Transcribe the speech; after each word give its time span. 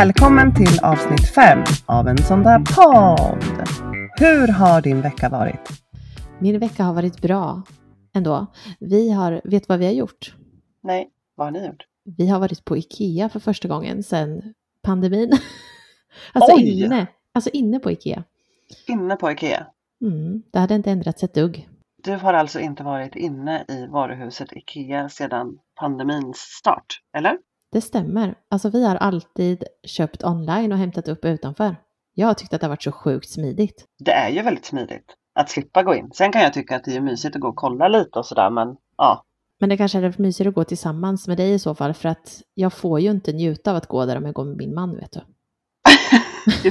Välkommen 0.00 0.54
till 0.54 0.80
avsnitt 0.82 1.28
5 1.28 1.64
av 1.86 2.08
en 2.08 2.18
sån 2.18 2.42
där 2.42 2.58
podd. 2.58 3.68
Hur 4.20 4.48
har 4.48 4.82
din 4.82 5.00
vecka 5.00 5.28
varit? 5.28 5.68
Min 6.38 6.58
vecka 6.58 6.84
har 6.84 6.94
varit 6.94 7.22
bra 7.22 7.62
ändå. 8.14 8.46
Vi 8.78 9.10
har, 9.10 9.40
vet 9.44 9.68
vad 9.68 9.78
vi 9.78 9.84
har 9.84 9.92
gjort? 9.92 10.34
Nej, 10.82 11.10
vad 11.34 11.46
har 11.46 11.52
ni 11.52 11.66
gjort? 11.66 11.86
Vi 12.16 12.28
har 12.28 12.40
varit 12.40 12.64
på 12.64 12.76
Ikea 12.76 13.28
för 13.28 13.40
första 13.40 13.68
gången 13.68 14.02
sedan 14.02 14.54
pandemin. 14.82 15.32
alltså, 16.32 16.56
Oj! 16.56 16.84
inne, 16.84 17.06
alltså 17.34 17.50
inne 17.50 17.78
på 17.78 17.90
Ikea. 17.90 18.24
Inne 18.86 19.16
på 19.16 19.30
Ikea. 19.30 19.66
Mm, 20.02 20.42
det 20.52 20.58
hade 20.58 20.74
inte 20.74 20.90
ändrats 20.90 21.22
ett 21.22 21.34
dugg. 21.34 21.68
Du 22.04 22.16
har 22.16 22.34
alltså 22.34 22.60
inte 22.60 22.82
varit 22.82 23.16
inne 23.16 23.64
i 23.68 23.86
varuhuset 23.86 24.52
Ikea 24.52 25.08
sedan 25.08 25.58
pandemins 25.80 26.38
start, 26.38 27.00
eller? 27.16 27.38
Det 27.72 27.80
stämmer. 27.80 28.34
Alltså 28.50 28.70
vi 28.70 28.86
har 28.86 28.96
alltid 28.96 29.64
köpt 29.84 30.24
online 30.24 30.72
och 30.72 30.78
hämtat 30.78 31.08
upp 31.08 31.24
utanför. 31.24 31.76
Jag 32.14 32.26
har 32.26 32.34
tyckt 32.34 32.54
att 32.54 32.60
det 32.60 32.66
har 32.66 32.70
varit 32.70 32.82
så 32.82 32.92
sjukt 32.92 33.30
smidigt. 33.30 33.84
Det 33.98 34.12
är 34.12 34.30
ju 34.30 34.42
väldigt 34.42 34.64
smidigt 34.64 35.14
att 35.34 35.50
slippa 35.50 35.82
gå 35.82 35.94
in. 35.94 36.10
Sen 36.14 36.32
kan 36.32 36.42
jag 36.42 36.52
tycka 36.52 36.76
att 36.76 36.84
det 36.84 36.96
är 36.96 37.00
mysigt 37.00 37.36
att 37.36 37.42
gå 37.42 37.48
och 37.48 37.56
kolla 37.56 37.88
lite 37.88 38.18
och 38.18 38.26
sådär, 38.26 38.50
men 38.50 38.76
ja. 38.96 39.24
Men 39.60 39.68
det 39.68 39.76
kanske 39.76 39.98
är 39.98 40.14
mysigare 40.18 40.48
att 40.48 40.54
gå 40.54 40.64
tillsammans 40.64 41.28
med 41.28 41.36
dig 41.36 41.52
i 41.52 41.58
så 41.58 41.74
fall 41.74 41.94
för 41.94 42.08
att 42.08 42.42
jag 42.54 42.72
får 42.72 43.00
ju 43.00 43.10
inte 43.10 43.32
njuta 43.32 43.70
av 43.70 43.76
att 43.76 43.86
gå 43.86 44.06
där 44.06 44.16
om 44.16 44.24
jag 44.24 44.34
går 44.34 44.44
med 44.44 44.56
min 44.56 44.74
man 44.74 44.96
vet 44.96 45.12
du. 45.12 45.20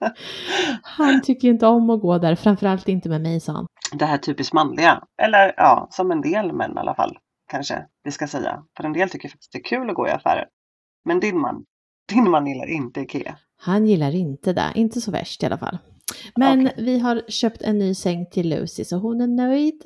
Han 0.82 1.22
tycker 1.22 1.48
inte 1.48 1.66
om 1.66 1.90
att 1.90 2.00
gå 2.00 2.18
där, 2.18 2.34
framförallt 2.34 2.88
inte 2.88 3.08
med 3.08 3.20
mig 3.20 3.40
sa 3.40 3.52
han. 3.52 3.66
det 3.92 4.04
här 4.04 4.18
typiskt 4.18 4.54
manliga. 4.54 5.02
Eller 5.22 5.54
ja, 5.56 5.88
som 5.90 6.10
en 6.10 6.20
del 6.20 6.52
män 6.52 6.76
i 6.76 6.78
alla 6.78 6.94
fall. 6.94 7.18
Kanske 7.50 7.86
vi 8.02 8.10
ska 8.10 8.26
säga. 8.26 8.62
För 8.76 8.84
en 8.84 8.92
del 8.92 9.10
tycker 9.10 9.28
faktiskt 9.28 9.52
det 9.52 9.58
är 9.58 9.64
kul 9.64 9.90
att 9.90 9.96
gå 9.96 10.08
i 10.08 10.10
affärer. 10.10 10.46
Men 11.04 11.20
din 11.20 11.38
man, 11.38 11.64
din 12.08 12.30
man 12.30 12.46
gillar 12.46 12.66
inte 12.66 13.00
Ikea. 13.00 13.36
Han 13.56 13.86
gillar 13.86 14.14
inte 14.14 14.52
det, 14.52 14.72
inte 14.74 15.00
så 15.00 15.10
värst 15.10 15.42
i 15.42 15.46
alla 15.46 15.58
fall. 15.58 15.78
Men 16.36 16.66
Okej. 16.66 16.84
vi 16.84 16.98
har 16.98 17.22
köpt 17.28 17.62
en 17.62 17.78
ny 17.78 17.94
säng 17.94 18.26
till 18.30 18.48
Lucy 18.48 18.84
så 18.84 18.96
hon 18.96 19.20
är 19.20 19.26
nöjd. 19.26 19.82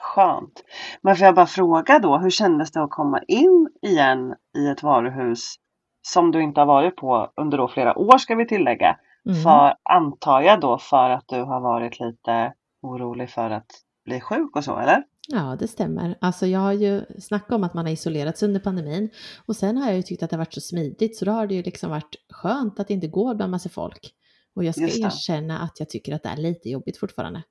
Skönt. 0.00 0.62
Men 1.02 1.16
får 1.16 1.24
jag 1.24 1.34
bara 1.34 1.46
fråga 1.46 1.98
då, 1.98 2.18
hur 2.18 2.30
kändes 2.30 2.72
det 2.72 2.82
att 2.82 2.90
komma 2.90 3.22
in 3.28 3.68
igen 3.82 4.34
i 4.58 4.68
ett 4.68 4.82
varuhus 4.82 5.54
som 6.02 6.32
du 6.32 6.42
inte 6.42 6.60
har 6.60 6.66
varit 6.66 6.96
på 6.96 7.32
under 7.36 7.58
då 7.58 7.68
flera 7.68 7.98
år 7.98 8.18
ska 8.18 8.34
vi 8.34 8.46
tillägga. 8.46 8.98
Mm. 9.26 9.42
För, 9.42 9.74
antar 9.82 10.40
jag 10.40 10.60
då 10.60 10.78
för 10.78 11.10
att 11.10 11.24
du 11.26 11.42
har 11.42 11.60
varit 11.60 12.00
lite 12.00 12.52
orolig 12.82 13.30
för 13.30 13.50
att 13.50 13.70
bli 14.04 14.20
sjuk 14.20 14.56
och 14.56 14.64
så, 14.64 14.78
eller? 14.78 15.04
Ja, 15.28 15.56
det 15.58 15.68
stämmer. 15.68 16.18
Alltså 16.20 16.46
jag 16.46 16.60
har 16.60 16.72
ju 16.72 17.04
snackat 17.18 17.52
om 17.52 17.64
att 17.64 17.74
man 17.74 17.86
har 17.86 17.92
isolerats 17.92 18.42
under 18.42 18.60
pandemin 18.60 19.10
och 19.46 19.56
sen 19.56 19.76
har 19.76 19.86
jag 19.86 19.96
ju 19.96 20.02
tyckt 20.02 20.22
att 20.22 20.30
det 20.30 20.36
har 20.36 20.44
varit 20.44 20.54
så 20.54 20.60
smidigt 20.60 21.16
så 21.16 21.24
då 21.24 21.32
har 21.32 21.46
det 21.46 21.54
ju 21.54 21.62
liksom 21.62 21.90
varit 21.90 22.16
skönt 22.30 22.80
att 22.80 22.88
det 22.88 22.94
inte 22.94 23.08
går 23.08 23.34
bland 23.34 23.50
massa 23.50 23.68
folk. 23.68 24.12
Och 24.54 24.64
jag 24.64 24.74
ska 24.74 24.84
erkänna 24.84 25.58
att 25.58 25.80
jag 25.80 25.88
tycker 25.88 26.14
att 26.14 26.22
det 26.22 26.28
är 26.28 26.36
lite 26.36 26.68
jobbigt 26.68 26.98
fortfarande. 26.98 27.42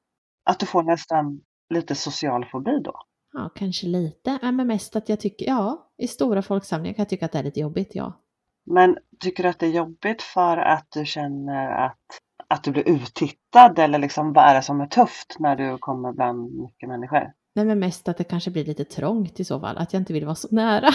Att 0.43 0.59
du 0.59 0.65
får 0.65 0.83
nästan 0.83 1.41
lite 1.69 1.95
social 1.95 2.45
fobi 2.51 2.79
då? 2.83 2.93
Ja, 3.33 3.49
kanske 3.55 3.87
lite, 3.87 4.39
men 4.41 4.67
mest 4.67 4.95
att 4.95 5.09
jag 5.09 5.19
tycker, 5.19 5.45
ja, 5.45 5.91
i 5.97 6.07
stora 6.07 6.41
folksamlingar 6.41 6.93
kan 6.93 7.03
jag 7.03 7.09
tycka 7.09 7.25
att 7.25 7.31
det 7.31 7.39
är 7.39 7.43
lite 7.43 7.59
jobbigt, 7.59 7.95
ja. 7.95 8.21
Men 8.65 8.97
tycker 9.19 9.43
du 9.43 9.49
att 9.49 9.59
det 9.59 9.65
är 9.65 9.71
jobbigt 9.71 10.21
för 10.21 10.57
att 10.57 10.87
du 10.89 11.05
känner 11.05 11.85
att, 11.85 11.99
att 12.47 12.63
du 12.63 12.71
blir 12.71 12.89
uttittad 12.89 13.79
eller 13.79 13.99
liksom 13.99 14.33
vad 14.33 14.45
är 14.45 14.55
det 14.55 14.61
som 14.61 14.81
är 14.81 14.87
tufft 14.87 15.35
när 15.39 15.55
du 15.55 15.77
kommer 15.77 16.13
bland 16.13 16.61
mycket 16.61 16.89
människor? 16.89 17.33
Nej, 17.55 17.65
men 17.65 17.79
mest 17.79 18.07
att 18.07 18.17
det 18.17 18.23
kanske 18.23 18.51
blir 18.51 18.65
lite 18.65 18.83
trångt 18.83 19.39
i 19.39 19.45
så 19.45 19.59
fall, 19.59 19.77
att 19.77 19.93
jag 19.93 20.01
inte 20.01 20.13
vill 20.13 20.25
vara 20.25 20.35
så 20.35 20.47
nära. 20.51 20.89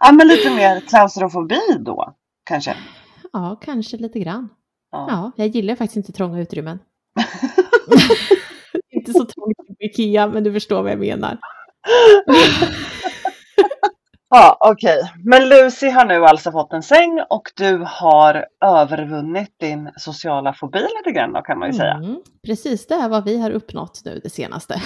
Ja, 0.00 0.12
men 0.12 0.28
lite 0.28 0.50
mer 0.50 0.80
klaustrofobi 0.80 1.60
då, 1.78 2.14
kanske? 2.44 2.76
Ja, 3.32 3.60
kanske 3.62 3.96
lite 3.96 4.18
grann. 4.18 4.48
Ja. 4.90 5.06
Ja, 5.08 5.32
jag 5.36 5.48
gillar 5.48 5.74
faktiskt 5.74 5.96
inte 5.96 6.12
trånga 6.12 6.40
utrymmen. 6.40 6.78
inte 8.90 9.12
så 9.12 9.24
trångt 9.24 9.56
på 9.56 9.74
Ikea, 9.78 10.26
men 10.26 10.44
du 10.44 10.52
förstår 10.52 10.82
vad 10.82 10.92
jag 10.92 10.98
menar. 10.98 11.38
Ja, 14.36 14.56
okej. 14.60 15.12
Men 15.24 15.48
Lucy 15.48 15.88
har 15.88 16.04
nu 16.04 16.24
alltså 16.24 16.52
fått 16.52 16.72
en 16.72 16.82
säng 16.82 17.20
och 17.30 17.52
du 17.56 17.84
har 17.86 18.46
övervunnit 18.64 19.54
din 19.60 19.90
sociala 19.96 20.54
fobi 20.54 20.78
lite 20.78 21.18
grann 21.18 21.32
då 21.32 21.42
kan 21.42 21.58
man 21.58 21.68
ju 21.68 21.74
säga. 21.74 21.92
Mm, 21.92 22.16
precis, 22.46 22.86
det 22.86 22.94
är 22.94 23.08
vad 23.08 23.24
vi 23.24 23.40
har 23.40 23.50
uppnått 23.50 24.02
nu 24.04 24.20
det 24.22 24.30
senaste. 24.30 24.82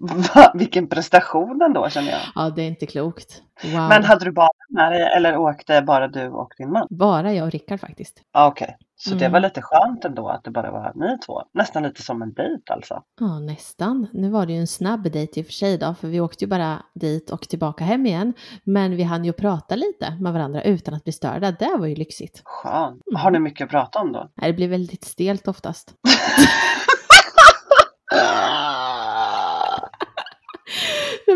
Va, 0.00 0.50
vilken 0.54 0.88
prestation 0.88 1.62
ändå 1.62 1.88
känner 1.90 2.10
jag. 2.10 2.20
Ja, 2.34 2.50
det 2.56 2.62
är 2.62 2.66
inte 2.68 2.86
klokt. 2.86 3.42
Wow. 3.64 3.72
Men 3.88 4.04
hade 4.04 4.24
du 4.24 4.32
barnen 4.32 4.50
med 4.68 4.92
dig 4.92 5.02
eller 5.16 5.36
åkte 5.36 5.82
bara 5.82 6.08
du 6.08 6.28
och 6.28 6.52
din 6.58 6.72
man? 6.72 6.86
Bara 6.90 7.32
jag 7.32 7.44
och 7.46 7.52
Rickard 7.52 7.80
faktiskt. 7.80 8.22
Ja, 8.32 8.46
okej. 8.46 8.76
Så 8.98 9.10
det 9.14 9.24
Mm. 9.24 9.32
var 9.32 9.40
lite 9.40 9.62
skönt 9.62 10.04
ändå 10.04 10.28
att 10.28 10.44
det 10.44 10.50
bara 10.50 10.70
var 10.70 10.92
ni 10.94 11.18
två. 11.26 11.42
Nästan 11.54 11.82
lite 11.82 12.02
som 12.02 12.22
en 12.22 12.32
dejt 12.32 12.72
alltså. 12.72 13.02
Ja, 13.20 13.38
nästan. 13.38 14.06
Nu 14.12 14.30
var 14.30 14.46
det 14.46 14.52
ju 14.52 14.58
en 14.58 14.66
snabb 14.66 15.02
dejt 15.12 15.40
i 15.40 15.42
och 15.42 15.46
för 15.46 15.52
sig 15.52 15.78
då, 15.78 15.94
för 15.94 16.08
vi 16.08 16.20
åkte 16.20 16.44
ju 16.44 16.48
bara 16.48 16.82
dit 16.94 17.30
och 17.30 17.40
tillbaka 17.42 17.84
hem 17.84 18.06
igen. 18.06 18.32
Men 18.64 18.96
vi 18.96 19.02
hann 19.02 19.24
ju 19.24 19.32
prata 19.32 19.74
lite 19.76 20.16
med 20.20 20.32
varandra 20.32 20.62
utan 20.62 20.94
att 20.94 21.04
bli 21.04 21.12
störda. 21.12 21.50
Det 21.52 21.76
var 21.78 21.86
ju 21.86 21.94
lyxigt. 21.94 22.42
Skönt. 22.44 23.02
Mm. 23.10 23.20
Har 23.22 23.30
ni 23.30 23.38
mycket 23.38 23.64
att 23.64 23.70
prata 23.70 23.98
om 23.98 24.12
då? 24.12 24.30
Nej, 24.34 24.50
Det 24.52 24.56
blir 24.56 24.68
väldigt 24.68 25.04
stelt 25.04 25.48
oftast. 25.48 25.94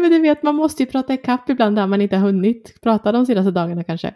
Nej, 0.00 0.10
men 0.10 0.22
du 0.22 0.28
vet, 0.28 0.42
man 0.42 0.54
måste 0.54 0.82
ju 0.82 0.86
prata 0.90 1.14
ikapp 1.14 1.50
ibland 1.50 1.76
där 1.76 1.86
man 1.86 2.00
inte 2.00 2.16
har 2.16 2.26
hunnit 2.26 2.80
prata 2.82 3.12
de 3.12 3.26
senaste 3.26 3.50
dagarna 3.50 3.84
kanske. 3.84 4.14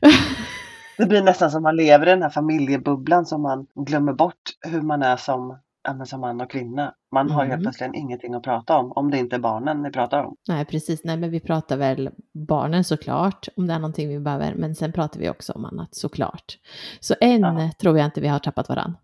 Det 0.98 1.06
blir 1.06 1.22
nästan 1.22 1.50
som 1.50 1.62
man 1.62 1.76
lever 1.76 2.06
i 2.06 2.10
den 2.10 2.22
här 2.22 2.30
familjebubblan 2.30 3.26
som 3.26 3.42
man 3.42 3.66
glömmer 3.86 4.12
bort 4.12 4.42
hur 4.66 4.80
man 4.82 5.02
är 5.02 5.16
som, 5.16 5.58
ja, 5.98 6.04
som 6.06 6.20
man 6.20 6.40
och 6.40 6.50
kvinna. 6.50 6.92
Man 7.12 7.30
har 7.30 7.40
helt 7.44 7.52
Mm. 7.52 7.62
plötsligt 7.62 7.90
ingenting 7.94 8.34
att 8.34 8.42
prata 8.42 8.76
om, 8.78 8.92
om 8.92 9.10
det 9.10 9.18
inte 9.18 9.36
är 9.36 9.40
barnen 9.40 9.82
ni 9.82 9.90
pratar 9.90 10.24
om. 10.24 10.36
Nej, 10.48 10.64
precis. 10.64 11.00
Nej, 11.04 11.16
men 11.16 11.30
vi 11.30 11.40
pratar 11.40 11.76
väl 11.76 12.10
barnen 12.48 12.84
såklart, 12.84 13.48
om 13.56 13.66
det 13.66 13.72
är 13.74 13.78
någonting 13.78 14.08
vi 14.08 14.20
behöver. 14.20 14.54
Men 14.54 14.74
sen 14.74 14.92
pratar 14.92 15.20
vi 15.20 15.30
också 15.30 15.52
om 15.52 15.64
annat 15.64 15.94
såklart. 15.94 16.58
Så 17.00 17.14
än 17.20 17.40
Ja. 17.40 17.70
tror 17.80 17.98
jag 17.98 18.04
inte 18.06 18.20
vi 18.20 18.28
har 18.28 18.38
tappat 18.38 18.68
varann. 18.68 18.96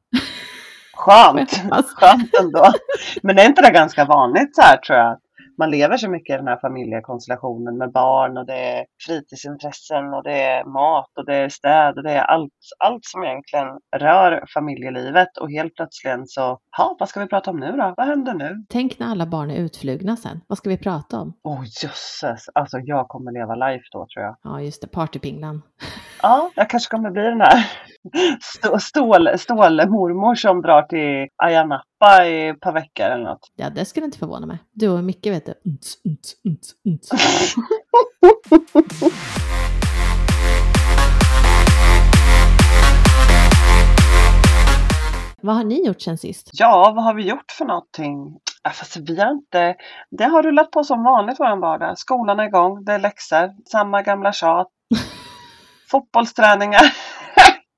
Skönt! 0.95 1.51
Skönt 1.97 2.35
ändå. 2.43 2.65
Men 3.23 3.39
är 3.39 3.47
inte 3.47 3.63
det 3.63 3.71
ganska 3.73 4.05
vanligt 4.05 4.57
så 4.57 4.63
här 4.63 4.77
tror 4.77 4.99
jag? 4.99 5.19
Man 5.61 5.71
lever 5.71 5.97
så 5.97 6.11
mycket 6.11 6.35
i 6.35 6.37
den 6.37 6.47
här 6.47 6.61
familjekonstellationen 6.61 7.79
med 7.79 7.93
barn 7.93 8.39
och 8.39 8.47
det 8.47 8.55
är 8.55 8.87
fritidsintressen 9.07 10.15
och 10.15 10.23
det 10.23 10.43
är 10.43 10.65
mat 10.65 11.19
och 11.19 11.27
det 11.27 11.35
är 11.35 11.49
städ 11.49 11.97
och 11.97 12.03
det 12.03 12.13
är 12.13 12.23
allt, 12.23 12.53
allt 12.79 13.05
som 13.05 13.25
egentligen 13.25 13.67
rör 13.97 14.45
familjelivet 14.55 15.37
och 15.41 15.51
helt 15.51 15.75
plötsligt 15.75 16.31
så, 16.31 16.59
ja 16.79 16.97
vad 16.99 17.09
ska 17.09 17.21
vi 17.21 17.27
prata 17.27 17.51
om 17.51 17.61
nu 17.61 17.73
då? 17.73 17.95
Vad 17.97 18.07
händer 18.07 18.35
nu? 18.35 18.65
Tänk 18.69 18.99
när 18.99 19.07
alla 19.07 19.27
barn 19.27 19.51
är 19.51 19.57
utflugna 19.57 20.17
sen. 20.17 20.41
Vad 20.47 20.59
ska 20.59 20.71
vi 20.71 20.79
prata 20.79 21.21
om? 21.21 21.33
Åh 21.45 21.61
oh, 21.61 21.65
jösses, 21.65 22.49
alltså 22.55 22.79
jag 22.79 23.09
kommer 23.09 23.33
leva 23.33 23.55
life 23.55 23.85
då 23.93 24.07
tror 24.15 24.25
jag. 24.25 24.37
Ja, 24.43 24.61
just 24.61 24.83
det, 24.83 24.89
partypinglan. 24.89 25.63
Ja, 26.23 26.51
jag 26.55 26.71
kanske 26.71 26.91
kommer 26.91 27.11
bli 27.11 27.23
den 27.23 27.41
här 27.41 27.65
stå- 28.41 28.79
stål, 28.79 29.39
stålmormor 29.39 30.35
som 30.35 30.63
drar 30.63 30.83
till 30.83 31.29
Ayia 31.43 31.65
Napa 31.65 32.27
i 32.27 32.49
ett 32.49 32.61
par 32.61 32.73
veckor 32.73 33.07
eller 33.07 33.25
något. 33.25 33.41
Ja, 33.57 33.71
det 33.71 33.85
skulle 33.85 34.07
inte 34.07 34.19
förvåna 34.19 34.47
mig. 34.47 34.59
Du 34.73 34.89
och 34.89 35.05
Micke 35.05 35.27
vet 35.27 35.47
du. 35.47 35.55
Unts, 35.71 35.95
unts, 36.05 36.33
unts, 36.45 36.73
unts. 36.85 37.11
Vad 45.43 45.57
har 45.57 45.65
ni 45.65 45.87
gjort 45.87 46.03
sen 46.03 46.19
sist? 46.19 46.51
Ja, 46.53 46.93
vad 46.97 47.05
har 47.05 47.15
vi 47.15 47.29
gjort 47.29 47.53
för 47.59 47.65
någonting? 47.65 48.39
Ja, 48.63 48.71
fast 48.71 48.97
vi 48.97 49.21
har 49.21 49.31
inte... 49.31 49.75
Det 50.11 50.25
har 50.25 50.43
rullat 50.43 50.71
på 50.71 50.85
som 50.85 51.05
vanligt 51.05 51.37
vår 51.41 51.61
vardag. 51.61 51.99
Skolan 51.99 52.41
är 52.41 52.45
igång, 52.45 52.85
det 52.85 52.93
är 52.93 52.99
läxor, 52.99 53.51
samma 53.71 54.03
gamla 54.03 54.33
tjat. 54.33 54.67
Fotbollsträningar. 55.91 56.81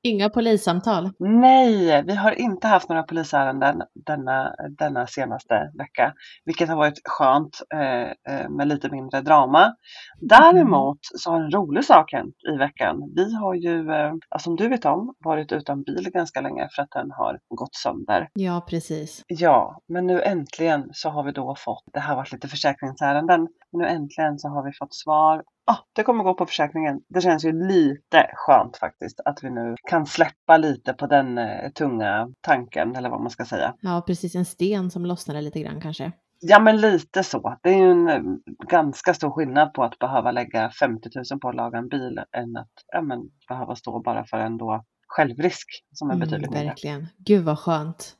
Inga 0.04 0.30
polissamtal. 0.30 1.10
Nej, 1.18 2.02
vi 2.06 2.14
har 2.14 2.40
inte 2.40 2.68
haft 2.68 2.88
några 2.88 3.02
polisärenden 3.02 3.82
denna, 4.06 4.54
denna 4.78 5.06
senaste 5.06 5.54
vecka, 5.78 6.14
vilket 6.44 6.68
har 6.68 6.76
varit 6.76 7.00
skönt 7.04 7.58
eh, 7.74 8.34
eh, 8.34 8.48
med 8.50 8.68
lite 8.68 8.90
mindre 8.90 9.20
drama. 9.20 9.74
Däremot 10.20 10.98
så 11.02 11.30
har 11.30 11.40
en 11.40 11.50
rolig 11.50 11.84
sak 11.84 12.12
hänt 12.12 12.34
i 12.54 12.58
veckan. 12.58 12.96
Vi 13.16 13.34
har 13.34 13.54
ju, 13.54 13.92
eh, 13.92 14.12
som 14.38 14.56
du 14.56 14.68
vet 14.68 14.84
om, 14.84 15.14
varit 15.24 15.52
utan 15.52 15.82
bil 15.82 16.10
ganska 16.12 16.40
länge 16.40 16.68
för 16.76 16.82
att 16.82 16.90
den 16.90 17.10
har 17.10 17.38
gått 17.48 17.74
sönder. 17.74 18.28
Ja, 18.32 18.66
precis. 18.68 19.22
Ja, 19.26 19.78
men 19.88 20.06
nu 20.06 20.22
äntligen 20.22 20.88
så 20.92 21.08
har 21.10 21.24
vi 21.24 21.32
då 21.32 21.54
fått, 21.58 21.84
det 21.92 22.00
här 22.00 22.08
har 22.08 22.16
varit 22.16 22.32
lite 22.32 22.48
försäkringsärenden, 22.48 23.48
men 23.72 23.80
nu 23.82 23.86
äntligen 23.86 24.38
så 24.38 24.48
har 24.48 24.64
vi 24.64 24.72
fått 24.72 24.94
svar. 24.94 25.42
Ah, 25.64 25.76
det 25.92 26.02
kommer 26.02 26.24
gå 26.24 26.34
på 26.34 26.46
försäkringen. 26.46 27.00
Det 27.08 27.20
känns 27.20 27.44
ju 27.44 27.52
lite 27.68 28.30
skönt 28.34 28.76
faktiskt 28.76 29.20
att 29.24 29.44
vi 29.44 29.50
nu 29.50 29.74
kan 29.90 30.06
släppa 30.06 30.56
lite 30.56 30.92
på 30.92 31.06
den 31.06 31.38
eh, 31.38 31.70
tunga 31.70 32.28
tanken 32.40 32.96
eller 32.96 33.10
vad 33.10 33.20
man 33.20 33.30
ska 33.30 33.44
säga. 33.44 33.74
Ja, 33.80 34.02
precis. 34.06 34.34
En 34.34 34.44
sten 34.44 34.90
som 34.90 35.06
lossnade 35.06 35.40
lite 35.40 35.60
grann 35.60 35.80
kanske. 35.80 36.12
Ja 36.40 36.60
men 36.60 36.80
lite 36.80 37.22
så. 37.24 37.58
Det 37.62 37.70
är 37.70 37.78
ju 37.78 37.90
en 37.90 38.08
eh, 38.08 38.20
ganska 38.68 39.14
stor 39.14 39.30
skillnad 39.30 39.74
på 39.74 39.84
att 39.84 39.98
behöva 39.98 40.30
lägga 40.30 40.70
50 40.70 41.08
000 41.30 41.40
på 41.40 41.48
att 41.48 41.54
laga 41.54 41.78
en 41.78 41.88
bil 41.88 42.20
än 42.32 42.56
att 42.56 42.72
ja, 42.86 43.02
men, 43.02 43.20
behöva 43.48 43.76
stå 43.76 44.02
bara 44.02 44.24
för 44.24 44.36
en 44.36 44.58
då 44.58 44.84
självrisk 45.06 45.68
som 45.92 46.10
är 46.10 46.16
betydligt 46.16 46.46
mm, 46.46 46.54
mindre. 46.54 46.68
Verkligen. 46.68 47.08
Gud 47.18 47.44
vad 47.44 47.58
skönt. 47.58 48.16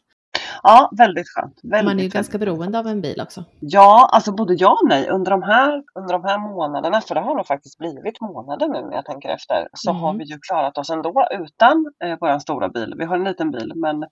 Ja, 0.62 0.91
väldigt 0.99 1.29
skönt. 1.29 1.61
Väldigt, 1.62 1.85
Man 1.85 1.99
är 1.99 2.03
ju 2.03 2.09
ganska 2.09 2.38
beroende 2.38 2.79
av 2.79 2.87
en 2.87 3.00
bil 3.00 3.20
också. 3.20 3.44
Ja, 3.61 4.09
alltså 4.12 4.32
både 4.32 4.55
ja 4.55 4.70
och 4.82 4.88
nej. 4.88 5.09
Under 5.09 5.31
de 5.31 5.43
här, 5.43 5.82
under 5.94 6.12
de 6.12 6.25
här 6.25 6.38
månaderna, 6.38 7.00
för 7.00 7.14
det 7.14 7.20
har 7.20 7.35
nog 7.35 7.47
faktiskt 7.47 7.79
blivit 7.79 8.20
månader 8.20 8.69
nu 8.69 8.81
när 8.81 8.93
jag 8.93 9.05
tänker 9.05 9.29
efter, 9.29 9.69
så 9.73 9.93
har 9.93 10.09
Mm. 10.09 10.19
vi 10.19 10.25
ju 10.25 10.38
klarat 10.49 10.79
oss 10.79 10.91
ändå 10.91 11.26
utan 11.31 11.93
eh, 12.05 12.17
vår 12.20 12.38
stora 12.38 12.69
bil. 12.69 12.94
Vi 12.99 13.05
har 13.05 13.17
en 13.17 13.25
liten 13.25 13.50
bil, 13.50 13.73
men 13.76 14.05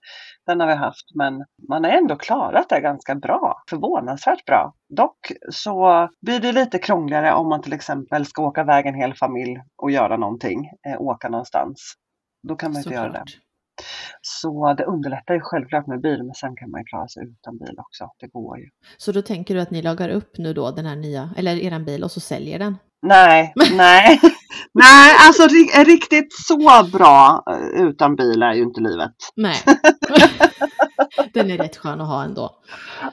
den 0.47 0.59
har 0.59 0.67
vi 0.67 0.73
haft. 0.73 1.05
Men 1.15 1.45
man 1.69 1.83
har 1.83 1.91
ändå 1.91 2.15
klarat 2.15 2.69
det 2.69 2.79
ganska 2.81 3.15
bra. 3.15 3.63
Förvånansvärt 3.69 4.45
bra. 4.45 4.73
Dock 4.89 5.31
så 5.49 6.09
blir 6.21 6.39
det 6.39 6.51
lite 6.51 6.79
krångligare 6.79 7.33
om 7.33 7.49
man 7.49 7.61
till 7.61 7.73
exempel 7.73 8.25
ska 8.25 8.43
åka 8.43 8.61
iväg 8.61 8.85
en 8.85 8.95
hel 8.95 9.13
familj 9.13 9.57
och 9.77 9.91
göra 9.91 10.17
någonting, 10.17 10.69
eh, 10.87 11.01
åka 11.01 11.29
någonstans. 11.29 11.93
Då 12.47 12.55
kan 12.55 12.71
man 12.71 12.79
inte 12.79 12.93
göra 12.93 13.11
det. 13.11 13.23
Så 14.21 14.73
det 14.73 14.83
underlättar 14.83 15.33
ju 15.33 15.39
självklart 15.43 15.87
med 15.87 16.01
bil, 16.01 16.23
men 16.23 16.33
sen 16.33 16.55
kan 16.55 16.71
man 16.71 16.81
ju 16.81 16.85
klara 16.85 17.07
sig 17.07 17.23
utan 17.23 17.57
bil 17.57 17.75
också. 17.77 18.09
Det 18.19 18.27
går 18.27 18.57
ju. 18.59 18.65
Så 18.97 19.11
då 19.11 19.21
tänker 19.21 19.55
du 19.55 19.61
att 19.61 19.71
ni 19.71 19.81
lagar 19.81 20.09
upp 20.09 20.37
nu 20.37 20.53
då 20.53 20.71
den 20.71 20.85
här 20.85 20.95
nya, 20.95 21.29
eller 21.37 21.55
eran 21.55 21.85
bil 21.85 22.03
och 22.03 22.11
så 22.11 22.19
säljer 22.19 22.59
den? 22.59 22.77
Nej, 23.01 23.53
nej. 23.71 24.19
nej, 24.73 25.15
alltså 25.27 25.43
ri- 25.43 25.83
riktigt 25.85 26.33
så 26.33 26.57
bra 26.93 27.43
eh, 27.51 27.81
utan 27.83 28.15
bil 28.15 28.43
är 28.43 28.53
ju 28.53 28.63
inte 28.63 28.81
livet. 28.81 29.15
Nej. 29.35 29.57
den 31.33 31.51
är 31.51 31.57
rätt 31.57 31.77
skön 31.77 32.01
att 32.01 32.07
ha 32.07 32.23
ändå. 32.23 32.49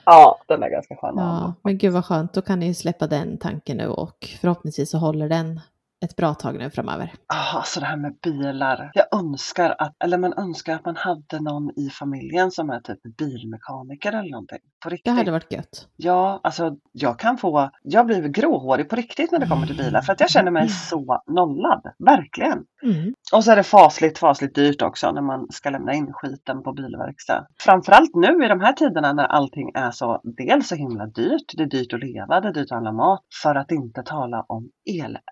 Ja, 0.04 0.38
den 0.48 0.62
är 0.62 0.70
ganska 0.70 0.96
skön 0.96 1.18
att 1.18 1.24
ha. 1.24 1.40
Ja, 1.40 1.54
men 1.64 1.78
gud 1.78 1.92
vad 1.92 2.04
skönt. 2.04 2.34
Då 2.34 2.42
kan 2.42 2.60
ni 2.60 2.74
släppa 2.74 3.06
den 3.06 3.38
tanken 3.38 3.76
nu 3.76 3.86
och 3.86 4.28
förhoppningsvis 4.40 4.90
så 4.90 4.98
håller 4.98 5.28
den 5.28 5.60
ett 6.04 6.16
bra 6.16 6.34
tag 6.34 6.58
nu 6.58 6.70
framöver. 6.70 7.12
Ah, 7.26 7.58
alltså 7.58 7.80
det 7.80 7.86
här 7.86 7.96
med 7.96 8.18
bilar. 8.22 8.90
Jag 8.94 9.20
önskar 9.20 9.74
att, 9.78 10.02
eller 10.04 10.18
man 10.18 10.32
önskar 10.38 10.74
att 10.74 10.84
man 10.84 10.96
hade 10.96 11.40
någon 11.40 11.78
i 11.78 11.90
familjen 11.90 12.50
som 12.50 12.70
är 12.70 12.80
typ 12.80 13.16
bilmekaniker 13.16 14.12
eller 14.12 14.30
någonting. 14.30 14.58
På 14.82 14.88
Det 14.88 14.94
riktigt. 14.94 15.14
hade 15.14 15.30
varit 15.30 15.52
gött. 15.52 15.88
Ja, 15.96 16.40
alltså 16.42 16.76
jag 16.92 17.18
kan 17.18 17.38
få, 17.38 17.70
jag 17.82 18.06
blir 18.06 18.28
gråhårig 18.28 18.88
på 18.88 18.96
riktigt 18.96 19.32
när 19.32 19.38
det 19.38 19.46
kommer 19.46 19.66
till 19.66 19.76
bilar 19.76 20.02
för 20.02 20.12
att 20.12 20.20
jag 20.20 20.30
känner 20.30 20.50
mig 20.50 20.68
så 20.68 21.22
nollad. 21.26 21.82
Verkligen. 21.98 22.64
Mm. 22.82 23.14
Och 23.32 23.44
så 23.44 23.52
är 23.52 23.56
det 23.56 23.62
fasligt, 23.62 24.18
fasligt 24.18 24.54
dyrt 24.54 24.82
också 24.82 25.12
när 25.12 25.22
man 25.22 25.46
ska 25.50 25.70
lämna 25.70 25.94
in 25.94 26.12
skiten 26.12 26.62
på 26.62 26.72
bilverkstad. 26.72 27.46
Framförallt 27.60 28.14
nu 28.14 28.44
i 28.44 28.48
de 28.48 28.60
här 28.60 28.72
tiderna 28.72 29.12
när 29.12 29.24
allting 29.24 29.70
är 29.74 29.90
så, 29.90 30.20
dels 30.24 30.68
så 30.68 30.74
himla 30.74 31.06
dyrt, 31.06 31.52
det 31.56 31.62
är 31.62 31.66
dyrt 31.66 31.92
att 31.92 32.00
leva, 32.00 32.40
det 32.40 32.48
är 32.48 32.52
dyrt 32.52 32.64
att 32.64 32.70
handla 32.70 32.92
mat, 32.92 33.20
för 33.42 33.54
att 33.54 33.70
inte 33.72 34.02
tala 34.02 34.44
om 34.48 34.68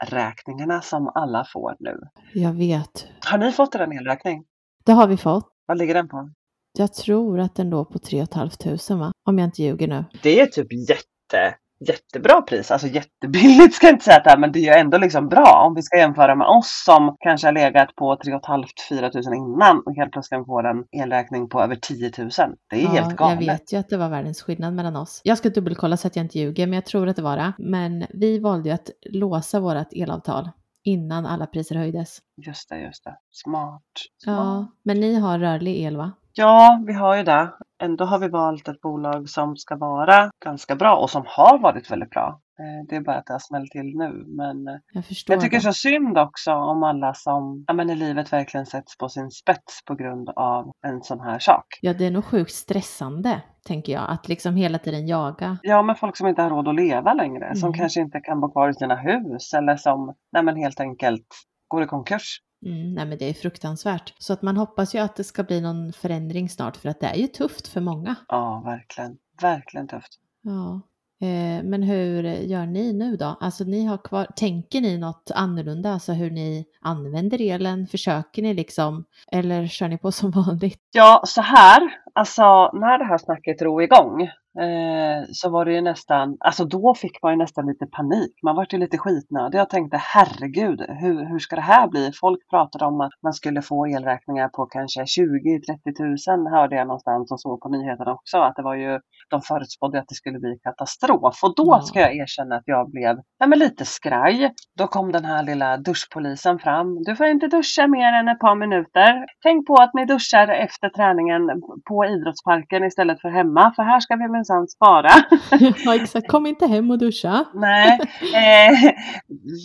elräkningarna 0.02 0.80
som 0.80 1.12
alla 1.14 1.44
får 1.52 1.76
nu. 1.78 2.00
Jag 2.34 2.52
vet. 2.52 3.06
Har 3.30 3.38
ni 3.38 3.52
fått 3.52 3.74
er 3.74 3.78
en 3.80 3.92
elräkning? 3.92 4.44
Det 4.84 4.92
har 4.92 5.06
vi 5.06 5.16
fått. 5.16 5.48
Vad 5.66 5.78
ligger 5.78 5.94
den 5.94 6.08
på? 6.08 6.30
Jag 6.78 6.94
tror 6.94 7.40
att 7.40 7.54
den 7.54 7.70
låg 7.70 7.90
på 7.90 7.98
3 7.98 8.26
500 8.34 8.78
va? 8.96 9.12
Om 9.24 9.38
jag 9.38 9.46
inte 9.46 9.62
ljuger 9.62 9.88
nu. 9.88 10.04
Det 10.22 10.40
är 10.40 10.46
typ 10.46 10.72
jätte, 10.72 11.54
jättebra 11.88 12.42
pris. 12.42 12.70
Alltså 12.70 12.86
jättebilligt 12.86 13.74
ska 13.74 13.86
jag 13.86 13.94
inte 13.94 14.04
säga 14.04 14.16
att 14.16 14.24
det 14.24 14.30
är, 14.30 14.38
men 14.38 14.52
det 14.52 14.68
är 14.68 14.78
ändå 14.80 14.98
liksom 14.98 15.28
bra 15.28 15.64
om 15.66 15.74
vi 15.74 15.82
ska 15.82 15.98
jämföra 15.98 16.34
med 16.34 16.46
oss 16.46 16.82
som 16.86 17.16
kanske 17.20 17.46
har 17.46 17.52
legat 17.52 17.94
på 17.96 18.16
3 18.24 18.32
500-4 18.34 19.28
000 19.30 19.34
innan 19.36 19.82
och 19.86 19.94
helt 19.94 20.12
plötsligt 20.12 20.46
får 20.46 20.66
en 20.66 20.84
elräkning 21.02 21.48
på 21.48 21.62
över 21.62 21.76
10 21.76 22.12
000. 22.18 22.30
Det 22.70 22.76
är 22.76 22.86
helt 22.88 22.94
jag 23.08 23.16
galet. 23.16 23.48
vet 23.48 23.72
ju 23.72 23.76
att 23.76 23.88
det 23.88 23.96
var 23.96 24.08
världens 24.08 24.42
skillnad 24.42 24.74
mellan 24.74 24.96
oss. 24.96 25.20
Jag 25.24 25.38
ska 25.38 25.48
dubbelkolla 25.50 25.96
så 25.96 26.06
att 26.06 26.16
jag 26.16 26.24
inte 26.24 26.38
ljuger, 26.38 26.66
men 26.66 26.74
jag 26.74 26.86
tror 26.86 27.08
att 27.08 27.16
det 27.16 27.22
var 27.22 27.36
det. 27.36 27.52
Men 27.58 28.06
vi 28.10 28.38
valde 28.38 28.68
ju 28.68 28.74
att 28.74 28.90
låsa 29.10 29.60
vårt 29.60 29.92
elavtal 29.92 30.50
innan 30.84 31.26
alla 31.26 31.46
priser 31.46 31.74
höjdes. 31.76 32.18
Just 32.46 32.68
det, 32.68 32.80
just 32.80 33.04
det. 33.04 33.16
Smart. 33.30 33.82
Ja, 34.26 34.32
Smart. 34.34 34.68
men 34.82 35.00
ni 35.00 35.14
har 35.14 35.38
rörlig 35.38 35.76
el 35.80 35.96
va? 35.96 36.12
Ja, 36.38 36.82
vi 36.86 36.92
har 36.92 37.16
ju 37.16 37.22
det. 37.22 37.50
Ändå 37.82 38.04
har 38.04 38.18
vi 38.18 38.28
valt 38.28 38.68
ett 38.68 38.80
bolag 38.80 39.28
som 39.28 39.56
ska 39.56 39.76
vara 39.76 40.30
ganska 40.44 40.76
bra 40.76 40.96
och 40.96 41.10
som 41.10 41.22
har 41.26 41.58
varit 41.58 41.90
väldigt 41.90 42.10
bra. 42.10 42.40
Eh, 42.58 42.86
Det 42.88 42.96
är 42.96 43.00
bara 43.00 43.16
att 43.16 43.26
det 43.26 43.32
har 43.34 43.38
smällt 43.38 43.70
till 43.70 43.92
nu. 43.96 44.24
Men 44.26 44.68
eh, 44.68 44.74
Jag 44.92 45.04
jag 45.26 45.40
tycker 45.40 45.56
det. 45.56 45.62
så 45.62 45.72
synd 45.72 46.18
också 46.18 46.52
om 46.52 46.82
alla 46.82 47.14
som 47.14 47.64
ja, 47.66 47.74
men 47.74 47.90
i 47.90 47.94
livet 47.94 48.32
verkligen 48.32 48.66
sätts 48.66 48.98
på 48.98 49.08
sin 49.08 49.30
spets 49.30 49.84
på 49.84 49.94
grund 49.94 50.28
av 50.28 50.72
en 50.86 51.02
sån 51.02 51.20
här 51.20 51.38
sak. 51.38 51.64
Ja, 51.80 51.92
det 51.94 52.06
är 52.06 52.10
nog 52.10 52.24
sjukt 52.24 52.52
stressande, 52.52 53.40
tänker 53.66 53.92
jag, 53.92 54.04
att 54.10 54.28
liksom 54.28 54.56
hela 54.56 54.78
tiden 54.78 55.06
jaga. 55.06 55.58
Ja, 55.62 55.82
men 55.82 55.96
folk 55.96 56.16
som 56.16 56.26
inte 56.28 56.42
har 56.42 56.50
råd 56.50 56.68
att 56.68 56.74
leva 56.74 57.12
längre, 57.14 57.56
som 57.56 57.68
Mm. 57.68 57.78
kanske 57.78 58.00
inte 58.00 58.20
kan 58.20 58.40
bo 58.40 58.52
kvar 58.52 58.68
i 58.68 58.74
sina 58.74 58.96
hus 58.96 59.54
eller 59.54 59.76
som 59.76 60.14
nej, 60.32 60.42
men 60.42 60.56
helt 60.56 60.80
enkelt 60.80 61.26
går 61.68 61.82
i 61.82 61.86
konkurs. 61.86 62.38
Mm, 62.66 62.94
nej, 62.94 63.06
men 63.06 63.18
det 63.18 63.24
är 63.24 63.34
fruktansvärt. 63.34 64.14
Så 64.18 64.32
att 64.32 64.42
man 64.42 64.56
hoppas 64.56 64.94
ju 64.94 64.98
att 64.98 65.16
det 65.16 65.24
ska 65.24 65.42
bli 65.42 65.60
någon 65.60 65.92
förändring 65.92 66.48
snart, 66.48 66.76
för 66.76 66.88
att 66.88 67.00
det 67.00 67.06
är 67.06 67.14
ju 67.14 67.26
tufft 67.26 67.68
för 67.68 67.80
många. 67.80 68.14
Ja, 68.28 68.62
verkligen. 68.64 69.18
Verkligen 69.42 69.88
tufft. 69.88 70.12
Ja. 70.42 70.80
Eh, 71.20 71.64
men 71.64 71.82
hur 71.82 72.22
gör 72.24 72.66
ni 72.66 72.92
nu 72.92 73.16
då? 73.16 73.36
Alltså 73.40 73.64
ni 73.64 73.84
har 73.84 73.98
kvar, 73.98 74.26
tänker 74.36 74.80
ni 74.80 74.98
något 74.98 75.30
annorlunda, 75.34 75.92
alltså 75.92 76.12
hur 76.12 76.30
ni 76.30 76.64
använder 76.80 77.40
elen? 77.40 77.86
Försöker 77.86 78.42
ni 78.42 78.54
liksom, 78.54 79.04
eller 79.32 79.66
kör 79.66 79.88
ni 79.88 79.98
på 79.98 80.12
som 80.12 80.30
vanligt? 80.46 80.80
Ja, 80.92 81.22
så 81.26 81.40
här, 81.40 81.82
alltså 82.12 82.70
när 82.72 82.98
det 82.98 83.04
här 83.04 83.18
snacket 83.18 83.58
drog 83.58 83.82
igång 83.82 84.30
eh, 84.60 85.24
så 85.32 85.50
var 85.50 85.64
det 85.64 85.72
ju 85.72 85.80
nästan, 85.80 86.36
alltså 86.40 86.64
då 86.64 86.94
fick 86.94 87.22
man 87.22 87.32
ju 87.32 87.38
nästan 87.38 87.66
lite 87.66 87.86
panik. 87.86 88.32
Man 88.42 88.56
var 88.56 88.66
ju 88.70 88.78
lite 88.78 88.98
skitnödig. 88.98 89.58
Jag 89.58 89.70
tänkte 89.70 89.96
herregud, 89.96 90.80
hur, 90.88 91.28
hur 91.28 91.38
ska 91.38 91.56
det 91.56 91.62
här 91.62 91.88
bli? 91.88 92.10
Folk 92.20 92.50
pratade 92.50 92.84
om 92.84 93.00
att 93.00 93.12
man 93.22 93.32
skulle 93.32 93.62
få 93.62 93.86
elräkningar 93.86 94.48
på 94.48 94.66
kanske 94.66 95.00
20-30 95.00 96.36
000 96.36 96.52
hörde 96.52 96.76
jag 96.76 96.86
någonstans 96.86 97.32
och 97.32 97.40
så 97.40 97.56
på 97.56 97.68
nyheterna 97.68 98.12
också. 98.12 98.38
Att 98.38 98.56
det 98.56 98.62
var 98.62 98.74
ju, 98.74 99.00
de 99.30 99.42
förutspådde 99.42 99.98
att 99.98 100.08
det 100.08 100.14
skulle 100.14 100.38
bli 100.38 100.58
katastrof. 100.62 101.40
Och 101.42 101.54
då 101.56 101.80
ska 101.80 102.00
jag 102.00 102.16
erkänna 102.16 102.56
att 102.56 102.66
jag 102.66 102.90
blev 102.90 103.16
ja, 103.38 103.46
men 103.46 103.58
lite 103.58 103.84
skraj. 103.84 104.52
Då 104.78 104.86
kom 104.86 105.12
den 105.12 105.24
här 105.24 105.42
lilla 105.42 105.76
duschpolisen 105.76 106.58
fram. 106.58 107.02
Du 107.02 107.16
får 107.16 107.26
inte 107.26 107.48
duscha 107.48 107.86
mer 107.86 108.12
än 108.12 108.28
ett 108.28 108.40
par 108.40 108.54
minuter. 108.54 109.26
Tänk 109.42 109.66
på 109.66 109.74
att 109.74 109.94
ni 109.94 110.04
duschar 110.04 110.48
efter 110.48 110.88
träningen 110.88 111.42
på 111.88 112.04
idrottsparken 112.04 112.84
istället 112.84 113.20
för 113.20 113.28
hemma. 113.28 113.72
För 113.76 113.82
här 113.82 114.00
ska 114.00 114.16
vi 114.16 114.28
minsann 114.46 114.68
spara. 114.68 115.10
ja, 115.84 115.94
exakt. 115.94 116.28
Kom 116.28 116.46
inte 116.46 116.66
hem 116.66 116.90
och 116.90 116.98
duscha. 116.98 117.44
Nej, 117.54 117.98
eh, 118.34 118.92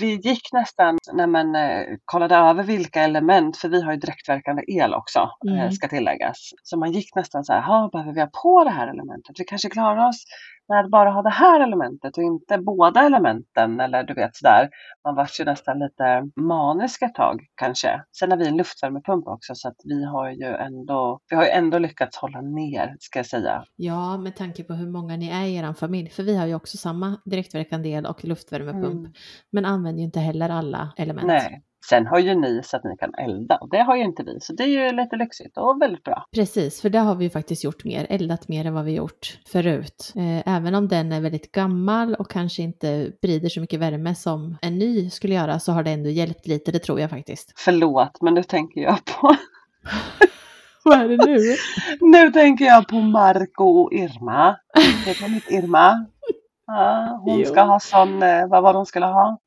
vi 0.01 0.15
gick 0.15 0.53
nästan, 0.53 0.97
nej 1.13 1.27
men, 1.27 1.55
eh, 1.55 1.83
kollade 2.05 2.35
över 2.35 2.63
vilka 2.63 3.01
element, 3.01 3.57
för 3.57 3.69
vi 3.69 3.81
har 3.81 3.91
ju 3.91 3.97
direktverkande 3.99 4.63
el 4.67 4.93
också, 4.93 5.19
eh, 5.47 5.53
Mm. 5.53 5.71
ska 5.71 5.87
tilläggas. 5.87 6.49
Så 6.63 6.77
man 6.77 6.91
gick 6.91 7.15
nästan 7.15 7.43
så 7.43 7.53
här, 7.53 7.61
"Ha, 7.61 7.89
behöver 7.91 8.13
vi 8.13 8.19
ha 8.19 8.27
på 8.43 8.63
det 8.63 8.69
här 8.69 8.87
elementet? 8.87 9.35
Vi 9.39 9.43
kanske 9.43 9.69
klarar 9.69 10.07
oss 10.09 10.23
med 10.71 10.79
att 10.79 10.91
bara 10.91 11.09
ha 11.09 11.21
det 11.21 11.29
här 11.29 11.59
elementet 11.59 12.17
och 12.17 12.23
inte 12.23 12.57
båda 12.57 13.01
elementen 13.05 13.79
eller 13.79 14.03
du 14.03 14.13
vet 14.13 14.35
sådär. 14.35 14.69
Man 15.03 15.15
var 15.15 15.29
ju 15.39 15.45
nästan 15.45 15.79
lite 15.79 16.29
manisk 16.35 17.01
ett 17.01 17.15
tag 17.15 17.41
kanske. 17.55 18.03
Sen 18.19 18.31
har 18.31 18.37
vi 18.37 18.47
en 18.47 18.57
luftvärmepump 18.57 19.27
också 19.27 19.55
så 19.55 19.67
att 19.67 19.77
vi 19.83 20.05
har 20.05 20.29
ju 20.29 20.55
ändå, 20.55 21.19
vi 21.29 21.35
har 21.35 21.43
ju 21.43 21.49
ändå 21.49 21.77
lyckats 21.77 22.17
hålla 22.17 22.41
ner 22.41 22.95
ska 22.99 23.19
jag 23.19 23.25
säga. 23.25 23.63
Ja, 23.75 24.17
med 24.17 24.35
tanke 24.35 24.63
på 24.63 24.73
hur 24.73 24.87
många 24.87 25.15
ni 25.15 25.29
är 25.29 25.45
i 25.45 25.55
er 25.55 25.73
familj. 25.73 26.09
För 26.09 26.23
vi 26.23 26.37
har 26.37 26.45
ju 26.45 26.55
också 26.55 26.77
samma 26.77 27.17
direktverkande 27.25 27.89
el 27.89 28.05
och 28.05 28.25
luftvärmepump. 28.25 28.85
Mm. 28.85 29.13
Men 29.51 29.65
använder 29.65 29.99
ju 29.99 30.05
inte 30.05 30.19
heller 30.19 30.49
alla 30.49 30.93
element. 30.97 31.27
Nej. 31.27 31.63
Sen 31.89 32.07
har 32.07 32.19
ju 32.19 32.35
ni 32.35 32.61
så 32.63 32.77
att 32.77 32.83
ni 32.83 32.97
kan 32.97 33.13
elda 33.15 33.57
och 33.57 33.69
det 33.69 33.77
har 33.81 33.95
ju 33.95 34.03
inte 34.03 34.23
vi. 34.23 34.39
Så 34.41 34.53
det 34.53 34.63
är 34.63 34.67
ju 34.67 34.91
lite 34.91 35.15
lyxigt 35.15 35.57
och 35.57 35.81
väldigt 35.81 36.03
bra. 36.03 36.25
Precis, 36.35 36.81
för 36.81 36.89
det 36.89 36.99
har 36.99 37.15
vi 37.15 37.23
ju 37.23 37.29
faktiskt 37.29 37.63
gjort 37.63 37.83
mer, 37.83 38.07
eldat 38.09 38.47
mer 38.47 38.65
än 38.65 38.73
vad 38.73 38.85
vi 38.85 38.95
gjort 38.95 39.39
förut. 39.47 40.13
Eh, 40.15 40.55
även 40.55 40.75
om 40.75 40.87
den 40.87 41.11
är 41.11 41.21
väldigt 41.21 41.51
gammal 41.51 42.15
och 42.15 42.29
kanske 42.29 42.61
inte 42.61 43.11
sprider 43.17 43.49
så 43.49 43.61
mycket 43.61 43.79
värme 43.79 44.15
som 44.15 44.57
en 44.61 44.77
ny 44.77 45.09
skulle 45.09 45.33
göra 45.35 45.59
så 45.59 45.71
har 45.71 45.83
det 45.83 45.91
ändå 45.91 46.09
hjälpt 46.09 46.47
lite, 46.47 46.71
det 46.71 46.79
tror 46.79 46.99
jag 46.99 47.09
faktiskt. 47.09 47.53
Förlåt, 47.55 48.21
men 48.21 48.33
nu 48.33 48.43
tänker 48.43 48.81
jag 48.81 49.05
på 49.05 49.35
Vad 50.83 50.99
är 50.99 51.07
det 51.07 51.25
nu? 51.25 51.55
Nu 52.01 52.31
tänker 52.31 52.65
jag 52.65 52.87
på 52.87 52.95
Marco 52.95 53.63
och 53.63 53.93
Irma. 53.93 54.55
Heter 55.05 55.21
hon 55.23 55.33
inte 55.33 55.53
Irma? 55.53 56.05
Ja, 56.67 57.19
hon 57.23 57.39
Jo. 57.39 57.45
ska 57.45 57.61
ha 57.61 57.79
sån, 57.79 58.23
eh, 58.23 58.47
vad 58.47 58.63
var 58.63 58.73
det 58.73 58.79
hon 58.79 58.85
skulle 58.85 59.05
ha? 59.05 59.37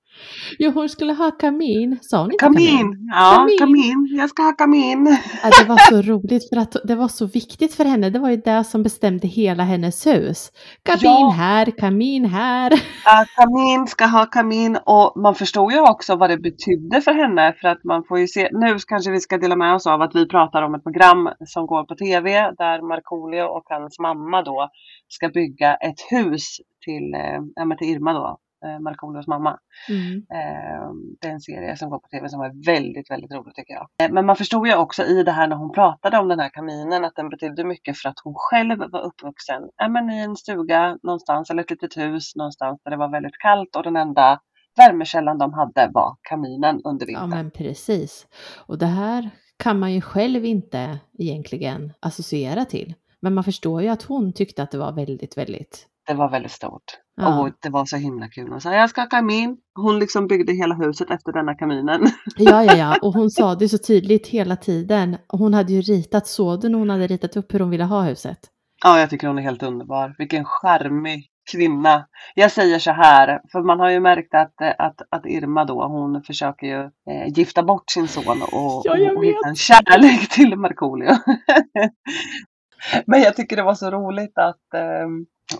Jo, 0.59 0.71
hon 0.71 0.89
skulle 0.89 1.13
ha 1.13 1.31
kamin. 1.31 1.99
Sa 2.03 2.21
hon 2.21 2.27
inte 2.33 2.45
Kamin! 2.45 2.69
kamin? 2.79 3.09
Ja, 3.13 3.35
Kamin. 3.37 3.59
kamin. 3.59 4.17
Jag 4.19 4.31
ska 4.31 4.43
ha 4.43 4.53
kamin. 4.53 5.17
Ja, 5.43 5.51
det 5.63 5.69
var 5.69 5.77
så 5.91 6.03
roligt 6.13 6.49
för 6.49 6.57
att 6.57 6.77
det 6.85 6.95
var 6.95 7.09
så 7.09 7.27
viktigt 7.27 7.75
för 7.75 7.85
henne. 7.85 8.11
Det 8.11 8.19
var 8.19 8.31
ju 8.31 8.37
det 8.37 8.65
som 8.65 8.83
bestämde 8.83 9.29
hela 9.29 9.63
hennes 9.63 10.07
hus. 10.07 10.53
Kamin 10.83 11.01
Ja. 11.03 11.35
här, 11.37 11.71
kamin 11.79 12.25
här. 12.25 12.73
Att 13.05 13.29
kamin 13.37 13.87
ska 13.87 14.07
ha 14.07 14.27
kamin 14.27 14.79
och 14.87 15.13
man 15.23 15.35
förstod 15.35 15.73
ju 15.73 15.81
också 15.81 16.17
vad 16.17 16.31
det 16.31 16.39
betydde 16.39 17.01
för 17.01 17.13
henne 17.15 17.55
för 17.61 17.69
att 17.69 17.85
man 17.85 18.05
får 18.09 18.19
ju 18.19 18.27
se, 18.27 18.49
nu 18.53 18.77
kanske 18.89 19.11
vi 19.11 19.21
ska 19.21 19.39
dela 19.39 19.57
med 19.57 19.75
oss 19.75 19.87
av 19.87 20.03
att 20.03 20.15
vi 20.15 20.29
pratar 20.29 20.63
om 20.63 20.75
ett 20.75 20.83
program 20.83 21.29
som 21.47 21.67
går 21.67 21.85
på 21.85 21.95
tv 21.95 22.31
där 22.59 22.89
Markoolio 22.89 23.43
och 23.43 23.65
hans 23.67 23.99
mamma 23.99 24.43
då 24.43 24.69
ska 25.09 25.29
bygga 25.29 25.75
ett 25.75 26.01
hus 26.11 26.57
till, 26.85 27.11
ja, 27.55 27.65
men 27.65 27.79
till 27.79 27.89
Irma 27.89 28.13
då, 28.13 28.39
Markoolios 28.81 29.27
mamma. 29.27 29.59
Mm. 29.89 30.17
Eh, 30.17 30.89
Det 31.21 31.29
är 31.29 31.33
en 31.33 31.41
serie 31.41 31.77
som 31.77 31.91
går 31.91 31.99
på 31.99 32.09
tv 32.09 32.29
som 32.29 32.41
är 32.41 32.65
väldigt, 32.67 33.11
väldigt 33.11 33.33
rolig 33.33 33.55
tycker 33.55 33.75
jag. 33.75 33.89
Eh, 34.03 34.13
Men 34.13 34.27
man 34.27 34.37
förstod 34.37 34.67
ju 34.67 34.75
också 34.77 35.03
i 35.05 35.23
det 35.23 35.33
här 35.33 35.49
när 35.49 35.57
hon 35.57 35.73
pratade 35.73 36.19
om 36.19 36.29
den 36.29 36.39
här 36.41 36.49
kaminen 36.49 37.05
att 37.05 37.17
den 37.17 37.29
betydde 37.29 37.65
mycket 37.65 37.99
för 37.99 38.09
att 38.09 38.19
hon 38.25 38.35
själv 38.37 38.79
var 38.79 39.01
uppvuxen 39.03 39.63
ja, 39.77 39.89
men 39.89 40.11
i 40.11 40.19
en 40.21 40.37
stuga 40.37 40.99
någonstans 41.03 41.51
eller 41.51 41.63
ett 41.63 41.71
litet 41.71 41.97
hus 41.97 42.37
någonstans 42.37 42.81
där 42.85 42.91
det 42.91 42.97
var 42.97 43.09
väldigt 43.09 43.39
kallt 43.39 43.77
och 43.77 43.83
den 43.83 43.97
enda 43.97 44.41
värmekällan 44.77 45.39
de 45.39 45.53
hade 45.53 45.91
var 45.95 46.17
kaminen 46.23 46.81
under 46.85 47.07
Ja, 47.07 47.21
vintern. 47.21 47.31
men 47.31 47.51
precis. 47.51 48.27
Och 48.67 48.79
det 48.79 48.87
här 48.87 49.31
kan 49.57 49.79
man 49.79 49.93
ju 49.93 50.01
själv 50.01 50.45
inte 50.45 50.99
egentligen 51.19 51.93
associera 52.01 52.65
till. 52.65 52.95
Men 53.21 53.35
man 53.35 53.45
förstår 53.45 53.83
ju 53.83 53.89
att 53.89 54.03
hon 54.03 54.33
tyckte 54.33 54.63
att 54.63 54.71
det 54.71 54.79
var 54.79 54.93
väldigt, 54.93 55.39
väldigt... 55.39 55.87
Det 56.07 56.15
var 56.15 56.29
väldigt 56.31 56.53
stort. 56.53 56.85
Ja, 57.17 57.41
Och 57.41 57.51
det 57.61 57.69
var 57.69 57.85
så 57.85 57.97
himla 57.97 58.29
kul. 58.29 58.51
Hon 58.51 58.61
sa 58.61 58.75
jag 58.75 58.91
ska 58.91 59.01
ha 59.01 59.09
kamin. 59.09 59.57
Hon 59.75 59.99
liksom 59.99 60.27
byggde 60.27 60.53
hela 60.53 60.75
huset 60.75 61.11
efter 61.11 61.33
denna 61.33 61.55
kaminen. 61.55 62.01
ja, 62.37 62.65
ja, 62.65 62.77
ja. 62.77 62.97
Och 63.03 63.15
hon 63.15 63.31
sa 63.31 63.55
det 63.55 63.69
så 63.69 63.79
tydligt 63.79 64.27
hela 64.27 64.57
tiden. 64.57 65.17
Hon 65.29 65.55
hade 65.55 65.73
ju 65.73 65.81
ritat, 65.81 66.27
såg 66.27 66.61
du 66.61 66.69
när 66.69 66.79
hon 66.79 66.91
hade 66.91 67.07
ritat 67.07 67.37
upp 67.37 67.55
hur 67.55 67.61
hon 67.61 67.71
ville 67.71 67.85
ha 67.85 68.03
huset? 68.03 68.39
Ja, 68.85 69.01
jag 69.01 69.11
tycker 69.11 69.27
hon 69.27 69.39
är 69.39 69.43
helt 69.43 69.63
underbar. 69.63 70.15
Vilken 70.19 70.45
charmig 70.45 71.31
kvinna. 71.53 72.07
Jag 72.35 72.53
säger 72.53 72.79
så 72.79 72.91
här, 72.93 73.41
för 73.53 73.63
man 73.63 73.81
har 73.81 73.91
ju 73.91 74.01
märkt 74.01 74.35
att, 74.35 74.55
att, 74.79 75.01
att 75.11 75.27
Irma 75.27 75.65
då, 75.65 75.87
hon 75.87 76.23
försöker 76.23 76.67
ju 76.67 76.81
eh, 76.83 77.29
gifta 77.29 77.63
bort 77.63 77.91
sin 77.91 78.09
son 78.09 78.43
och, 78.43 78.83
Ja, 78.85 79.13
och 79.17 79.25
hitta 79.25 79.49
en 79.49 79.57
kärlek 79.57 80.29
till 80.29 80.57
Markoolio. 80.57 81.11
Men 83.07 83.21
jag 83.21 83.37
tycker 83.37 83.57
det 83.57 83.63
var 83.63 83.75
så 83.75 83.91
roligt 83.91 84.39
att, 84.39 84.75
eh, 84.75 85.09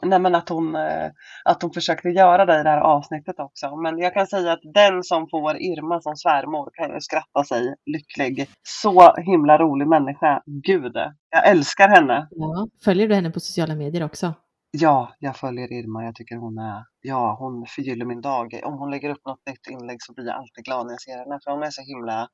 nej 0.03 0.19
men 0.19 0.35
att, 0.35 0.49
hon, 0.49 0.77
eh, 0.77 1.11
att 1.45 1.63
hon 1.63 1.73
försökte 1.73 2.09
göra 2.09 2.47
det 2.47 2.61
i 2.61 2.63
det 2.63 2.71
här 2.71 2.81
avsnittet 2.81 3.41
också. 3.41 3.77
Men 3.77 3.99
jag 3.99 4.15
kan 4.15 4.27
säga 4.27 4.53
att 4.53 4.61
den 4.75 5.03
som 5.03 5.29
får 5.29 5.57
Irma 5.57 6.01
som 6.01 6.17
svärmor 6.17 6.71
kan 6.73 6.95
ju 6.95 7.01
skratta 7.01 7.45
sig 7.45 7.75
lycklig. 7.87 8.49
Så 8.63 9.17
himla 9.17 9.59
rolig 9.59 9.89
människa. 9.89 10.43
Gud, 10.47 10.97
jag 11.31 11.49
älskar 11.49 11.89
henne. 11.89 12.29
Ja. 12.31 12.69
Följer 12.85 13.09
du 13.09 13.15
henne 13.15 13.31
på 13.31 13.41
sociala 13.41 13.75
medier 13.75 14.05
också? 14.05 14.35
Ja, 14.77 15.15
jag 15.19 15.37
följer 15.37 15.73
Irma. 15.73 16.05
Jag 16.05 16.15
tycker 16.15 16.37
hon 16.37 16.59
är, 16.59 16.85
ja, 17.01 17.37
hon 17.39 17.67
förgyller 17.67 18.05
min 18.05 18.21
dag. 18.21 18.61
Om 18.65 18.79
hon 18.79 18.91
lägger 18.91 19.11
upp 19.11 19.27
något 19.27 19.47
nytt 19.47 19.67
inlägg 19.71 20.03
så 20.03 20.13
blir 20.13 20.27
jag 20.27 20.37
alltid 20.37 20.65
glad 20.65 20.87
när 20.87 20.93
jag 20.93 21.01
ser 21.01 21.19
henne. 21.19 21.39
För 21.45 21.51
hon 21.51 21.63
är 21.63 21.71
så 21.71 21.83
himla, 21.83 22.29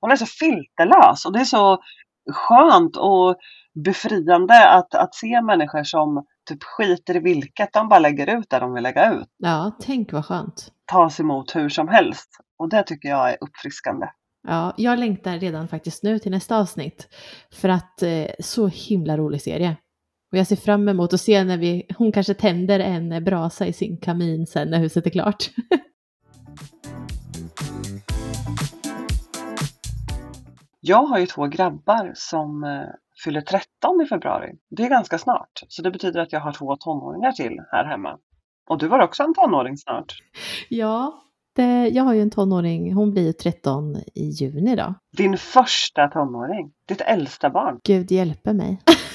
hon 0.00 0.10
är 0.10 0.16
så 0.16 0.26
filterlös 0.26 1.24
och 1.26 1.32
det 1.32 1.40
är 1.40 1.44
så 1.44 1.78
skönt 2.32 2.96
och 2.96 3.36
befriande 3.84 4.70
att, 4.70 4.94
att 4.94 5.14
se 5.14 5.42
människor 5.42 5.84
som 5.84 6.24
typ 6.48 6.62
skiter 6.62 7.16
i 7.16 7.18
vilket 7.18 7.72
de 7.72 7.88
bara 7.88 8.00
lägger 8.00 8.38
ut 8.38 8.50
där 8.50 8.60
de 8.60 8.74
vill 8.74 8.82
lägga 8.82 9.12
ut. 9.12 9.28
Ja, 9.38 9.72
tänk 9.80 10.12
vad 10.12 10.26
skönt. 10.26 10.72
Tas 10.86 11.20
emot 11.20 11.56
hur 11.56 11.68
som 11.68 11.88
helst. 11.88 12.30
Och 12.58 12.68
det 12.68 12.82
tycker 12.82 13.08
jag 13.08 13.30
är 13.30 13.36
uppfriskande. 13.40 14.06
Ja, 14.48 14.74
jag 14.76 14.98
längtar 14.98 15.38
redan 15.38 15.68
faktiskt 15.68 16.02
nu 16.02 16.18
till 16.18 16.30
nästa 16.30 16.58
avsnitt. 16.58 17.08
För 17.52 17.68
att 17.68 18.02
eh, 18.02 18.26
så 18.40 18.66
himla 18.66 19.16
rolig 19.16 19.42
serie. 19.42 19.76
Och 20.32 20.38
jag 20.38 20.46
ser 20.46 20.56
fram 20.56 20.88
emot 20.88 21.12
att 21.12 21.20
se 21.20 21.44
när 21.44 21.56
vi, 21.56 21.86
hon 21.98 22.12
kanske 22.12 22.34
tänder 22.34 22.80
en 22.80 23.24
brasa 23.24 23.66
i 23.66 23.72
sin 23.72 23.96
kamin 23.96 24.46
sen 24.46 24.70
när 24.70 24.78
huset 24.78 25.06
är 25.06 25.10
klart. 25.10 25.50
Jag 30.88 31.02
har 31.02 31.18
ju 31.18 31.26
två 31.26 31.46
grabbar 31.46 32.12
som 32.14 32.64
eh, 32.64 32.88
fyller 33.24 33.40
13 33.40 34.00
i 34.04 34.06
februari. 34.06 34.52
Det 34.70 34.82
är 34.82 34.88
ganska 34.88 35.18
snart. 35.18 35.62
Så 35.68 35.82
det 35.82 35.90
betyder 35.90 36.20
att 36.20 36.32
jag 36.32 36.40
har 36.40 36.52
två 36.52 36.76
tonåringar 36.76 37.32
till 37.32 37.60
här 37.72 37.84
hemma. 37.84 38.18
Och 38.70 38.78
du 38.78 38.88
har 38.88 39.00
också 39.00 39.22
en 39.22 39.34
tonåring 39.34 39.76
snart. 39.76 40.14
ja, 40.68 41.22
det, 41.56 41.88
jag 41.88 42.04
har 42.04 42.14
ju 42.14 42.20
en 42.20 42.30
tonåring, 42.30 42.94
hon 42.94 43.10
blir 43.10 43.26
ju 43.26 43.32
13 43.32 43.96
i 44.14 44.24
juni 44.24 44.76
då. 44.76 44.94
Din 45.16 45.38
första 45.38 46.08
tonåring. 46.08 46.72
Ditt 46.88 47.00
äldsta 47.00 47.50
barn. 47.50 47.80
Gud 47.84 48.10
hjälper 48.10 48.52
mig. 48.52 48.82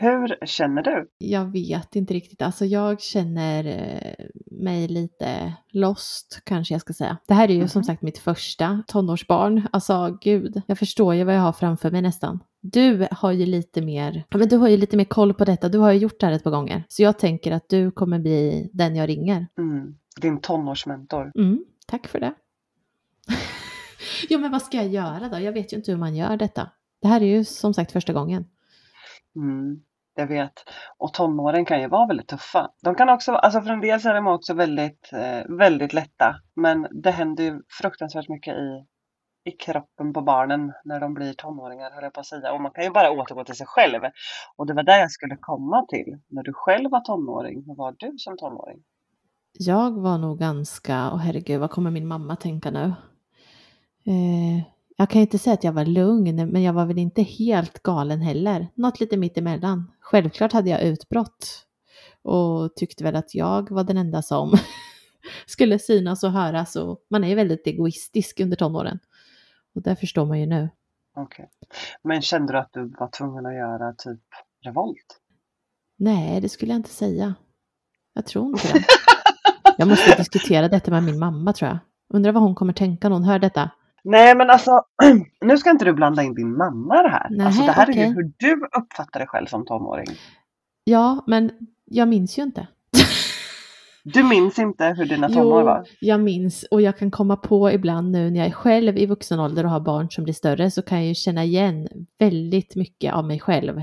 Hur 0.00 0.46
känner 0.46 0.82
du? 0.82 1.08
Jag 1.18 1.52
vet 1.52 1.96
inte 1.96 2.14
riktigt, 2.14 2.42
alltså 2.42 2.64
jag 2.64 3.00
känner 3.00 3.64
eh, 3.64 4.26
mig 4.50 4.88
lite 4.88 5.54
lost 5.70 6.40
kanske 6.44 6.74
jag 6.74 6.80
ska 6.80 6.92
säga. 6.92 7.18
Det 7.28 7.34
här 7.34 7.50
är 7.50 7.54
ju 7.54 7.68
som 7.68 7.78
Mhm. 7.78 7.84
sagt 7.84 8.02
mitt 8.02 8.18
första 8.18 8.82
tonårsbarn. 8.86 9.68
Alltså 9.72 10.18
gud, 10.20 10.62
jag 10.66 10.78
förstår 10.78 11.14
ju 11.14 11.24
vad 11.24 11.34
jag 11.34 11.40
har 11.40 11.52
framför 11.52 11.90
mig 11.90 12.02
nästan. 12.02 12.40
Du 12.60 13.08
har 13.10 13.32
ju 13.32 13.46
lite 13.46 13.82
mer, 13.82 14.24
ja, 14.30 14.38
men 14.38 14.48
du 14.48 14.56
har 14.56 14.68
ju 14.68 14.76
lite 14.76 14.96
mer 14.96 15.04
koll 15.04 15.34
på 15.34 15.44
detta, 15.44 15.68
du 15.68 15.78
har 15.78 15.92
ju 15.92 15.98
gjort 15.98 16.20
det 16.20 16.26
här 16.26 16.32
ett 16.32 16.44
par 16.44 16.50
gånger. 16.50 16.84
Så 16.88 17.02
jag 17.02 17.18
tänker 17.18 17.52
att 17.52 17.68
du 17.68 17.90
kommer 17.90 18.18
bli 18.18 18.70
den 18.72 18.96
jag 18.96 19.08
ringer. 19.08 19.46
Mm. 19.58 19.94
Din 20.20 20.40
tonårsmentor. 20.40 21.32
Mm, 21.38 21.64
tack 21.86 22.06
för 22.06 22.20
det. 22.20 22.34
jo 24.30 24.38
men 24.38 24.50
vad 24.50 24.62
ska 24.62 24.76
jag 24.76 24.88
göra 24.88 25.28
då? 25.28 25.38
Jag 25.40 25.52
vet 25.52 25.72
ju 25.72 25.76
inte 25.76 25.90
hur 25.90 25.98
man 25.98 26.16
gör 26.16 26.36
detta. 26.36 26.70
Det 27.02 27.08
här 27.08 27.20
är 27.20 27.26
ju 27.26 27.44
som 27.44 27.74
sagt 27.74 27.92
första 27.92 28.12
gången. 28.12 28.44
Mm. 29.36 29.80
Jag 30.18 30.26
vet. 30.26 30.52
Och 30.98 31.12
tonåren 31.12 31.64
kan 31.64 31.80
ju 31.80 31.88
vara 31.88 32.06
väldigt 32.06 32.28
tuffa. 32.28 32.70
De 32.82 32.94
kan 32.94 33.08
också, 33.08 33.32
alltså 33.32 33.60
för 33.60 33.70
en 33.70 33.80
del 33.80 34.00
så 34.00 34.08
är 34.08 34.14
de 34.14 34.26
också 34.26 34.54
väldigt, 34.54 35.12
eh, 35.12 35.56
väldigt 35.58 35.92
lätta. 35.92 36.36
Men 36.56 36.86
det 37.02 37.10
händer 37.10 37.44
ju 37.44 37.62
fruktansvärt 37.80 38.28
mycket 38.28 38.54
i, 38.54 38.84
i 39.44 39.50
kroppen 39.50 40.12
på 40.12 40.22
barnen 40.22 40.72
när 40.84 41.00
de 41.00 41.14
blir 41.14 41.32
tonåringar 41.32 41.90
höll 41.90 42.02
jag 42.02 42.12
på 42.12 42.20
att 42.20 42.26
säga. 42.26 42.52
Och 42.52 42.60
man 42.60 42.72
kan 42.72 42.84
ju 42.84 42.90
bara 42.90 43.10
återgå 43.10 43.44
till 43.44 43.54
sig 43.54 43.66
själv. 43.66 44.00
Och 44.56 44.66
det 44.66 44.74
var 44.74 44.82
där 44.82 44.98
jag 44.98 45.10
skulle 45.10 45.36
komma 45.40 45.86
till. 45.88 46.20
När 46.28 46.42
du 46.42 46.52
själv 46.52 46.90
var 46.90 47.00
tonåring, 47.00 47.64
hur 47.66 47.76
var 47.76 47.94
du 47.98 48.14
som 48.18 48.36
tonåring? 48.36 48.78
Jag 49.52 50.00
var 50.00 50.18
nog 50.18 50.38
ganska, 50.38 51.10
och 51.10 51.20
herregud 51.20 51.60
vad 51.60 51.70
kommer 51.70 51.90
min 51.90 52.06
mamma 52.06 52.36
tänka 52.36 52.70
nu? 52.70 52.92
Eh, 54.06 54.77
jag 55.00 55.10
kan 55.10 55.20
inte 55.20 55.38
säga 55.38 55.54
att 55.54 55.64
jag 55.64 55.72
var 55.72 55.84
lugn, 55.84 56.50
men 56.50 56.62
jag 56.62 56.72
var 56.72 56.86
väl 56.86 56.98
inte 56.98 57.22
helt 57.22 57.82
galen 57.82 58.20
heller. 58.20 58.68
Något 58.74 59.00
lite 59.00 59.16
mitt 59.16 59.38
emellan. 59.38 59.92
Självklart 60.00 60.52
hade 60.52 60.70
jag 60.70 60.82
utbrott 60.82 61.66
och 62.22 62.74
tyckte 62.76 63.04
väl 63.04 63.16
att 63.16 63.34
jag 63.34 63.70
var 63.70 63.84
den 63.84 63.96
enda 63.96 64.22
som 64.22 64.52
skulle 65.46 65.78
synas 65.78 66.24
och 66.24 66.32
höras 66.32 66.76
och 66.76 66.98
man 67.10 67.24
är 67.24 67.28
ju 67.28 67.34
väldigt 67.34 67.66
egoistisk 67.66 68.40
under 68.40 68.56
tonåren. 68.56 68.98
Och 69.74 69.82
det 69.82 69.96
förstår 69.96 70.26
man 70.26 70.40
ju 70.40 70.46
nu. 70.46 70.70
Okej. 71.16 71.50
Men 72.02 72.22
kände 72.22 72.52
du 72.52 72.58
att 72.58 72.72
du 72.72 72.88
var 72.88 73.08
tvungen 73.08 73.46
att 73.46 73.54
göra 73.54 73.92
typ 73.92 74.22
revolt? 74.64 75.20
Nej, 75.96 76.40
det 76.40 76.48
skulle 76.48 76.72
jag 76.72 76.78
inte 76.78 76.90
säga. 76.90 77.34
Jag 78.14 78.26
tror 78.26 78.46
inte 78.46 78.72
det. 78.72 78.84
Jag 79.78 79.88
måste 79.88 80.16
diskutera 80.18 80.68
detta 80.68 80.90
med 80.90 81.02
min 81.02 81.18
mamma 81.18 81.52
tror 81.52 81.68
jag. 81.68 81.78
Undrar 82.14 82.32
vad 82.32 82.42
hon 82.42 82.54
kommer 82.54 82.72
tänka 82.72 83.08
när 83.08 83.16
hon 83.16 83.24
hör 83.24 83.38
detta. 83.38 83.70
Nej 84.04 84.36
men 84.36 84.50
alltså, 84.50 84.82
nu 85.40 85.58
ska 85.58 85.70
inte 85.70 85.84
du 85.84 85.92
blanda 85.92 86.22
in 86.22 86.34
din 86.34 86.56
mamma 86.56 87.00
i 87.00 87.02
det 87.02 87.08
här. 87.08 87.26
Nej, 87.30 87.46
alltså 87.46 87.62
det 87.62 87.72
här 87.72 87.86
är 87.86 87.92
okej. 87.92 88.02
ju 88.08 88.14
hur 88.14 88.32
du 88.38 88.52
uppfattar 88.78 89.20
dig 89.20 89.26
själv 89.28 89.46
som 89.46 89.66
tonåring. 89.66 90.06
Ja, 90.84 91.24
men 91.26 91.50
jag 91.84 92.08
minns 92.08 92.38
ju 92.38 92.42
inte. 92.42 92.66
Du 94.04 94.22
minns 94.22 94.58
inte 94.58 94.84
hur 94.86 95.04
dina 95.06 95.28
tonår 95.28 95.62
var? 95.62 95.84
jag 96.00 96.20
minns 96.20 96.62
och 96.70 96.82
jag 96.82 96.98
kan 96.98 97.10
komma 97.10 97.36
på 97.36 97.70
ibland 97.72 98.10
nu 98.10 98.30
när 98.30 98.38
jag 98.38 98.46
är 98.46 98.52
själv 98.52 98.98
i 98.98 99.06
vuxen 99.06 99.40
ålder 99.40 99.64
och 99.64 99.70
har 99.70 99.80
barn 99.80 100.10
som 100.10 100.24
blir 100.24 100.34
större 100.34 100.70
så 100.70 100.82
kan 100.82 100.98
jag 100.98 101.06
ju 101.06 101.14
känna 101.14 101.44
igen 101.44 101.88
väldigt 102.18 102.76
mycket 102.76 103.14
av 103.14 103.24
mig 103.24 103.40
själv. 103.40 103.80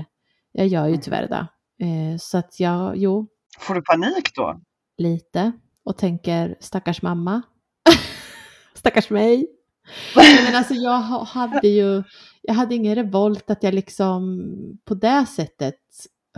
Jag 0.52 0.66
gör 0.66 0.82
ju 0.84 0.88
Mm. 0.88 1.00
tyvärr 1.00 1.28
det. 1.28 1.46
Eh, 1.86 2.16
så 2.18 2.38
att 2.38 2.60
jag, 2.60 2.96
jo, 2.96 3.26
Får 3.58 3.74
du 3.74 3.82
panik 3.82 4.34
då? 4.36 4.60
lite 4.98 5.52
och 5.84 5.96
tänker 5.96 6.56
stackars 6.60 7.02
mamma. 7.02 7.42
stackars 8.74 9.10
mig. 9.10 9.46
Men 10.46 10.54
alltså 10.54 10.74
jag 10.74 11.00
ha- 11.00 11.24
hade 11.24 11.68
ju, 11.68 12.02
jag 12.42 12.54
hade 12.54 12.74
ingen 12.74 12.94
revolt 12.94 13.50
att 13.50 13.62
jag 13.62 13.74
liksom 13.74 14.42
på 14.84 14.94
det 14.94 15.26
sättet 15.26 15.80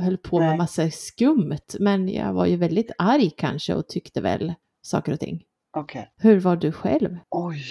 höll 0.00 0.17
på 0.19 0.38
med 0.38 0.49
Nej. 0.49 0.59
massa 0.59 0.90
skumt. 0.90 1.59
Men 1.81 2.09
jag 2.09 2.33
var 2.33 2.47
ju 2.47 2.57
väldigt 2.57 2.90
arg 2.99 3.31
kanske 3.37 3.75
och 3.75 3.88
tyckte 3.88 4.21
väl 4.21 4.55
saker 4.83 5.12
och 5.12 5.21
ting. 5.21 5.43
Okej. 5.76 6.12
Hur 6.17 6.40
var 6.40 6.57
du 6.57 6.73
själv? 6.73 7.19
Oj. 7.31 7.62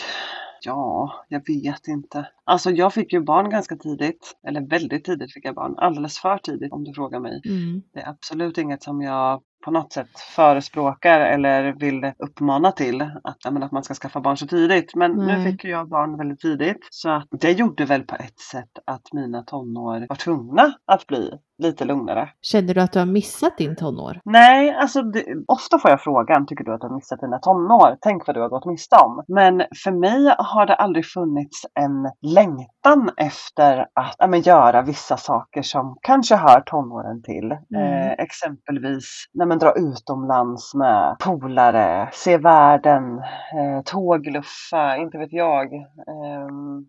Ja, 0.62 1.12
jag 1.28 1.48
vet 1.48 1.88
inte. 1.88 2.28
Alltså 2.44 2.72
jag 2.72 2.94
fick 2.94 3.14
ju 3.14 3.22
barn 3.22 3.50
ganska 3.50 3.76
tidigt. 3.76 4.38
Eller 4.48 4.62
väldigt 4.62 5.06
tidigt 5.06 5.34
fick 5.34 5.46
jag 5.46 5.56
barn. 5.56 5.76
Alldeles 5.78 6.20
för 6.20 6.38
tidigt 6.38 6.72
om 6.74 6.84
du 6.84 6.94
frågar 6.94 7.20
mig. 7.20 7.42
Mm. 7.46 7.82
Det 7.94 8.00
är 8.00 8.10
absolut 8.10 8.58
inget 8.58 8.84
som 8.84 9.02
jag 9.02 9.42
på 9.68 9.72
något 9.72 9.94
sätt 9.94 10.20
förespråkar 10.36 11.20
eller 11.20 11.74
vill 11.74 12.12
uppmana 12.18 12.72
till 12.72 13.02
att, 13.02 13.54
menar, 13.54 13.66
att 13.66 13.72
man 13.72 13.84
ska 13.84 13.94
skaffa 13.94 14.20
barn 14.20 14.38
så 14.38 14.48
tidigt. 14.48 14.96
Men 14.96 15.12
Nej. 15.12 15.38
nu 15.38 15.52
fick 15.52 15.66
jag 15.66 15.90
barn 15.90 16.18
väldigt 16.18 16.40
tidigt 16.40 16.88
så 16.90 17.10
att 17.10 17.28
det 17.32 17.52
gjorde 17.52 17.86
väl 17.86 18.04
på 18.04 18.16
ett 18.16 18.40
sätt 18.40 18.80
att 18.86 19.14
mina 19.14 19.44
tonår 19.44 20.06
var 20.10 20.16
tvungna 20.16 20.74
att 20.86 21.08
bli 21.08 21.32
lite 21.58 21.86
lugnare. 21.86 22.30
Känner 22.42 22.74
du 22.74 22.82
att 22.82 22.92
du 22.92 23.00
har 23.00 23.06
missat 23.06 23.58
din 23.58 23.76
tonår? 23.76 24.22
Nej, 24.26 24.76
alltså 24.76 25.02
det, 25.02 25.26
ofta 25.48 25.80
får 25.80 25.92
jag 25.92 26.02
frågan, 26.02 26.46
tycker 26.46 26.64
du 26.64 26.74
att 26.74 26.82
du 26.82 26.88
har 26.88 26.96
missat 26.96 27.20
dina 27.20 27.40
tonår? 27.40 27.98
Tänk 28.02 28.28
vad 28.28 28.36
du 28.36 28.42
har 28.42 28.50
gått 28.50 28.66
miste 28.66 28.96
om. 28.96 29.24
Men 29.28 29.64
för 29.84 29.92
mig 29.92 30.36
har 30.38 30.66
det 30.66 30.76
aldrig 30.76 31.06
funnits 31.06 31.66
en 31.74 32.12
längtan 32.22 33.10
efter 33.18 33.80
att 33.94 34.16
ja, 34.18 34.28
men, 34.28 34.42
göra 34.42 34.82
vissa 34.82 35.18
saker 35.18 35.62
som 35.62 35.98
kanske 36.02 36.36
hör 36.36 36.62
tonåren 36.62 37.22
till. 37.24 37.52
Mm. 37.52 37.62
Eh, 37.76 38.12
exempelvis 38.12 39.26
när 39.34 39.46
man 39.46 39.60
drar 39.60 39.74
utomlands 39.78 40.76
med 40.76 41.16
polare, 41.20 42.10
se 42.14 42.38
världen, 42.38 43.18
eh, 43.54 43.82
tågluffa, 43.86 44.98
inte 44.98 45.18
vet 45.18 45.34
jag. 45.34 45.74
Ehm, 45.74 46.86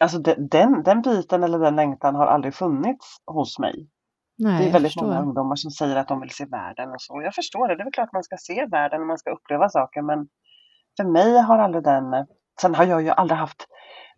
alltså 0.00 0.18
de, 0.18 0.34
den, 0.34 0.82
den 0.82 1.02
biten 1.02 1.44
eller 1.44 1.58
den 1.58 1.76
längtan 1.76 2.14
har 2.14 2.26
aldrig 2.26 2.54
funnits 2.54 3.16
hos 3.26 3.58
mig. 3.58 3.88
Nej, 4.38 4.62
Det 4.62 4.68
är 4.68 4.72
väldigt 4.72 5.00
många 5.02 5.20
ungdomar 5.20 5.56
som 5.56 5.70
säger 5.70 5.96
att 5.96 6.08
de 6.08 6.20
vill 6.20 6.30
se 6.30 6.44
världen 6.44 6.90
och 6.90 7.00
så. 7.02 7.22
Jag 7.22 7.34
förstår 7.34 7.68
det. 7.68 7.76
Det 7.76 7.82
är 7.82 7.84
väl 7.84 7.92
klart 7.92 8.12
man 8.12 8.22
ska 8.22 8.36
se 8.36 8.66
världen 8.66 9.00
och 9.00 9.06
man 9.06 9.18
ska 9.18 9.30
uppleva 9.30 9.68
saker. 9.68 10.02
Men 10.02 10.28
för 10.96 11.04
mig 11.04 11.40
har 11.40 11.58
aldrig 11.58 11.84
den... 11.84 12.26
Sen 12.60 12.74
har 12.74 12.84
jag 12.84 13.02
ju 13.02 13.10
aldrig 13.10 13.38
haft 13.38 13.66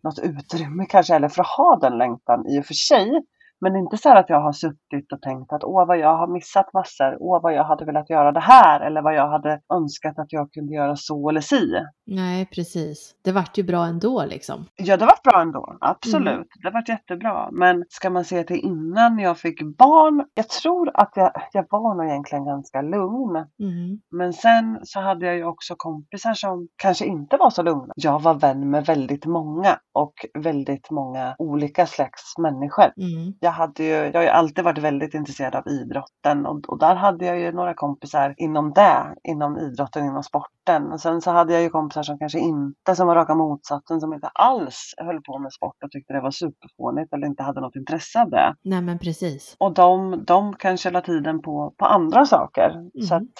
något 0.03 0.19
utrymme 0.19 0.87
kanske 0.89 1.13
heller 1.13 1.29
för 1.29 1.43
att 1.43 1.49
ha 1.49 1.79
den 1.81 1.99
längtan 1.99 2.47
i 2.47 2.61
och 2.61 2.67
för 2.67 2.75
sig. 2.75 3.23
Men 3.61 3.77
inte 3.77 3.97
så 3.97 4.17
att 4.17 4.31
jag 4.31 4.41
har 4.41 4.53
suttit 4.53 5.13
och 5.13 5.23
tänkt 5.23 5.53
att 5.53 5.65
åh 5.65 5.87
vad 5.87 5.99
jag 5.99 6.17
har 6.17 6.27
missat 6.27 6.73
massor. 6.73 7.17
Åh 7.21 7.43
vad 7.43 7.55
jag 7.55 7.65
hade 7.65 7.85
velat 7.85 8.11
göra 8.11 8.33
det 8.33 8.41
här. 8.41 8.81
Eller 8.81 9.03
vad 9.03 9.15
jag 9.15 9.29
hade 9.29 9.61
önskat 9.75 10.19
att 10.19 10.33
jag 10.33 10.53
kunde 10.53 10.75
göra 10.75 10.97
så 10.97 11.29
eller 11.29 11.41
si. 11.41 11.73
Nej, 12.07 12.47
precis. 12.47 13.15
Det 13.25 13.33
vart 13.33 13.59
ju 13.59 13.63
bra 13.63 13.85
ändå 13.85 14.25
liksom. 14.25 14.67
Ja, 14.77 14.97
det 14.97 15.05
var 15.05 15.31
bra 15.31 15.43
ändå. 15.43 15.77
Absolut. 15.81 16.49
Det 16.63 16.71
var 16.71 16.85
jättebra. 16.89 17.49
Men 17.53 17.85
ska 17.89 18.11
man 18.11 18.25
se 18.25 18.45
till 18.45 18.61
innan 18.65 19.19
jag 19.19 19.39
fick 19.39 19.63
barn. 19.63 20.27
Jag 20.35 20.49
tror 20.49 20.91
att 20.95 21.13
jag, 21.15 21.33
jag 21.53 21.67
var 21.71 21.95
nog 21.95 22.07
egentligen 22.07 22.45
ganska 22.45 22.83
lugn. 22.83 23.37
Mm. 23.37 24.01
Men 24.11 24.33
sen 24.33 24.81
så 24.83 25.01
hade 25.01 25.27
jag 25.27 25.37
ju 25.37 25.45
också 25.45 25.75
kompisar 25.77 26.35
som 26.35 26.69
kanske 26.77 27.05
inte 27.05 27.37
var 27.37 27.51
så 27.51 27.63
lugna. 27.63 27.93
Jag 27.97 28.23
var 28.23 28.35
vän 28.35 28.71
med 28.71 28.87
väldigt 28.87 29.27
många 29.27 29.79
och 29.93 30.15
väldigt 30.39 30.91
många 30.91 31.35
olika 31.39 31.87
slags 31.87 32.39
människor. 32.39 32.93
Mm. 32.97 33.35
Jag, 33.51 33.55
hade 33.55 33.85
ju, 33.85 33.91
jag 33.91 34.15
har 34.15 34.23
ju 34.23 34.29
alltid 34.29 34.65
varit 34.65 34.79
väldigt 34.79 35.15
intresserad 35.15 35.55
av 35.55 35.69
idrotten 35.69 36.47
och, 36.47 36.69
och 36.69 36.79
där 36.79 36.95
hade 36.95 37.25
jag 37.27 37.41
ju 37.41 37.53
några 37.53 37.75
kompisar 37.75 38.35
inom 38.37 38.73
det, 38.73 39.15
inom 39.25 39.59
idrotten, 39.59 40.05
inom 40.07 40.23
sporten. 40.23 40.93
Och 40.93 41.01
sen 41.01 41.21
så 41.21 41.31
hade 41.31 41.53
jag 41.53 41.63
ju 41.63 41.69
kompisar 41.71 42.03
som 42.03 42.19
kanske 42.19 42.39
inte, 42.39 42.95
som 42.97 43.07
var 43.07 43.15
raka 43.15 43.35
motsatsen, 43.35 44.01
som 44.01 44.15
inte 44.15 44.29
alls 44.29 44.95
höll 44.97 45.23
på 45.23 45.39
med 45.39 45.53
sport 45.53 45.77
och 45.85 45.91
tyckte 45.91 46.13
det 46.13 46.21
var 46.21 46.31
superfånigt 46.31 47.13
eller 47.15 47.27
inte 47.27 47.43
hade 47.43 47.61
något 47.61 47.77
intresse 47.77 48.21
av 48.23 48.31
det. 48.31 48.55
Nej, 48.65 48.83
men 48.83 48.99
precis. 48.99 49.57
Och 49.59 49.75
de, 49.75 50.25
de 50.27 50.55
kanske 50.57 50.91
la 50.91 51.01
tiden 51.01 51.43
på, 51.43 51.75
på 51.79 51.85
andra 51.87 52.27
saker. 52.27 52.71
Så 53.09 53.15
Mm. 53.15 53.25
att 53.27 53.33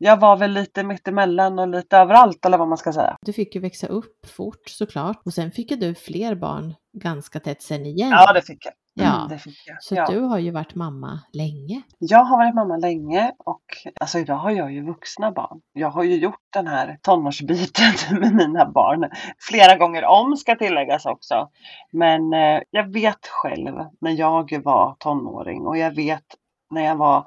jag 0.00 0.16
var 0.20 0.36
väl 0.36 0.50
lite 0.50 0.82
mittemellan 0.84 1.58
och 1.58 1.68
lite 1.68 1.96
överallt 1.96 2.44
eller 2.46 2.58
vad 2.58 2.68
man 2.68 2.78
ska 2.78 2.92
säga. 2.92 3.16
Du 3.26 3.32
fick 3.32 3.54
ju 3.54 3.60
växa 3.60 3.86
upp 3.86 4.26
fort 4.36 4.68
såklart. 4.68 5.20
Och 5.24 5.32
sen 5.34 5.50
fick 5.50 5.70
ju 5.70 5.76
du 5.76 5.94
fler 5.94 6.34
barn 6.34 6.74
ganska 6.92 7.40
tätt 7.40 7.62
sen 7.62 7.86
igen. 7.86 8.10
Ja, 8.10 8.32
det 8.32 8.42
fick 8.42 8.66
jag. 8.66 8.72
Ja. 8.98 9.16
Mm, 9.16 9.28
det 9.28 9.38
fick 9.38 9.62
jag. 9.66 9.82
Så 9.82 9.94
ja. 9.94 10.06
du 10.06 10.20
har 10.20 10.38
ju 10.38 10.50
varit 10.50 10.74
mamma 10.74 11.20
länge. 11.32 11.82
Jag 11.98 12.24
har 12.24 12.36
varit 12.36 12.54
mamma 12.54 12.76
länge 12.76 13.32
och 13.38 13.62
alltså 14.00 14.18
idag 14.18 14.36
har 14.36 14.50
jag 14.50 14.72
ju 14.72 14.86
vuxna 14.86 15.32
barn. 15.32 15.60
Jag 15.72 15.90
har 15.90 16.02
ju 16.02 16.16
gjort 16.16 16.40
den 16.52 16.66
här 16.66 16.98
tonårsbiten 17.02 17.92
med 18.20 18.34
mina 18.34 18.70
barn 18.70 19.10
flera 19.38 19.76
gånger 19.76 20.04
om 20.04 20.36
ska 20.36 20.54
tilläggas 20.56 21.06
också. 21.06 21.48
Men 21.92 22.32
eh, 22.32 22.60
jag 22.70 22.92
vet 22.92 23.26
själv 23.26 23.74
när 24.00 24.10
jag 24.10 24.62
var 24.64 24.96
tonåring 24.98 25.66
och 25.66 25.78
jag 25.78 25.94
vet 25.94 26.24
när 26.70 26.84
jag 26.84 26.96
var 26.96 27.24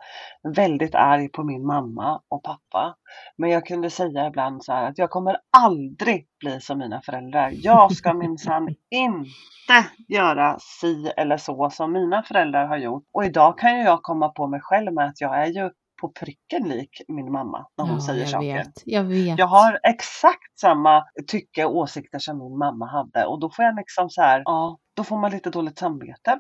väldigt 0.56 0.96
arg 0.96 1.30
på 1.30 1.44
min 1.44 1.66
mamma 1.66 2.22
och 2.30 2.44
pappa. 2.44 2.96
Men 3.38 3.50
jag 3.50 3.66
kunde 3.66 3.90
säga 3.90 4.28
ibland 4.28 4.64
så 4.64 4.74
här 4.74 4.90
att 4.90 4.98
jag 4.98 5.10
kommer 5.10 5.38
aldrig 5.58 6.28
bli 6.40 6.62
som 6.62 6.78
mina 6.78 7.02
föräldrar. 7.02 7.52
Jag 7.54 7.92
ska 7.92 8.14
minsann 8.28 8.76
inte 8.90 9.86
göra 10.08 10.58
si 10.60 11.12
eller 11.18 11.38
så 11.38 11.70
som 11.70 11.92
mina 11.92 12.24
föräldrar 12.24 12.68
har 12.68 12.78
gjort. 12.78 13.04
Och 13.14 13.26
idag 13.26 13.58
kan 13.58 13.78
ju 13.78 13.84
jag 13.84 14.02
komma 14.02 14.30
på 14.30 14.48
mig 14.48 14.60
själv 14.64 14.94
med 14.94 15.06
att 15.06 15.22
jag 15.22 15.44
är 15.44 15.48
ju 15.48 15.70
på 16.02 16.10
pricken 16.10 16.70
lik 16.70 17.02
min 17.08 17.32
mamma 17.32 17.68
när 17.78 17.86
hon 17.86 18.02
säger 18.02 18.20
jag 18.20 18.30
saker. 18.30 18.58
vet. 18.58 18.82
Jag 18.86 19.04
vet. 19.04 19.40
Jag 19.40 19.48
har 19.48 19.80
exakt 19.84 20.60
samma 20.60 21.04
tycke 21.28 21.66
och 21.66 21.76
åsikter 21.76 22.20
som 22.20 22.38
min 22.38 22.58
mamma 22.58 22.86
hade 22.86 23.26
och 23.26 23.40
då 23.40 23.50
får 23.50 23.66
jag 23.66 23.76
liksom 23.76 24.10
så 24.10 24.22
här, 24.22 24.42
ja, 24.46 24.78
då 25.02 25.06
får 25.06 25.18
man 25.18 25.32
lite 25.32 25.50
dåligt 25.50 25.80
samvete. 25.80 26.40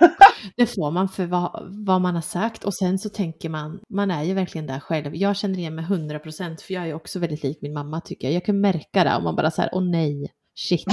Det 0.56 0.66
får 0.66 0.90
man 0.90 1.08
för 1.08 1.26
vad, 1.26 1.68
vad 1.86 2.00
man 2.00 2.14
har 2.14 2.22
sagt 2.22 2.64
och 2.64 2.74
sen 2.74 2.98
så 2.98 3.08
tänker 3.08 3.48
man, 3.48 3.80
man 3.88 4.10
är 4.10 4.22
ju 4.22 4.34
verkligen 4.34 4.66
där 4.66 4.80
själv. 4.80 5.16
Jag 5.16 5.36
känner 5.36 5.58
igen 5.58 5.74
mig 5.74 5.84
100% 5.84 6.62
för 6.66 6.74
jag 6.74 6.88
är 6.88 6.94
också 6.94 7.18
väldigt 7.18 7.42
lik 7.42 7.58
min 7.62 7.72
mamma 7.72 8.00
tycker 8.00 8.26
jag. 8.26 8.34
Jag 8.34 8.44
kan 8.44 8.60
märka 8.60 9.04
det 9.04 9.16
om 9.16 9.24
man 9.24 9.36
bara 9.36 9.50
så 9.50 9.62
här, 9.62 9.70
åh 9.72 9.82
nej, 9.82 10.32
shit. 10.54 10.86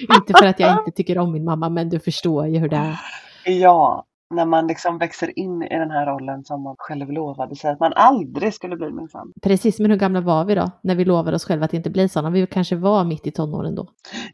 inte 0.14 0.32
för 0.38 0.46
att 0.46 0.60
jag 0.60 0.78
inte 0.78 0.96
tycker 0.96 1.18
om 1.18 1.32
min 1.32 1.44
mamma 1.44 1.68
men 1.68 1.88
du 1.88 2.00
förstår 2.00 2.46
ju 2.46 2.58
hur 2.58 2.68
det 2.68 2.76
är. 2.76 2.98
Ja, 3.44 4.04
när 4.30 4.46
man 4.46 4.66
liksom 4.66 4.98
växer 4.98 5.38
in 5.38 5.62
i 5.62 5.78
den 5.78 5.90
här 5.90 6.06
rollen 6.06 6.44
som 6.44 6.62
man 6.62 6.74
själv 6.78 7.12
lovade 7.12 7.56
sig 7.56 7.70
att 7.70 7.80
man 7.80 7.92
aldrig 7.96 8.54
skulle 8.54 8.76
bli 8.76 8.90
minsann. 8.90 9.32
Precis, 9.42 9.78
men 9.78 9.90
hur 9.90 9.98
gamla 9.98 10.20
var 10.20 10.44
vi 10.44 10.54
då? 10.54 10.70
När 10.82 10.94
vi 10.94 11.04
lovade 11.04 11.36
oss 11.36 11.44
själva 11.44 11.64
att 11.64 11.74
inte 11.74 11.90
bli 11.90 12.08
sådana. 12.08 12.30
Vi 12.30 12.46
kanske 12.46 12.76
var 12.76 13.04
mitt 13.04 13.26
i 13.26 13.30
tonåren 13.30 13.74
då. 13.74 13.88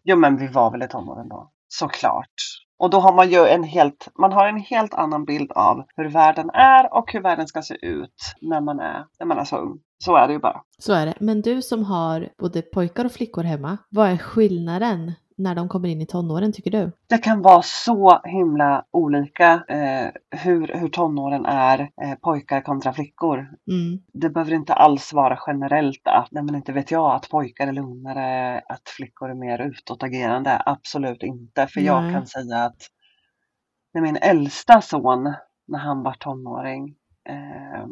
Jo, 0.04 0.16
men 0.16 0.36
vi 0.36 0.46
var 0.46 0.70
väl 0.70 0.82
i 0.82 0.88
tonåren 0.88 1.28
då. 1.28 1.50
Såklart. 1.68 2.34
Och 2.78 2.90
då 2.90 2.98
har 2.98 3.14
man 3.14 3.30
ju 3.30 3.46
en 3.46 3.64
helt, 3.64 4.08
man 4.18 4.32
har 4.32 4.48
en 4.48 4.60
helt 4.60 4.94
annan 4.94 5.24
bild 5.24 5.52
av 5.52 5.84
hur 5.96 6.10
världen 6.10 6.50
är 6.50 6.94
och 6.94 7.12
hur 7.12 7.22
världen 7.22 7.46
ska 7.46 7.62
se 7.62 7.86
ut 7.86 8.14
när 8.40 8.60
man 8.60 8.80
är, 8.80 9.04
när 9.18 9.26
man 9.26 9.38
är 9.38 9.44
så 9.44 9.56
ung. 9.56 9.78
Så 10.04 10.16
är 10.16 10.26
det 10.26 10.32
ju 10.32 10.38
bara. 10.38 10.60
Så 10.78 10.92
är 10.92 11.06
det. 11.06 11.14
Men 11.20 11.42
du 11.42 11.62
som 11.62 11.84
har 11.84 12.28
både 12.38 12.62
pojkar 12.62 13.04
och 13.04 13.12
flickor 13.12 13.42
hemma, 13.42 13.78
vad 13.90 14.10
är 14.10 14.16
skillnaden 14.16 15.12
när 15.36 15.54
de 15.54 15.68
kommer 15.68 15.88
in 15.88 16.00
i 16.00 16.06
tonåren 16.06 16.52
tycker 16.52 16.70
du? 16.70 16.92
Det 17.08 17.18
kan 17.18 17.42
vara 17.42 17.62
så 17.62 18.20
himla 18.24 18.84
olika 18.90 19.64
eh, 19.68 20.10
hur, 20.30 20.68
hur 20.74 20.88
tonåren 20.88 21.46
är 21.46 21.80
eh, 22.02 22.14
pojkar 22.14 22.60
kontra 22.60 22.92
flickor. 22.92 23.38
Mm. 23.38 24.02
Det 24.12 24.30
behöver 24.30 24.52
inte 24.52 24.74
alls 24.74 25.12
vara 25.12 25.38
generellt 25.46 26.02
att, 26.04 26.28
nej 26.30 26.42
men 26.42 26.54
inte 26.54 26.72
vet 26.72 26.90
jag, 26.90 27.14
att 27.14 27.28
pojkar 27.28 27.66
är 27.66 27.72
lugnare, 27.72 28.58
att 28.68 28.88
flickor 28.88 29.30
är 29.30 29.34
mer 29.34 29.58
utåtagerande. 29.58 30.62
Absolut 30.66 31.22
inte. 31.22 31.66
För 31.66 31.80
jag 31.80 32.02
Nej. 32.02 32.12
kan 32.12 32.26
säga 32.26 32.64
att 32.64 32.82
när 33.94 34.00
min 34.00 34.16
äldsta 34.16 34.80
son, 34.80 35.34
när 35.68 35.78
han 35.78 36.02
var 36.02 36.12
tonåring, 36.14 36.94
eh, 37.28 37.84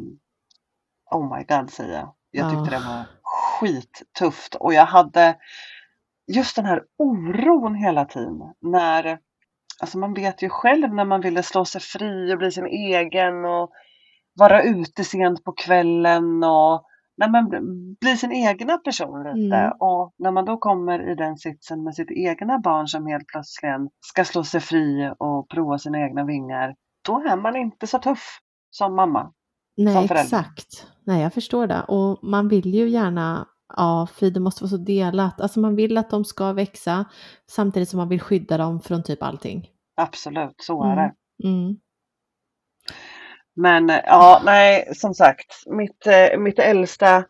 oh 1.11 1.37
my 1.37 1.43
god 1.43 1.69
säger 1.69 1.93
jag. 1.93 2.13
Jag 2.31 2.49
tyckte 2.49 2.75
Ja. 2.75 2.79
det 2.79 2.85
var 2.87 3.05
skittufft 3.23 4.55
och 4.55 4.73
jag 4.73 4.85
hade 4.85 5.35
just 6.27 6.55
den 6.55 6.65
här 6.65 6.83
oron 6.97 7.75
hela 7.75 8.05
tiden 8.05 8.39
när 8.61 9.19
Alltså 9.81 9.97
man 9.97 10.13
vet 10.13 10.41
ju 10.43 10.49
själv 10.49 10.93
när 10.93 11.05
man 11.05 11.21
ville 11.21 11.43
slå 11.43 11.65
sig 11.65 11.81
fri 11.81 12.33
och 12.33 12.37
bli 12.37 12.51
sin 12.51 12.65
egen 12.65 13.45
och 13.45 13.69
vara 14.39 14.63
ute 14.63 15.03
sent 15.03 15.43
på 15.43 15.51
kvällen 15.51 16.43
och 16.43 16.85
när 17.17 17.29
man 17.29 17.51
bl- 17.51 17.95
blir 18.01 18.15
sin 18.15 18.31
egna 18.31 18.77
person 18.77 19.23
lite. 19.23 19.55
Mm. 19.55 19.71
Och 19.79 20.13
när 20.17 20.31
man 20.31 20.45
då 20.45 20.57
kommer 20.57 21.11
i 21.11 21.15
den 21.15 21.37
sitsen 21.37 21.83
med 21.83 21.95
sitt 21.95 22.11
egna 22.11 22.59
barn 22.59 22.87
som 22.87 23.07
helt 23.07 23.27
plötsligt 23.27 23.91
ska 24.05 24.25
slå 24.25 24.43
sig 24.43 24.61
fri 24.61 25.11
och 25.17 25.49
prova 25.49 25.77
sina 25.77 25.99
egna 25.99 26.23
vingar. 26.25 26.75
Då 27.05 27.19
är 27.19 27.35
man 27.37 27.55
inte 27.55 27.87
så 27.87 27.99
tuff 27.99 28.39
som 28.69 28.95
mamma. 28.95 29.31
Nej, 29.77 30.07
Som 30.07 30.17
exakt. 30.17 30.87
Nej, 31.03 31.21
jag 31.21 31.33
förstår 31.33 31.67
det. 31.67 31.81
Och 31.87 32.19
man 32.23 32.47
vill 32.47 32.73
ju 32.75 32.89
gärna, 32.89 33.47
ja, 33.75 34.07
för 34.13 34.29
det 34.29 34.39
måste 34.39 34.63
vara 34.63 34.69
så 34.69 34.77
delat. 34.77 35.41
Alltså 35.41 35.59
man 35.59 35.75
vill 35.75 35.97
att 35.97 36.09
de 36.09 36.25
ska 36.25 36.53
växa 36.53 37.05
samtidigt 37.51 37.89
som 37.89 37.97
man 37.97 38.09
vill 38.09 38.21
skydda 38.21 38.57
dem 38.57 38.81
från 38.81 39.03
typ 39.03 39.23
allting. 39.23 39.69
Absolut, 39.95 40.55
så 40.57 40.83
är 40.83 40.91
Mm. 40.93 40.97
det. 40.97 41.47
Mm. 41.49 41.75
Men 43.55 43.89
eh, 43.89 43.99
ja, 44.05 44.41
nej, 44.45 44.89
som 44.95 45.13
sagt, 45.13 45.53
mitt, 45.65 46.07
eh, 46.07 46.39
mitt, 46.39 46.59
äldsta, 46.59 47.23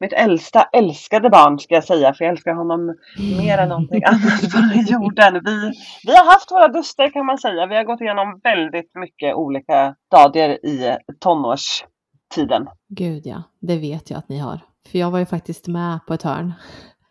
mitt 0.00 0.12
äldsta 0.12 0.62
älskade 0.72 1.30
barn 1.30 1.58
ska 1.58 1.74
jag 1.74 1.84
säga, 1.84 2.14
för 2.14 2.24
jag 2.24 2.32
älskar 2.32 2.54
honom 2.54 2.96
mer 3.38 3.58
än 3.58 3.68
någonting 3.68 4.04
annat 4.04 4.40
på 4.54 4.58
den 4.58 4.86
jorden. 4.86 5.34
Vi, 5.44 5.72
vi 6.06 6.16
har 6.16 6.24
haft 6.32 6.50
våra 6.52 6.68
duster 6.68 7.12
kan 7.12 7.26
man 7.26 7.38
säga. 7.38 7.66
Vi 7.66 7.76
har 7.76 7.84
gått 7.84 8.00
igenom 8.00 8.40
väldigt 8.44 8.90
mycket 8.94 9.34
olika 9.34 9.94
stadier 10.06 10.66
i 10.66 10.96
tonårstiden. 11.20 12.66
Gud 12.88 13.26
ja, 13.26 13.42
det 13.60 13.76
vet 13.78 14.10
jag 14.10 14.18
att 14.18 14.28
ni 14.28 14.38
har. 14.38 14.60
För 14.88 14.98
jag 14.98 15.10
var 15.10 15.18
ju 15.18 15.26
faktiskt 15.26 15.66
med 15.68 15.98
på 16.06 16.14
ett 16.14 16.22
hörn. 16.22 16.52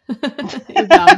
Ibland. 0.67 1.09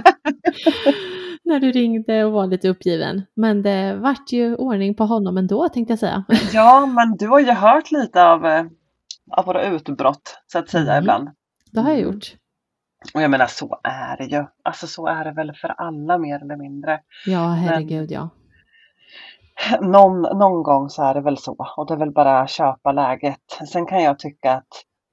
När 1.43 1.59
du 1.59 1.71
ringde 1.71 2.25
och 2.25 2.31
var 2.31 2.47
lite 2.47 2.69
uppgiven. 2.69 3.21
Men 3.35 3.61
det 3.61 3.95
vart 3.95 4.31
ju 4.31 4.55
ordning 4.55 4.95
på 4.95 5.03
honom 5.05 5.37
ändå 5.37 5.69
tänkte 5.69 5.91
jag 5.91 5.99
säga. 5.99 6.23
Ja, 6.53 6.85
men 6.85 7.17
du 7.17 7.27
har 7.27 7.39
ju 7.39 7.51
hört 7.51 7.91
lite 7.91 8.23
av, 8.23 8.45
eh, 8.45 8.65
av 9.31 9.45
våra 9.45 9.63
utbrott 9.65 10.39
så 10.47 10.59
att 10.59 10.69
säga 10.69 10.91
Mm. 10.91 11.03
ibland. 11.03 11.29
Det 11.71 11.79
har 11.81 11.89
jag 11.89 11.99
Mm. 11.99 12.13
gjort. 12.13 12.25
Och 13.13 13.21
jag 13.21 13.31
menar 13.31 13.47
så 13.47 13.79
är 13.83 14.17
det 14.17 14.23
ju. 14.25 14.45
Alltså 14.63 14.87
så 14.87 15.07
är 15.07 15.25
det 15.25 15.31
väl 15.31 15.53
för 15.53 15.67
alla 15.69 16.17
mer 16.17 16.41
eller 16.43 16.55
mindre. 16.57 16.99
Ja, 17.25 17.47
herregud 17.47 18.11
ja. 18.11 18.29
Någon, 19.81 20.21
någon 20.21 20.63
gång 20.63 20.89
så 20.89 21.03
är 21.03 21.13
det 21.13 21.21
väl 21.21 21.37
så 21.37 21.55
och 21.77 21.87
det 21.87 21.93
är 21.93 21.97
väl 21.97 22.11
bara 22.11 22.47
köpa 22.47 22.91
läget. 22.91 23.37
Sen 23.71 23.85
kan 23.85 24.03
jag 24.03 24.19
tycka 24.19 24.51
att 24.53 24.67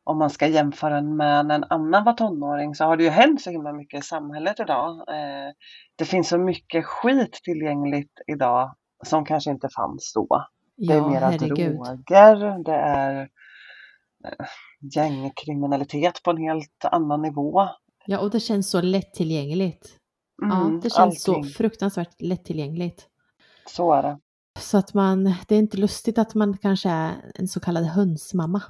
om 0.08 0.18
man 0.18 0.30
ska 0.30 0.46
jämföra 0.46 1.02
med 1.02 1.46
när 1.46 1.54
en 1.54 1.64
annan 1.70 2.04
var 2.04 2.12
tonåring 2.12 2.74
så 2.74 2.84
har 2.84 2.96
det 2.96 3.04
ju 3.04 3.10
hänt 3.10 3.40
så 3.42 3.50
himla 3.50 3.72
mycket 3.72 4.00
i 4.00 4.06
samhället 4.06 4.60
idag. 4.60 4.90
Eh, 5.08 5.52
det 5.96 6.04
finns 6.04 6.28
så 6.28 6.38
mycket 6.38 6.84
skit 6.86 7.32
tillgängligt 7.44 8.12
idag 8.26 8.74
som 9.06 9.24
kanske 9.24 9.50
inte 9.50 9.68
fanns 9.76 10.12
då. 10.14 10.46
Det 10.76 10.92
är 10.92 10.96
Ja, 10.96 11.08
mera 11.08 11.26
herregud. 11.26 11.76
droger, 11.76 12.64
det 12.64 12.72
är 12.74 13.20
eh, 14.24 14.46
gängkriminalitet 14.94 16.22
på 16.22 16.30
en 16.30 16.36
helt 16.36 16.84
annan 16.84 17.22
nivå. 17.22 17.68
Ja, 18.06 18.18
och 18.18 18.30
det 18.30 18.40
känns 18.40 18.70
så 18.70 18.80
lättillgängligt. 18.80 19.88
Ja, 20.42 20.60
Mm, 20.66 20.80
det 20.80 20.90
känns 20.90 21.22
så 21.22 21.34
allting. 21.34 21.44
fruktansvärt 21.52 22.20
lättillgängligt. 22.20 23.06
Så 23.66 23.92
är 23.92 24.02
det. 24.02 24.18
Så 24.58 24.78
att 24.78 24.94
man, 24.94 25.24
det 25.48 25.54
är 25.54 25.58
inte 25.58 25.76
lustigt 25.76 26.18
att 26.18 26.34
man 26.34 26.56
kanske 26.58 26.88
är 26.90 27.12
en 27.34 27.48
så 27.48 27.60
kallad 27.60 27.84
hönsmamma. 27.84 28.62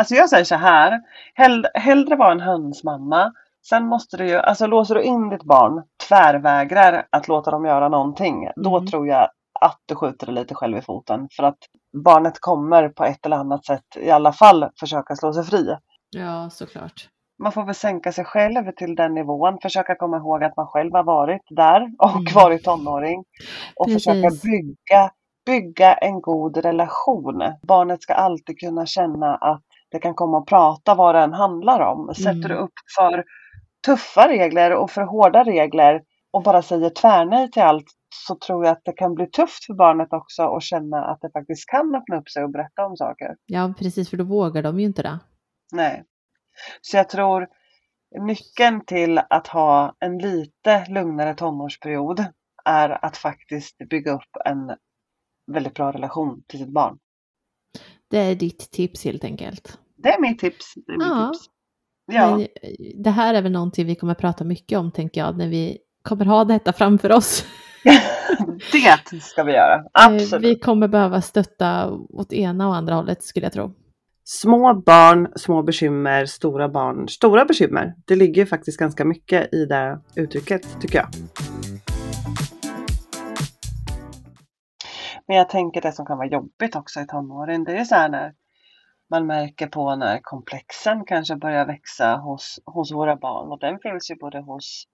Alltså 0.00 0.14
jag 0.14 0.28
säger 0.30 0.44
så 0.44 0.54
här, 0.54 1.00
hell, 1.34 1.66
hellre 1.74 2.16
vara 2.16 2.32
en 2.32 2.40
hönsmamma. 2.40 3.32
Sen 3.68 3.86
måste 3.86 4.16
du 4.16 4.28
ju, 4.28 4.36
alltså 4.36 4.66
låser 4.66 4.94
du 4.94 5.02
in 5.02 5.28
ditt 5.28 5.42
barn, 5.44 5.82
tvärvägrar 6.08 7.06
att 7.10 7.28
låta 7.28 7.50
dem 7.50 7.64
göra 7.64 7.88
någonting. 7.88 8.48
Då 8.56 8.76
Mm. 8.76 8.86
tror 8.86 9.06
jag 9.08 9.28
att 9.60 9.78
du 9.86 9.94
skjuter 9.94 10.26
dig 10.26 10.34
lite 10.34 10.54
själv 10.54 10.76
i 10.78 10.82
foten. 10.82 11.28
För 11.36 11.42
att 11.42 11.58
barnet 12.04 12.40
kommer 12.40 12.88
på 12.88 13.04
ett 13.04 13.26
eller 13.26 13.36
annat 13.36 13.64
sätt 13.66 13.84
i 13.96 14.10
alla 14.10 14.32
fall 14.32 14.68
försöka 14.80 15.16
slå 15.16 15.32
sig 15.32 15.44
fri. 15.44 15.76
Ja, 16.10 16.50
såklart. 16.50 17.08
Man 17.42 17.52
får 17.52 17.64
väl 17.64 17.74
sänka 17.74 18.12
sig 18.12 18.24
själv 18.24 18.72
till 18.76 18.94
den 18.96 19.14
nivån, 19.14 19.58
försöka 19.62 19.94
komma 19.94 20.16
ihåg 20.16 20.44
att 20.44 20.56
man 20.56 20.66
själv 20.66 20.92
har 20.94 21.04
varit 21.04 21.42
där 21.50 21.82
och 21.98 22.10
Mm. 22.10 22.34
varit 22.34 22.64
tonåring. 22.64 23.24
Och 23.76 23.90
försöka 23.92 24.20
Precis. 24.22 24.42
bygga, 24.42 25.10
bygga 25.46 25.94
en 25.94 26.20
god 26.20 26.56
relation. 26.56 27.42
Barnet 27.62 28.02
ska 28.02 28.14
alltid 28.14 28.58
kunna 28.60 28.86
känna 28.86 29.34
att 29.36 29.62
det 29.90 29.98
kan 29.98 30.14
komma 30.14 30.38
och 30.38 30.48
prata 30.48 30.94
vad 30.94 31.14
det 31.14 31.20
än 31.20 31.32
handlar 31.32 31.80
om. 31.80 32.14
Sätter 32.14 32.30
Mm. 32.30 32.48
du 32.48 32.54
upp 32.54 32.72
för 32.98 33.24
tuffa 33.86 34.28
regler 34.28 34.72
och 34.74 34.90
för 34.90 35.02
hårda 35.02 35.44
regler 35.44 36.02
och 36.30 36.42
bara 36.42 36.62
säger 36.62 36.90
tvärnej 36.90 37.50
till 37.50 37.62
allt 37.62 37.84
så 38.26 38.34
tror 38.34 38.64
jag 38.64 38.72
att 38.72 38.80
det 38.84 38.92
kan 38.92 39.14
bli 39.14 39.26
tufft 39.30 39.64
för 39.64 39.74
barnet 39.74 40.12
också 40.12 40.42
att 40.42 40.62
känna 40.62 41.04
att 41.04 41.20
det 41.20 41.30
faktiskt 41.30 41.68
kan 41.70 41.94
öppna 41.94 42.16
upp 42.16 42.28
sig 42.28 42.44
och 42.44 42.50
berätta 42.50 42.86
om 42.86 42.96
saker. 42.96 43.36
Ja, 43.46 43.74
precis, 43.78 44.10
för 44.10 44.16
då 44.16 44.24
vågar 44.24 44.62
de 44.62 44.80
ju 44.80 44.86
inte 44.86 45.02
det. 45.02 45.18
Nej. 45.72 46.04
Så 46.80 46.96
jag 46.96 47.08
tror 47.08 47.48
nyckeln 48.20 48.84
till 48.86 49.20
att 49.30 49.46
ha 49.46 49.94
en 50.00 50.18
lite 50.18 50.86
lugnare 50.88 51.34
tonårsperiod 51.34 52.24
är 52.64 53.04
att 53.04 53.16
faktiskt 53.16 53.78
bygga 53.90 54.12
upp 54.12 54.36
en 54.44 54.76
väldigt 55.52 55.74
bra 55.74 55.92
relation 55.92 56.42
till 56.48 56.58
sitt 56.58 56.72
barn. 56.72 56.98
Det 58.10 58.18
är 58.18 58.34
ditt 58.34 58.70
tips 58.70 59.04
helt 59.04 59.24
enkelt. 59.24 59.78
Det 59.96 60.08
är 60.08 60.20
mitt 60.20 60.38
tips. 60.38 60.74
Det 60.86 60.92
är 60.92 60.96
mitt 60.98 61.06
Ja. 61.06 61.32
tips. 61.32 61.44
Ja, 62.12 62.30
Men 62.30 62.40
eh, 62.40 62.46
det 63.04 63.10
här 63.10 63.34
är 63.34 63.42
väl 63.42 63.52
någonting 63.52 63.86
vi 63.86 63.94
kommer 63.94 64.14
prata 64.14 64.44
mycket 64.44 64.78
om, 64.78 64.90
tänker 64.92 65.20
jag, 65.20 65.38
när 65.38 65.48
vi 65.48 65.78
kommer 66.02 66.24
ha 66.24 66.44
detta 66.44 66.72
framför 66.72 67.12
oss. 67.12 67.44
det 69.12 69.20
ska 69.20 69.42
vi 69.42 69.52
göra. 69.52 69.74
Eh, 69.74 69.82
Absolut. 69.92 70.44
Vi 70.50 70.58
kommer 70.58 70.88
behöva 70.88 71.22
stötta 71.22 71.90
åt 71.90 72.32
ena 72.32 72.68
och 72.68 72.76
andra 72.76 72.94
hållet, 72.94 73.22
skulle 73.22 73.46
jag 73.46 73.52
tro. 73.52 73.72
Små 74.24 74.74
barn, 74.74 75.28
små 75.36 75.62
bekymmer, 75.62 76.26
stora 76.26 76.68
barn, 76.68 77.08
stora 77.08 77.44
bekymmer. 77.44 77.94
Det 78.06 78.16
ligger 78.16 78.46
faktiskt 78.46 78.78
ganska 78.78 79.04
mycket 79.04 79.54
i 79.54 79.64
det 79.66 80.00
uttrycket 80.14 80.80
tycker 80.80 80.98
jag. 80.98 81.08
Men 85.30 85.36
jag 85.36 85.48
tänker 85.48 85.80
det 85.80 85.92
som 85.92 86.06
kan 86.06 86.18
vara 86.18 86.28
jobbigt 86.28 86.76
också 86.76 87.00
i 87.00 87.06
tonåren, 87.06 87.64
det 87.64 87.76
är 87.76 87.84
så 87.84 87.94
här 87.94 88.08
när 88.08 88.34
man 89.10 89.26
märker 89.26 89.66
på 89.66 89.96
när 89.96 90.20
komplexen 90.22 91.04
kanske 91.04 91.36
börjar 91.36 91.66
växa 91.66 92.16
hos, 92.16 92.60
hos 92.66 92.92
våra 92.92 93.16
barn 93.16 93.52
och 93.52 93.58
den 93.58 93.78
finns 93.78 94.10
ju 94.10 94.14
både 94.16 94.40
hos 94.40 94.84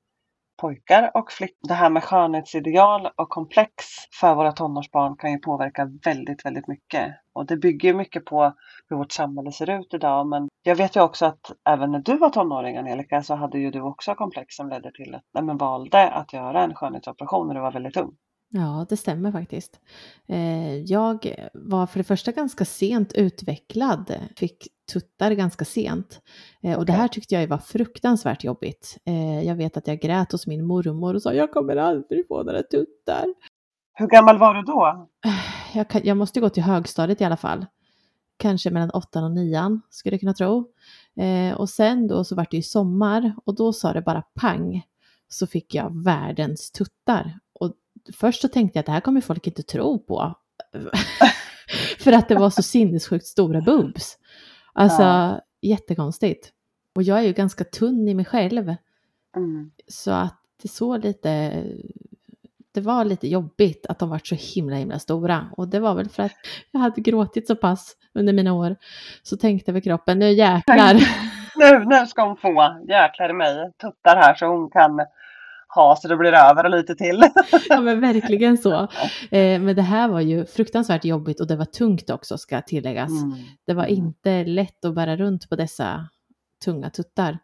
pojkar 0.56 1.10
och 1.14 1.32
flickor. 1.32 1.68
Det 1.68 1.74
här 1.74 1.90
med 1.90 2.04
skönhetsideal 2.04 3.08
och 3.16 3.28
komplex 3.28 3.74
för 4.20 4.34
våra 4.34 4.52
tonårsbarn 4.52 5.16
kan 5.16 5.32
ju 5.32 5.38
påverka 5.38 5.90
väldigt, 6.04 6.44
väldigt 6.44 6.68
mycket. 6.68 7.14
Och 7.32 7.46
det 7.46 7.56
bygger 7.56 7.88
ju 7.88 7.94
mycket 7.94 8.24
på 8.24 8.54
hur 8.88 8.96
vårt 8.96 9.12
samhälle 9.12 9.52
ser 9.52 9.70
ut 9.70 9.94
idag. 9.94 10.26
Men 10.26 10.48
jag 10.62 10.76
vet 10.76 10.96
ju 10.96 11.00
också 11.00 11.26
att 11.26 11.52
även 11.64 11.92
när 11.92 11.98
du 11.98 12.16
var 12.16 12.30
tonåring 12.30 12.76
Angelica 12.76 13.22
så 13.22 13.34
hade 13.34 13.58
ju 13.58 13.70
du 13.70 13.80
också 13.80 14.14
komplex 14.14 14.56
som 14.56 14.68
ledde 14.68 14.92
till 14.92 15.14
att 15.14 15.22
nej, 15.34 15.44
men 15.44 15.56
valde 15.56 16.10
att 16.10 16.32
göra 16.32 16.62
en 16.62 16.74
skönhetsoperation 16.74 17.46
när 17.46 17.54
du 17.54 17.60
var 17.60 17.72
väldigt 17.72 17.96
ung. 17.96 18.16
Ja, 18.56 18.86
det 18.88 18.96
stämmer 18.96 19.32
faktiskt. 19.32 19.80
Eh, 20.28 20.76
Jag 20.76 21.34
var 21.54 21.86
för 21.86 21.98
det 22.00 22.04
första 22.04 22.32
ganska 22.32 22.64
sent 22.64 23.12
utvecklad, 23.12 24.14
fick 24.36 24.68
tuttar 24.92 25.30
ganska 25.32 25.64
sent. 25.64 26.20
Eh, 26.62 26.78
Och 26.78 26.86
det 26.86 26.92
här 26.92 27.08
tyckte 27.08 27.34
jag 27.34 27.48
var 27.48 27.58
fruktansvärt 27.58 28.44
jobbigt. 28.44 28.98
Eh, 29.04 29.42
Jag 29.46 29.54
vet 29.56 29.76
att 29.76 29.86
jag 29.86 30.00
grät 30.00 30.32
hos 30.32 30.46
min 30.46 30.64
mormor 30.66 31.14
och 31.14 31.22
sa 31.22 31.32
jag 31.34 31.52
kommer 31.52 31.76
aldrig 31.76 32.28
få 32.28 32.42
några 32.42 32.62
tuttar. 32.62 33.24
Hur 33.94 34.06
gammal 34.06 34.38
var 34.38 34.54
du 34.54 34.62
då? 34.62 35.08
Jag, 35.74 35.88
kan, 35.88 36.00
jag 36.04 36.16
måste 36.16 36.40
gå 36.40 36.48
till 36.48 36.62
högstadiet 36.62 37.20
i 37.20 37.24
alla 37.24 37.36
fall. 37.36 37.66
Kanske 38.38 38.70
mellan 38.70 38.90
åttan 38.90 39.24
och 39.24 39.30
nian 39.30 39.82
skulle 39.90 40.14
jag 40.14 40.20
kunna 40.20 40.34
tro. 40.34 40.68
Och 41.56 41.68
sen 41.68 42.06
då 42.08 42.24
så 42.24 42.34
var 42.34 42.46
det 42.50 42.56
ju 42.56 42.62
sommar 42.62 43.34
och 43.44 43.54
då 43.54 43.72
sa 43.72 43.92
det 43.92 44.02
bara 44.02 44.22
pang. 44.22 44.82
Så 45.28 45.46
fick 45.46 45.74
jag 45.74 46.04
världens 46.04 46.70
tuttar. 46.70 47.38
Först 48.14 48.40
så 48.42 48.48
tänkte 48.48 48.78
jag 48.78 48.80
att 48.80 48.86
det 48.86 48.92
här 48.92 49.00
kommer 49.00 49.20
folk 49.20 49.46
inte 49.46 49.62
tro 49.62 49.98
på. 49.98 50.34
För 51.98 52.12
att 52.12 52.28
det 52.28 52.34
var 52.34 52.50
så 52.50 52.62
sinnessjukt 52.62 53.26
stora 53.26 53.60
boobs. 53.60 54.18
Alltså 54.72 55.02
Ja. 55.02 55.40
jättekonstigt. 55.62 56.52
Och 56.94 57.02
jag 57.02 57.18
är 57.18 57.22
ju 57.22 57.32
ganska 57.32 57.64
tunn 57.64 58.08
i 58.08 58.14
mig 58.14 58.24
själv. 58.24 58.74
Mm. 59.36 59.70
Så 59.88 60.10
att 60.10 60.40
det 60.62 60.68
såg 60.68 61.04
lite, 61.04 61.62
det 62.74 62.80
var 62.80 63.04
lite 63.04 63.28
jobbigt 63.28 63.86
att 63.86 63.98
de 63.98 64.08
var 64.08 64.20
så 64.24 64.34
himla 64.34 64.76
himla 64.76 64.98
stora. 64.98 65.48
Och 65.56 65.68
det 65.68 65.80
var 65.80 65.94
väl 65.94 66.08
för 66.08 66.22
att 66.22 66.32
jag 66.70 66.80
hade 66.80 67.00
gråtit 67.00 67.46
så 67.46 67.56
pass 67.56 67.96
under 68.14 68.32
mina 68.32 68.52
år. 68.52 68.76
Så 69.22 69.36
tänkte 69.36 69.72
väl 69.72 69.82
kroppen, 69.82 70.18
nu 70.18 70.30
jäklar. 70.32 71.00
Nu, 71.58 71.84
nu 71.84 72.06
ska 72.06 72.22
hon 72.26 72.36
få, 72.36 72.84
jäklar 72.88 73.30
i 73.30 73.32
mig, 73.32 73.72
tuttar 73.80 74.16
här 74.16 74.34
så 74.34 74.46
hon 74.46 74.70
kan 74.70 75.00
ha 75.76 75.96
så 75.96 76.08
det 76.08 76.16
blir 76.16 76.32
över 76.32 76.64
och 76.64 76.70
lite 76.70 76.94
till. 76.94 77.22
ja 77.68 77.80
men 77.80 78.00
verkligen 78.00 78.58
så. 78.58 78.82
Eh, 79.30 79.60
men 79.60 79.76
det 79.76 79.82
här 79.82 80.08
var 80.08 80.20
ju 80.20 80.46
fruktansvärt 80.46 81.04
jobbigt 81.04 81.40
och 81.40 81.46
det 81.46 81.56
var 81.56 81.64
tungt 81.64 82.10
också 82.10 82.38
ska 82.38 82.62
tilläggas. 82.62 83.10
Mm. 83.10 83.38
Det 83.66 83.74
var 83.74 83.86
inte 83.86 84.44
lätt 84.44 84.84
att 84.84 84.94
bära 84.94 85.16
runt 85.16 85.48
på 85.48 85.56
dessa 85.56 86.08
tunga 86.64 86.90
tuttar. 86.90 87.38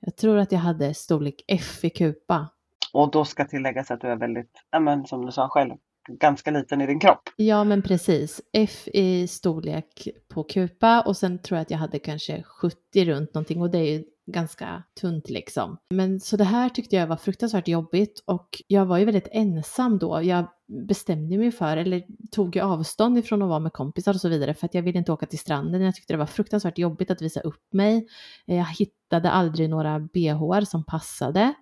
Jag 0.00 0.16
tror 0.16 0.38
att 0.38 0.52
jag 0.52 0.58
hade 0.58 0.94
storlek 0.94 1.44
F 1.48 1.84
i 1.84 1.90
kupa. 1.90 2.48
Och 2.92 3.10
då 3.10 3.24
ska 3.24 3.44
tilläggas 3.44 3.90
att 3.90 4.00
du 4.00 4.08
är 4.08 4.16
väldigt, 4.16 4.50
ja, 4.70 4.80
men, 4.80 5.06
som 5.06 5.26
du 5.26 5.32
sa 5.32 5.48
själv, 5.48 5.74
ganska 6.08 6.50
liten 6.50 6.80
i 6.80 6.86
din 6.86 7.00
kropp. 7.00 7.22
Ja 7.36 7.64
men 7.64 7.82
precis. 7.82 8.40
F 8.52 8.88
i 8.88 9.28
storlek 9.28 10.08
på 10.28 10.42
kupa 10.42 11.00
och 11.00 11.16
sen 11.16 11.38
tror 11.38 11.56
jag 11.56 11.62
att 11.62 11.70
jag 11.70 11.78
hade 11.78 11.98
kanske 11.98 12.42
70 12.42 13.04
runt 13.04 13.34
någonting 13.34 13.62
och 13.62 13.70
det 13.70 13.78
är 13.78 13.92
ju 13.92 14.04
ganska 14.26 14.82
tunt 15.00 15.30
liksom. 15.30 15.76
Men 15.90 16.20
så 16.20 16.36
det 16.36 16.44
här 16.44 16.68
tyckte 16.68 16.96
jag 16.96 17.06
var 17.06 17.16
fruktansvärt 17.16 17.68
jobbigt 17.68 18.22
och 18.26 18.62
jag 18.66 18.86
var 18.86 18.98
ju 18.98 19.04
väldigt 19.04 19.28
ensam 19.32 19.98
då. 19.98 20.22
Jag 20.22 20.46
bestämde 20.88 21.38
mig 21.38 21.52
för, 21.52 21.76
eller 21.76 22.02
tog 22.30 22.56
ju 22.56 22.62
avstånd 22.62 23.18
ifrån 23.18 23.42
att 23.42 23.48
vara 23.48 23.58
med 23.58 23.72
kompisar 23.72 24.14
och 24.14 24.20
så 24.20 24.28
vidare 24.28 24.54
för 24.54 24.66
att 24.66 24.74
jag 24.74 24.82
ville 24.82 24.98
inte 24.98 25.12
åka 25.12 25.26
till 25.26 25.38
stranden. 25.38 25.82
Jag 25.82 25.94
tyckte 25.94 26.14
det 26.14 26.18
var 26.18 26.26
fruktansvärt 26.26 26.78
jobbigt 26.78 27.10
att 27.10 27.22
visa 27.22 27.40
upp 27.40 27.72
mig. 27.72 28.06
Eh, 28.46 28.56
jag 28.56 28.66
hittade 28.66 29.30
aldrig 29.30 29.70
några 29.70 30.00
bhar 30.00 30.60
som 30.60 30.84
passade. 30.84 31.54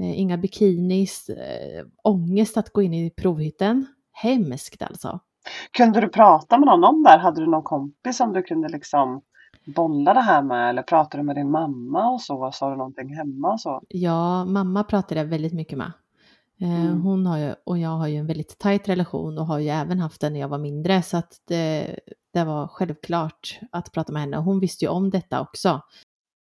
Eh, 0.00 0.20
inga 0.20 0.38
bikinis, 0.38 1.28
eh, 1.28 1.84
ångest 2.04 2.56
att 2.56 2.72
gå 2.72 2.82
in 2.82 2.94
i 2.94 3.10
provhytten. 3.10 3.86
Hemskt 4.12 4.82
alltså. 4.82 5.20
Kunde 5.72 6.00
du 6.00 6.08
prata 6.08 6.58
med 6.58 6.66
någon 6.66 6.84
om 6.84 7.02
det 7.02 7.10
här? 7.10 7.18
Hade 7.18 7.40
du 7.40 7.46
någon 7.46 7.62
kompis 7.62 8.16
som 8.16 8.32
du 8.32 8.42
kunde 8.42 8.68
liksom 8.68 9.22
bolla 9.74 10.14
det 10.14 10.20
här 10.20 10.42
med? 10.42 10.70
Eller 10.70 10.82
pratade 10.82 11.22
du 11.22 11.26
med 11.26 11.36
din 11.36 11.50
mamma 11.50 12.10
och 12.10 12.20
så? 12.20 12.50
Sa 12.52 12.70
du 12.70 12.76
någonting 12.76 13.14
hemma 13.16 13.52
och 13.52 13.60
så? 13.60 13.82
Ja, 13.88 14.44
mamma 14.44 14.84
pratade 14.84 15.20
jag 15.20 15.26
väldigt 15.26 15.52
mycket 15.52 15.78
med. 15.78 15.92
Eh, 16.60 16.80
Mm. 16.86 17.00
Hon 17.02 17.26
har 17.26 17.38
ju, 17.38 17.54
och 17.64 17.78
jag 17.78 17.90
har 17.90 18.08
ju 18.08 18.16
en 18.16 18.26
väldigt 18.26 18.58
tajt 18.58 18.88
relation 18.88 19.38
och 19.38 19.46
har 19.46 19.58
ju 19.58 19.68
även 19.68 19.98
haft 19.98 20.20
den 20.20 20.32
när 20.32 20.40
jag 20.40 20.48
var 20.48 20.58
mindre 20.58 21.02
så 21.02 21.16
att 21.16 21.42
det, 21.48 21.98
det 22.32 22.44
var 22.44 22.68
självklart 22.68 23.60
att 23.72 23.92
prata 23.92 24.12
med 24.12 24.22
henne. 24.22 24.38
Och 24.38 24.44
Hon 24.44 24.60
visste 24.60 24.84
ju 24.84 24.88
om 24.88 25.10
detta 25.10 25.40
också. 25.40 25.80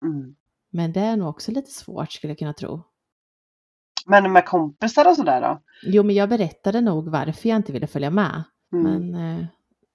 Mm. 0.06 0.36
Men 0.72 0.94
det 0.94 1.00
är 1.00 1.18
nog 1.18 1.30
också 1.30 1.52
lite 1.52 1.72
svårt 1.72 2.12
skulle 2.12 2.32
jag 2.32 2.40
kunna 2.40 2.54
tro. 2.54 2.82
Men 4.06 4.32
med 4.32 4.46
kompisar 4.46 5.10
och 5.10 5.16
sådär 5.16 5.42
då? 5.42 5.62
Jo, 5.84 6.04
men 6.04 6.16
jag 6.16 6.30
berättade 6.30 6.82
nog 6.82 7.10
varför 7.10 7.50
jag 7.50 7.56
inte 7.56 7.72
ville 7.74 7.88
följa 7.88 8.10
med. 8.10 8.44
Mm. 8.74 9.10
Men 9.12 9.40
eh, 9.40 9.46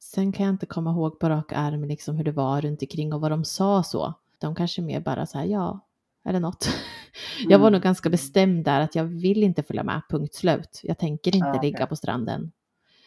Sen 0.00 0.32
kan 0.32 0.46
jag 0.46 0.52
inte 0.54 0.66
komma 0.66 0.90
ihåg 0.90 1.18
på 1.18 1.28
rak 1.28 1.52
arm 1.52 1.84
liksom 1.84 2.16
hur 2.16 2.24
det 2.24 2.32
var 2.32 2.60
runt 2.60 2.82
omkring 2.82 3.12
och 3.12 3.20
vad 3.20 3.30
de 3.30 3.44
sa 3.44 3.82
så. 3.82 4.14
De 4.40 4.54
kanske 4.54 4.82
mer 4.82 5.00
bara 5.00 5.26
så 5.26 5.38
här, 5.38 5.44
ja, 5.44 5.80
eller 6.24 6.40
något. 6.40 6.68
Jag 7.48 7.58
var 7.58 7.66
Mm. 7.66 7.72
nog 7.72 7.82
ganska 7.82 8.10
bestämd 8.10 8.64
där 8.64 8.80
att 8.80 8.94
jag 8.94 9.04
vill 9.04 9.42
inte 9.42 9.62
följa 9.62 9.82
med, 9.82 10.02
punkt 10.10 10.34
slut. 10.34 10.80
Jag 10.82 10.98
tänker 10.98 11.34
inte 11.36 11.48
Ja, 11.48 11.54
okej. 11.56 11.70
ligga 11.70 11.86
på 11.86 11.96
stranden. 11.96 12.52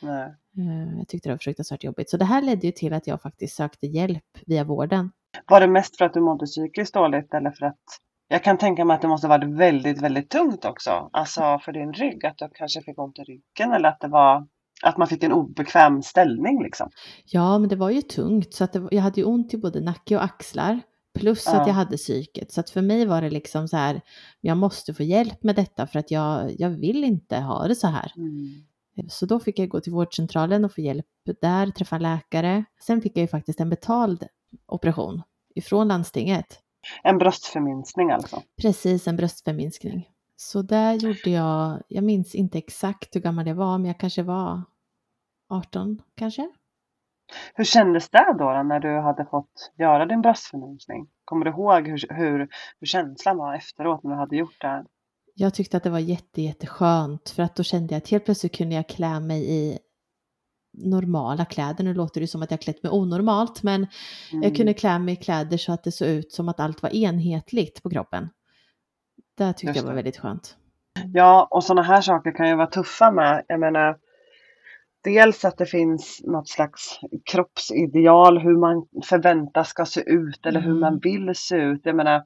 Nej. 0.01 0.23
Eh, 0.57 0.97
Jag 0.97 1.07
tyckte 1.07 1.29
det 1.29 1.33
var 1.33 1.37
fruktansvärt 1.39 1.83
jobbigt. 1.83 2.09
Så 2.09 2.17
det 2.17 2.25
här 2.25 2.41
ledde 2.41 2.67
ju 2.67 2.71
till 2.71 2.93
att 2.93 3.07
jag 3.07 3.21
faktiskt 3.21 3.55
sökte 3.55 3.87
hjälp 3.87 4.23
via 4.45 4.63
vården. 4.63 5.11
Var 5.47 5.59
det 5.61 5.67
mest 5.67 5.97
för 5.97 6.05
att 6.05 6.13
du 6.13 6.21
mådde 6.21 6.45
psykiskt 6.45 6.93
dåligt 6.93 7.33
eller 7.33 7.51
för 7.51 7.65
att 7.65 7.79
jag 8.27 8.43
kan 8.43 8.57
tänka 8.57 8.85
mig 8.85 8.95
att 8.95 9.01
det 9.01 9.07
måste 9.07 9.27
varit 9.27 9.49
väldigt, 9.57 10.01
väldigt 10.01 10.29
tungt 10.29 10.65
också. 10.65 11.09
Alltså 11.13 11.59
för 11.65 11.71
din 11.71 11.93
rygg, 11.93 12.25
att 12.25 12.37
du 12.37 12.49
kanske 12.53 12.81
fick 12.81 12.99
ont 12.99 13.19
i 13.19 13.23
ryggen 13.23 13.71
eller 13.73 13.89
att 13.89 13.99
det 13.99 14.07
var 14.07 14.47
att 14.83 14.97
man 14.97 15.07
fick 15.07 15.23
en 15.23 15.31
obekväm 15.31 16.01
ställning 16.01 16.63
liksom. 16.63 16.89
Ja, 17.25 17.59
men 17.59 17.69
det 17.69 17.75
var 17.75 17.89
ju 17.89 18.01
tungt 18.01 18.53
så 18.53 18.63
att 18.63 18.73
det, 18.73 18.87
jag 18.91 19.01
hade 19.01 19.21
ju 19.21 19.25
ont 19.27 19.53
i 19.53 19.57
både 19.57 19.81
nacke 19.81 20.15
och 20.15 20.23
axlar. 20.23 20.79
Plus 21.19 21.45
Ja. 21.45 21.61
att 21.61 21.67
jag 21.67 21.73
hade 21.73 21.97
psyket. 21.97 22.51
Så 22.51 22.59
att 22.59 22.69
för 22.69 22.81
mig 22.81 23.05
var 23.05 23.21
det 23.21 23.29
liksom 23.29 23.67
så 23.67 23.77
här, 23.77 24.01
jag 24.41 24.57
måste 24.57 24.93
få 24.93 25.03
hjälp 25.03 25.43
med 25.43 25.55
detta 25.55 25.87
för 25.87 25.99
att 25.99 26.11
jag, 26.11 26.55
jag 26.59 26.69
vill 26.69 27.03
inte 27.03 27.37
ha 27.37 27.67
det 27.67 27.75
så 27.75 27.87
här. 27.87 28.11
Mm. 28.17 29.09
Så 29.09 29.25
då 29.25 29.39
fick 29.39 29.59
jag 29.59 29.69
gå 29.69 29.79
till 29.79 29.93
vårdcentralen 29.93 30.65
och 30.65 30.73
få 30.73 30.81
hjälp 30.81 31.05
där, 31.41 31.71
träffa 31.71 31.97
läkare. 31.97 32.65
Sen 32.81 33.01
fick 33.01 33.17
jag 33.17 33.21
ju 33.21 33.27
faktiskt 33.27 33.59
en 33.59 33.69
betald 33.69 34.23
operation 34.67 35.21
ifrån 35.55 35.87
landstinget. 35.87 36.59
En 37.03 37.17
bröstförminskning 37.17 38.11
alltså. 38.11 38.41
Precis, 38.61 39.07
en 39.07 39.15
bröstförminskning. 39.15 40.09
Så 40.35 40.61
där 40.61 40.93
gjorde 40.93 41.29
jag, 41.29 41.81
jag 41.87 42.03
minns 42.03 42.35
inte 42.35 42.57
exakt 42.57 43.15
hur 43.15 43.21
gammal 43.21 43.47
jag 43.47 43.55
var, 43.55 43.77
men 43.77 43.85
jag 43.87 43.99
kanske 43.99 44.23
var 44.23 44.61
18 45.53 46.01
kanske. 46.15 46.49
Hur 47.55 47.63
kändes 47.63 48.09
det 48.09 48.35
då, 48.39 48.63
när 48.63 48.79
du 48.79 48.99
hade 48.99 49.25
fått 49.25 49.71
göra 49.79 50.05
din 50.05 50.21
bröstförminskning? 50.21 51.07
Kommer 51.25 51.45
du 51.45 51.51
ihåg 51.51 51.87
hur, 51.87 52.13
hur, 52.13 52.47
hur 52.79 52.87
känslan 52.87 53.37
var 53.37 53.55
efteråt 53.55 54.03
när 54.03 54.11
du 54.11 54.17
hade 54.17 54.35
gjort 54.35 54.61
det? 54.61 54.85
Jag 55.35 55.53
tyckte 55.53 55.77
att 55.77 55.83
det 55.83 55.89
var 55.89 55.99
jätte, 55.99 56.41
jätteskönt 56.41 57.29
för 57.29 57.43
att 57.43 57.55
då 57.55 57.63
kände 57.63 57.93
jag 57.93 57.97
att 57.97 58.09
helt 58.09 58.25
plötsligt 58.25 58.55
kunde 58.57 58.75
jag 58.75 58.87
klä 58.89 59.19
mig 59.19 59.49
i 59.51 59.79
normala 60.77 61.45
kläder. 61.45 61.83
Nu 61.83 61.93
låter 61.93 62.21
det 62.21 62.27
som 62.27 62.41
att 62.43 62.51
jag 62.51 62.61
klätt 62.61 62.83
mig 62.83 62.91
onormalt, 62.91 63.63
men 63.63 63.87
Mm. 64.31 64.43
jag 64.43 64.55
kunde 64.55 64.73
klä 64.73 64.99
mig 64.99 65.13
i 65.13 65.17
kläder 65.17 65.57
så 65.57 65.73
att 65.73 65.83
det 65.83 65.91
såg 65.91 66.07
ut 66.07 66.31
som 66.31 66.49
att 66.49 66.59
allt 66.59 66.81
var 66.83 66.95
enhetligt 66.95 67.83
på 67.83 67.89
kroppen. 67.89 68.29
Det 69.37 69.53
tyckte 69.53 69.79
jag 69.79 69.85
var 69.85 69.93
väldigt 69.93 70.17
skönt. 70.17 70.57
Ja, 71.13 71.47
och 71.51 71.63
sådana 71.63 71.81
här 71.81 72.01
saker 72.01 72.31
kan 72.31 72.47
ju 72.47 72.55
vara 72.55 72.67
tuffa 72.67 73.11
med. 73.11 73.45
Jag 73.47 73.59
menar, 73.59 73.97
dels 75.03 75.45
att 75.45 75.57
det 75.57 75.65
finns 75.65 76.21
något 76.23 76.49
slags 76.49 76.99
kroppsideal, 77.31 78.37
hur 78.39 78.57
man 78.57 78.87
förväntas 79.05 79.69
ska 79.69 79.85
se 79.85 80.01
ut 80.01 80.45
eller 80.45 80.59
hur 80.61 80.69
Mm. 80.69 80.79
man 80.81 80.99
vill 80.99 81.35
se 81.35 81.55
ut. 81.55 81.81
Jag 81.83 81.95
menar, 81.95 82.23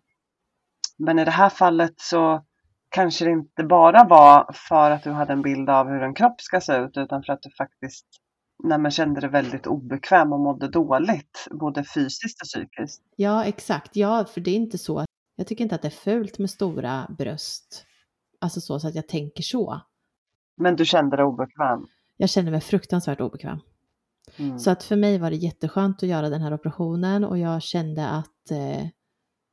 men 0.97 1.19
i 1.19 1.25
det 1.25 1.31
här 1.31 1.49
fallet 1.49 1.93
så 1.97 2.43
kanske 2.89 3.25
det 3.25 3.31
inte 3.31 3.63
bara 3.63 4.03
var 4.03 4.51
för 4.53 4.91
att 4.91 5.03
du 5.03 5.11
hade 5.11 5.33
en 5.33 5.41
bild 5.41 5.69
av 5.69 5.87
hur 5.87 6.03
en 6.03 6.13
kropp 6.13 6.41
ska 6.41 6.61
se 6.61 6.77
ut 6.77 6.97
utan 6.97 7.23
för 7.23 7.33
att 7.33 7.41
du 7.41 7.49
faktiskt 7.57 8.05
när 8.63 8.77
man 8.77 8.91
kände 8.91 9.21
dig 9.21 9.29
väldigt 9.29 9.67
obekväm 9.67 10.33
och 10.33 10.39
mådde 10.39 10.67
dåligt, 10.67 11.47
både 11.51 11.83
fysiskt 11.83 12.41
och 12.41 12.47
psykiskt. 12.47 13.03
Ja, 13.15 13.45
exakt. 13.45 13.95
Ja, 13.95 14.25
för 14.25 14.41
det 14.41 14.51
är 14.51 14.55
inte 14.55 14.77
så 14.77 14.99
att 14.99 15.05
jag 15.35 15.47
tycker 15.47 15.63
inte 15.63 15.75
att 15.75 15.81
det 15.81 15.87
är 15.87 15.89
fult 15.89 16.39
med 16.39 16.49
stora 16.49 17.07
bröst. 17.17 17.85
Alltså 18.41 18.61
så, 18.61 18.79
så 18.79 18.87
att 18.87 18.95
jag 18.95 19.07
tänker 19.07 19.43
så. 19.43 19.81
Men 20.57 20.75
du 20.75 20.85
kände 20.85 21.15
dig 21.17 21.25
obekväm. 21.25 21.87
Jag 22.17 22.29
känner 22.29 22.51
mig 22.51 22.61
fruktansvärt 22.61 23.21
obekväm. 23.21 23.59
Mm. 24.37 24.59
Så 24.59 24.71
att 24.71 24.83
för 24.83 24.95
mig 24.95 25.17
var 25.17 25.29
det 25.29 25.35
jätteskönt 25.35 26.03
att 26.03 26.09
göra 26.09 26.29
den 26.29 26.41
här 26.41 26.53
operationen 26.53 27.23
och 27.23 27.37
jag 27.37 27.61
kände 27.61 28.07
att, 28.07 28.51
eh, 28.51 28.83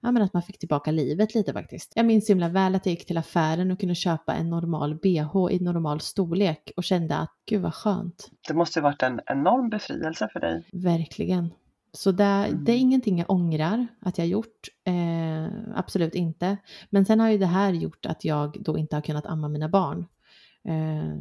ja, 0.03 0.13
men 0.13 0.23
att 0.23 0.33
man 0.33 0.43
fick 0.43 0.59
tillbaka 0.59 0.91
livet 0.91 1.35
lite 1.35 1.53
faktiskt. 1.53 1.93
Jag 1.97 2.07
minns 2.07 2.31
himla 2.31 2.49
väl 2.49 2.75
att 2.75 2.87
jag 2.87 2.91
gick 2.91 3.07
till 3.07 3.19
affären 3.19 3.71
och 3.71 3.81
kunde 3.81 3.95
köpa 3.95 4.35
en 4.35 4.51
normal 4.51 4.95
bh 4.95 5.49
i 5.51 5.59
normal 5.61 6.01
storlek 6.01 6.73
och 6.77 6.85
kände 6.85 7.17
att 7.17 7.33
gud 7.47 7.63
vad 7.63 7.75
skönt. 7.75 8.31
Det 8.49 8.55
måste 8.55 8.81
varit 8.81 9.03
en 9.03 9.21
enorm 9.27 9.71
befrielse 9.71 10.29
för 10.33 10.41
dig. 10.41 10.65
Verkligen. 10.73 11.51
Så 11.93 12.13
det, 12.13 12.25
Mm. 12.25 12.65
det 12.65 12.73
är 12.73 12.77
ingenting 12.77 13.19
jag 13.19 13.31
ångrar 13.31 13.87
att 14.01 14.19
jag 14.19 14.27
gjort. 14.27 14.69
Eh, 14.85 15.53
absolut 15.75 16.15
inte. 16.15 16.57
Men 16.91 17.05
sen 17.05 17.21
har 17.21 17.29
ju 17.29 17.39
det 17.39 17.47
här 17.47 17.73
gjort 17.73 18.07
att 18.07 18.25
jag 18.25 18.57
då 18.61 18.79
inte 18.79 18.97
har 18.97 19.01
kunnat 19.01 19.27
amma 19.27 19.49
mina 19.49 19.69
barn. 19.69 20.07
Eh, 20.69 21.19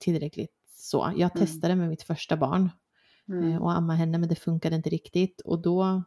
tillräckligt 0.00 0.54
så. 0.68 1.12
Jag 1.16 1.36
Mm. 1.36 1.46
testade 1.46 1.74
med 1.76 1.88
mitt 1.88 2.02
första 2.02 2.36
barn 2.36 2.70
Mm. 3.28 3.52
eh, 3.52 3.62
och 3.62 3.72
amma 3.72 3.94
henne 3.94 4.18
men 4.18 4.28
det 4.28 4.34
funkade 4.36 4.76
inte 4.76 4.90
riktigt. 4.90 5.40
Och 5.40 5.62
då, 5.62 6.02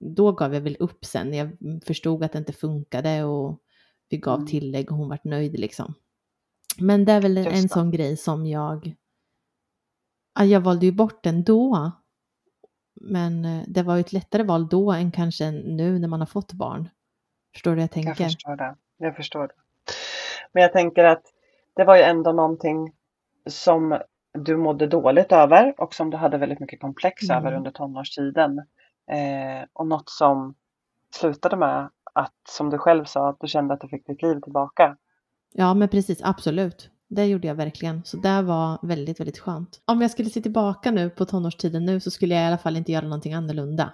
då 0.00 0.32
gav 0.32 0.54
jag 0.54 0.60
väl 0.60 0.76
upp 0.80 1.04
sen. 1.04 1.34
Jag 1.34 1.56
förstod 1.86 2.24
att 2.24 2.32
det 2.32 2.38
inte 2.38 2.52
funkade 2.52 3.24
och 3.24 3.60
vi 4.08 4.16
gav 4.18 4.34
Mm. 4.36 4.46
tillägg 4.46 4.90
och 4.92 4.96
hon 4.98 5.08
vart 5.08 5.24
nöjd 5.24 5.58
liksom. 5.60 5.94
Men 6.78 7.04
det 7.04 7.12
är 7.12 7.20
väl 7.20 7.36
Just 7.36 7.50
en 7.50 7.68
sån 7.68 7.90
grej 7.90 8.16
som 8.16 8.46
jag... 8.46 8.94
Ja, 10.34 10.44
jag 10.44 10.60
valde 10.60 10.86
ju 10.86 10.92
bort 10.92 11.22
den 11.24 11.44
då. 11.44 11.92
Men 13.00 13.44
eh, 13.44 13.64
det 13.68 13.82
var 13.82 13.94
ju 13.94 14.00
ett 14.00 14.12
lättare 14.12 14.42
val 14.42 14.68
då 14.68 14.92
än 14.92 15.12
kanske 15.12 15.50
nu 15.50 15.98
när 15.98 16.08
man 16.08 16.20
har 16.20 16.26
fått 16.26 16.52
barn. 16.52 16.88
Förstår 17.52 17.70
du 17.70 17.74
hur 17.74 17.80
jag 17.80 17.84
Jag 17.84 17.90
tänker? 17.92 18.24
förstår 18.24 18.56
det. 18.56 18.76
Jag 18.96 19.16
förstår 19.16 19.48
det. 19.48 19.54
Men 20.54 20.62
jag 20.62 20.72
tänker 20.72 21.04
att 21.04 21.22
det 21.76 21.84
var 21.84 21.96
ju 21.96 22.02
ändå 22.02 22.32
någonting 22.32 22.92
som 23.46 23.98
du 24.38 24.56
mådde 24.56 24.86
dåligt 24.86 25.32
över 25.32 25.74
och 25.80 25.94
som 25.94 26.10
du 26.10 26.16
hade 26.16 26.38
väldigt 26.38 26.60
mycket 26.60 26.80
komplex 26.80 27.30
Mm. 27.30 27.36
över 27.38 27.56
under 27.56 27.70
tonårstiden. 27.70 28.58
Eh, 29.10 29.66
och 29.72 29.86
något 29.86 30.08
som 30.08 30.54
slutade 31.14 31.56
med 31.56 31.88
att, 32.12 32.32
som 32.48 32.70
du 32.70 32.78
själv 32.78 33.04
sa, 33.04 33.28
att 33.28 33.40
du 33.40 33.48
kände 33.48 33.74
att 33.74 33.80
du 33.80 33.88
fick 33.88 34.06
ditt 34.06 34.22
liv 34.22 34.40
tillbaka. 34.40 34.96
Ja, 35.52 35.74
men 35.74 35.88
precis, 35.88 36.20
absolut. 36.22 36.90
Det 37.08 37.24
gjorde 37.26 37.48
jag 37.48 37.54
verkligen. 37.54 38.04
Så 38.04 38.16
det 38.16 38.42
var 38.42 38.78
väldigt, 38.82 39.20
väldigt 39.20 39.38
skönt. 39.38 39.80
Om 39.84 40.02
jag 40.02 40.10
skulle 40.10 40.30
se 40.30 40.40
tillbaka 40.40 40.90
nu 40.90 41.10
på 41.10 41.24
tonårstiden 41.24 41.84
nu 41.84 42.00
så 42.00 42.10
skulle 42.10 42.34
jag 42.34 42.44
i 42.44 42.46
alla 42.46 42.58
fall 42.58 42.76
inte 42.76 42.92
göra 42.92 43.04
någonting 43.04 43.34
annorlunda. 43.34 43.92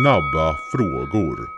Snabba 0.00 0.56
frågor. 0.72 1.48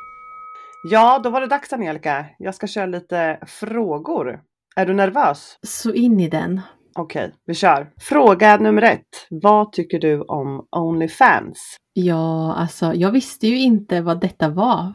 Ja, 0.83 1.21
då 1.25 1.31
var 1.31 1.41
det 1.41 1.47
dags 1.47 1.73
Angelica. 1.73 2.27
Jag 2.39 2.55
ska 2.55 2.67
köra 2.67 2.87
lite 2.87 3.39
frågor. 3.47 4.41
Är 4.77 4.87
du 4.87 4.95
nervös? 4.95 5.59
Så 5.63 5.93
in 5.93 6.21
i 6.21 6.29
den. 6.29 6.61
Okej, 6.99 7.33
vi 7.47 7.55
kör. 7.55 7.91
Fråga 8.01 8.57
nummer 8.57 8.83
ett. 8.83 9.27
Vad 9.31 9.73
tycker 9.73 9.99
du 9.99 10.21
om 10.21 10.67
Onlyfans? 10.77 11.77
Ja, 11.93 12.55
alltså 12.55 12.95
jag 12.95 13.11
visste 13.11 13.47
ju 13.47 13.59
inte 13.59 14.01
vad 14.01 14.21
detta 14.21 14.49
var 14.49 14.93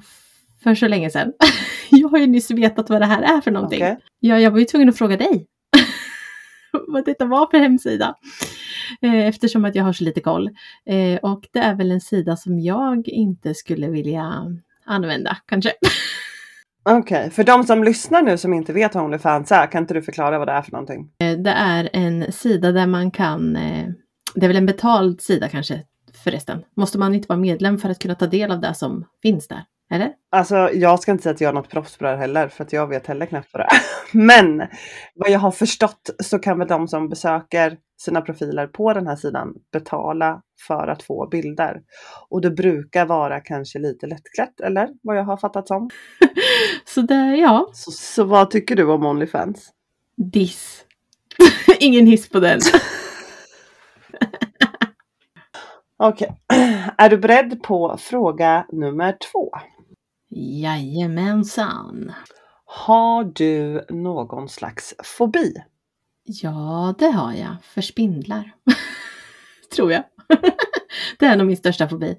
för 0.64 0.76
så 0.76 0.88
länge 0.88 1.10
sedan. 1.10 1.34
jag 1.90 2.10
har 2.10 2.18
ju 2.18 2.28
nyss 2.28 2.52
vetat 2.52 2.90
vad 2.90 3.02
det 3.02 3.06
här 3.06 3.38
är 3.38 3.42
för 3.42 3.52
någonting. 3.52 3.84
Okej. 3.84 3.98
Ja, 4.20 4.40
jag 4.40 4.52
var 4.52 4.60
ju 4.60 4.66
tvungen 4.66 4.90
att 4.90 4.98
fråga 4.98 5.18
dig 5.18 5.48
vad 6.88 7.06
detta 7.06 7.26
var 7.26 7.48
för 7.52 7.58
hemsida. 7.58 8.16
Eh, 9.02 9.28
Eftersom 9.28 9.66
att 9.66 9.76
jag 9.76 9.84
har 9.84 9.94
så 9.94 10.04
lite 10.04 10.20
koll. 10.22 10.50
Eh, 10.86 11.20
Och 11.22 11.48
det 11.54 11.60
är 11.60 11.76
väl 11.76 11.92
en 11.92 12.02
sida 12.02 12.36
som 12.38 12.60
jag 12.60 13.08
inte 13.08 13.54
skulle 13.54 13.88
vilja 13.88 14.46
använda 14.86 15.38
kanske. 15.46 15.72
Okej, 16.90 17.30
för 17.30 17.44
de 17.44 17.64
som 17.64 17.84
lyssnar 17.84 18.22
nu 18.22 18.38
som 18.38 18.54
inte 18.54 18.74
vet 18.74 18.96
vad 18.96 19.04
Onlyfans 19.04 19.52
är, 19.52 19.68
kan 19.72 19.84
inte 19.84 19.94
du 19.94 20.02
förklara 20.02 20.40
vad 20.40 20.48
det 20.48 20.52
är 20.52 20.62
för 20.62 20.72
någonting? 20.72 21.10
Eh, 21.20 21.38
Det 21.38 21.52
är 21.52 21.90
en 21.94 22.32
sida 22.32 22.72
där 22.72 22.88
man 22.88 23.12
kan, 23.12 23.54
det 24.36 24.46
är 24.46 24.48
väl 24.48 24.58
en 24.58 24.66
betald 24.66 25.22
sida 25.22 25.50
kanske 25.50 25.82
förresten. 26.24 26.64
Måste 26.76 26.98
man 27.00 27.16
inte 27.16 27.28
vara 27.28 27.40
medlem 27.40 27.78
för 27.78 27.90
att 27.90 28.00
kunna 28.00 28.16
ta 28.16 28.28
del 28.28 28.52
av 28.52 28.60
det 28.62 28.74
som 28.74 29.06
finns 29.22 29.48
där? 29.48 29.64
Eller? 29.92 30.14
Alltså, 30.30 30.70
jag 30.74 31.00
ska 31.00 31.12
inte 31.12 31.24
säga 31.24 31.34
att 31.34 31.42
jag 31.42 31.50
är 31.50 31.54
något 31.54 31.70
proffs 31.70 31.98
på 31.98 32.04
det 32.04 32.10
här 32.10 32.18
heller, 32.18 32.48
för 32.48 32.64
att 32.64 32.74
jag 32.74 32.88
vet 32.88 33.08
heller 33.08 33.26
knappt 33.26 33.50
vad 33.54 33.62
det 33.62 33.66
är. 33.66 33.82
Men 34.18 34.68
vad 35.16 35.30
jag 35.30 35.40
har 35.40 35.52
förstått 35.52 36.10
så 36.24 36.40
kan 36.40 36.60
väl 36.60 36.68
de 36.68 36.88
som 36.88 37.10
besöker 37.10 37.78
sina 38.02 38.22
profiler 38.22 38.68
på 38.68 38.94
den 38.94 39.08
här 39.08 39.16
sidan 39.16 39.54
betala 39.74 40.42
för 40.68 40.88
att 40.88 41.04
få 41.04 41.28
bilder. 41.32 41.82
Och 42.30 42.42
det 42.42 42.52
brukar 42.52 43.06
vara 43.06 43.40
kanske 43.40 43.80
lite 43.80 44.08
lättklätt, 44.08 44.60
eller 44.60 44.90
vad 45.04 45.18
jag 45.18 45.24
har 45.24 45.38
fattat 45.38 45.68
som. 45.68 45.90
Så 46.86 47.02
det, 47.02 47.36
ja, 47.36 47.70
Så, 47.74 47.92
så 47.92 48.24
vad 48.24 48.52
tycker 48.52 48.76
du 48.76 48.92
om 48.92 49.06
Onlyfans? 49.06 49.72
diss. 50.18 50.86
Ingen 51.80 52.08
hiss 52.08 52.30
på 52.30 52.40
den. 52.40 52.60
Okej, 55.98 56.36
är 56.98 57.10
du 57.10 57.18
beredd 57.18 57.64
på 57.64 57.98
fråga 58.00 58.66
nummer 58.72 59.18
två? 59.32 59.52
Jajamensan. 60.36 62.12
Har 62.66 63.24
du 63.24 63.86
någon 63.90 64.50
slags 64.50 64.94
fobi? 65.04 65.54
Ja, 66.24 66.96
det 67.00 67.08
har 67.12 67.34
jag. 67.34 67.56
För 67.64 67.82
spindlar. 67.82 68.52
Tror 69.76 69.92
jag. 69.92 70.04
det 71.20 71.26
är 71.26 71.38
nog 71.38 71.48
min 71.48 71.58
största 71.58 71.90
fobi. 71.90 72.18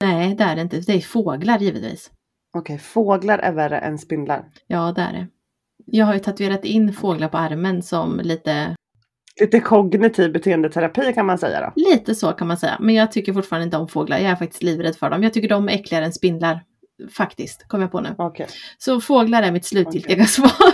Nej, 0.00 0.34
det 0.34 0.44
är 0.44 0.56
det 0.56 0.62
inte. 0.62 0.80
Det 0.80 0.92
är 0.92 1.00
fåglar 1.00 1.58
givetvis. 1.58 2.10
Okej, 2.56 2.78
fåglar 2.78 3.38
är 3.38 3.52
värre 3.52 3.78
än 3.78 3.98
spindlar. 3.98 4.44
Ja, 4.66 4.92
det 4.96 5.02
är 5.02 5.12
det. 5.12 5.26
Jag 5.86 6.06
har 6.06 6.14
ju 6.14 6.20
tatuerat 6.20 6.64
in 6.64 6.92
fåglar 6.92 7.28
på 7.28 7.38
armen 7.38 7.82
som 7.82 8.20
lite, 8.24 8.76
Lite 9.40 9.60
kognitiv 9.60 10.32
beteendeterapi 10.32 11.12
kan 11.12 11.26
man 11.26 11.38
säga 11.38 11.60
då. 11.60 11.72
lite 11.90 12.14
så 12.14 12.32
kan 12.32 12.48
man 12.48 12.56
säga. 12.56 12.76
Men 12.80 12.94
jag 12.94 13.12
tycker 13.12 13.32
fortfarande 13.32 13.64
inte 13.64 13.76
om 13.76 13.88
fåglar. 13.88 14.18
Jag 14.18 14.30
är 14.30 14.36
faktiskt 14.36 14.62
livrädd 14.62 14.96
för 14.96 15.10
dem. 15.10 15.22
Jag 15.22 15.32
tycker 15.34 15.48
de 15.48 15.68
är 15.68 15.72
äckligare 15.72 16.04
än 16.04 16.12
spindlar. 16.12 16.60
Faktiskt, 17.16 17.68
kom 17.68 17.80
jag 17.80 17.92
på 17.92 18.00
nu. 18.00 18.14
Okej. 18.18 18.46
Så 18.78 19.00
fåglar 19.00 19.42
är 19.42 19.52
mitt 19.52 19.64
slutgiltiga 19.64 20.14
Okej. 20.16 20.26
svar. 20.26 20.52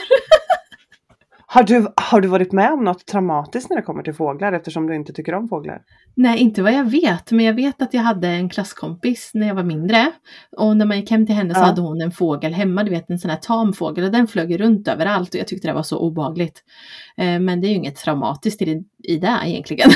Har, 1.50 1.62
du, 1.62 1.88
har 1.96 2.20
du 2.20 2.28
varit 2.28 2.52
med 2.52 2.72
om 2.72 2.85
något 2.85 3.07
traumatiskt 3.07 3.70
när 3.70 3.76
det 3.76 3.83
kommer 3.83 4.02
till 4.02 4.14
fåglar 4.14 4.52
eftersom 4.52 4.87
du 4.87 4.94
inte 4.94 5.12
tycker 5.12 5.35
om 5.35 5.48
fåglar? 5.48 5.83
Nej, 6.14 6.38
inte 6.38 6.62
vad 6.62 6.72
jag 6.72 6.90
vet, 6.90 7.31
men 7.33 7.44
jag 7.44 7.54
vet 7.54 7.83
att 7.83 7.94
jag 7.94 8.02
hade 8.02 8.28
en 8.28 8.48
klasskompis 8.48 9.31
när 9.35 9.46
jag 9.46 9.54
var 9.54 9.62
mindre. 9.62 10.12
Och 10.57 10.76
när 10.76 10.87
man 10.87 11.00
gick 11.00 11.11
hem 11.11 11.26
till 11.26 11.35
henne 11.35 11.54
så 11.54 11.61
Ja. 11.61 11.64
hade 11.64 11.81
hon 11.81 12.00
en 12.00 12.11
fågel 12.11 12.52
hemma, 12.52 12.85
du 12.85 12.90
vet 12.90 13.11
en 13.11 13.18
sån 13.18 13.31
här 13.31 13.38
tam 13.38 13.72
fågel 13.72 14.04
och 14.04 14.11
den 14.12 14.26
flög 14.26 14.61
runt 14.61 14.88
överallt 14.88 15.35
och 15.35 15.40
jag 15.40 15.48
tyckte 15.48 15.68
det 15.68 15.74
var 15.74 15.83
så 15.83 15.98
obagligt. 15.98 16.62
Eh, 17.16 17.40
men 17.40 17.61
det 17.61 17.66
är 17.66 17.68
ju 17.68 17.74
inget 17.76 17.96
traumatiskt 17.96 18.62
i, 18.62 18.85
i 19.04 19.16
det 19.16 19.38
egentligen. 19.44 19.90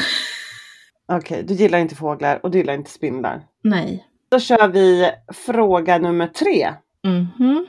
Okej, 1.13 1.45
du 1.49 1.55
gillar 1.55 1.79
inte 1.79 1.95
fåglar 1.95 2.41
och 2.43 2.51
du 2.51 2.59
gillar 2.59 2.75
inte 2.75 2.91
spindlar. 2.91 3.43
Nej. 3.65 4.07
Då 4.33 4.39
kör 4.39 4.69
vi 4.69 5.11
fråga 5.33 5.99
nummer 5.99 6.27
tre. 6.27 6.75
Mhm. 7.05 7.67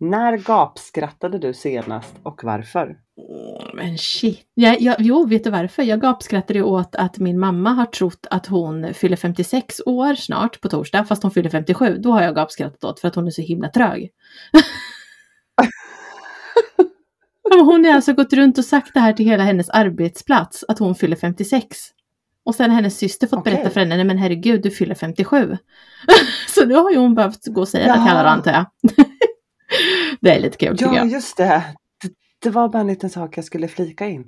När 0.00 0.36
gapskrattade 0.36 1.38
du 1.38 1.54
senast 1.54 2.14
och 2.22 2.44
varför? 2.44 2.96
Åh, 3.16 3.64
Men 3.74 3.98
shit. 3.98 4.40
Jag, 4.54 4.80
jag, 4.80 4.96
jo, 4.98 5.26
vet 5.26 5.44
du 5.44 5.50
varför? 5.50 5.82
Jag 5.82 6.00
gapskrattade 6.00 6.62
åt 6.62 6.94
att 6.94 7.18
min 7.18 7.38
mamma 7.38 7.70
har 7.70 7.86
trott 7.86 8.26
att 8.30 8.46
hon 8.46 8.94
fyller 8.94 9.16
56 9.16 9.80
år 9.86 10.14
snart 10.14 10.60
på 10.60 10.68
torsdag, 10.68 11.04
fast 11.04 11.22
hon 11.22 11.32
fyller 11.32 11.50
57. 11.50 11.98
Då 11.98 12.12
har 12.12 12.22
jag 12.22 12.34
gapskrattat 12.34 12.84
åt 12.84 13.00
för 13.00 13.08
att 13.08 13.14
hon 13.14 13.26
är 13.26 13.30
så 13.30 13.42
himla 13.42 13.68
trög. 13.68 14.10
Hon 17.50 17.84
har 17.84 17.94
alltså 17.94 18.12
gått 18.12 18.32
runt 18.32 18.58
och 18.58 18.64
sagt 18.64 18.94
det 18.94 19.00
här 19.00 19.12
till 19.12 19.26
hela 19.26 19.42
hennes 19.42 19.68
arbetsplats, 19.68 20.64
att 20.68 20.78
hon 20.78 20.94
fyller 20.94 21.16
56. 21.16 21.76
Och 22.46 22.54
sen 22.54 22.70
har 22.70 22.76
hennes 22.76 22.98
syster 22.98 23.26
fått 23.26 23.38
Okej. 23.38 23.52
berätta 23.54 23.70
för 23.70 23.80
henne, 23.80 23.96
nej 23.96 24.04
men 24.04 24.18
herregud, 24.18 24.62
du 24.62 24.70
fyller 24.70 24.94
57. 24.94 25.56
så 26.54 26.64
nu 26.66 26.74
har 26.74 26.90
ju 26.90 26.96
hon 26.96 27.14
behövt 27.14 27.46
gå 27.46 27.60
och 27.60 27.68
säga 27.68 27.86
det 27.86 27.92
till 28.02 28.12
alla 28.16 28.28
antar 28.28 28.52
jag. 28.52 28.66
det 30.20 30.30
är 30.30 30.40
lite 30.40 30.56
kul 30.56 30.78
tycker 30.78 30.92
Ja, 30.92 30.96
jag. 30.98 31.06
just 31.08 31.36
det. 31.36 31.44
det. 31.44 32.10
Det 32.42 32.50
var 32.50 32.68
bara 32.68 32.80
en 32.80 32.86
liten 32.86 33.10
sak 33.10 33.38
jag 33.38 33.44
skulle 33.44 33.68
flika 33.68 34.06
in. 34.06 34.26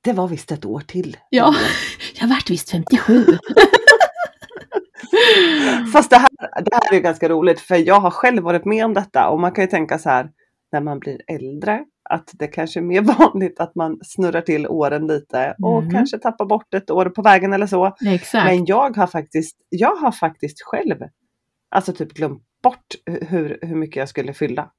Det 0.00 0.12
var 0.12 0.28
visst 0.28 0.52
ett 0.52 0.64
år 0.64 0.80
till. 0.80 1.16
Ja, 1.30 1.54
jag 2.20 2.28
vart 2.28 2.50
visst 2.50 2.70
57. 2.70 3.24
Fast 5.92 6.10
det 6.10 6.16
här, 6.16 6.28
det 6.64 6.74
här 6.74 6.94
är 6.94 7.00
ganska 7.00 7.28
roligt 7.28 7.60
för 7.60 7.76
jag 7.76 8.00
har 8.00 8.10
själv 8.10 8.42
varit 8.42 8.64
med 8.64 8.84
om 8.84 8.94
detta 8.94 9.28
och 9.28 9.40
man 9.40 9.52
kan 9.52 9.64
ju 9.64 9.70
tänka 9.70 9.98
så 9.98 10.08
här 10.10 10.30
när 10.72 10.80
man 10.80 10.98
blir 10.98 11.20
äldre 11.28 11.84
att 12.10 12.30
det 12.32 12.46
kanske 12.46 12.80
är 12.80 12.82
mer 12.82 13.00
vanligt 13.18 13.60
att 13.60 13.74
man 13.74 13.98
snurrar 14.02 14.40
till 14.40 14.66
åren 14.68 15.06
lite 15.06 15.54
och 15.62 15.78
Mm. 15.78 15.90
kanske 15.90 16.18
tappar 16.18 16.44
bort 16.46 16.74
ett 16.74 16.90
år 16.90 17.06
på 17.06 17.22
vägen 17.22 17.52
eller 17.52 17.66
så. 17.66 17.96
Exakt. 18.06 18.44
Men 18.46 18.64
jag 18.64 18.96
har 18.96 19.06
faktiskt, 19.06 19.56
jag 19.68 19.96
har 19.96 20.12
faktiskt 20.12 20.62
själv 20.62 20.96
alltså 21.70 21.92
typ 21.92 22.12
glömt 22.12 22.42
bort 22.62 22.86
hur, 23.06 23.58
hur 23.62 23.76
mycket 23.76 23.96
jag 23.96 24.08
skulle 24.08 24.32
fylla. 24.32 24.70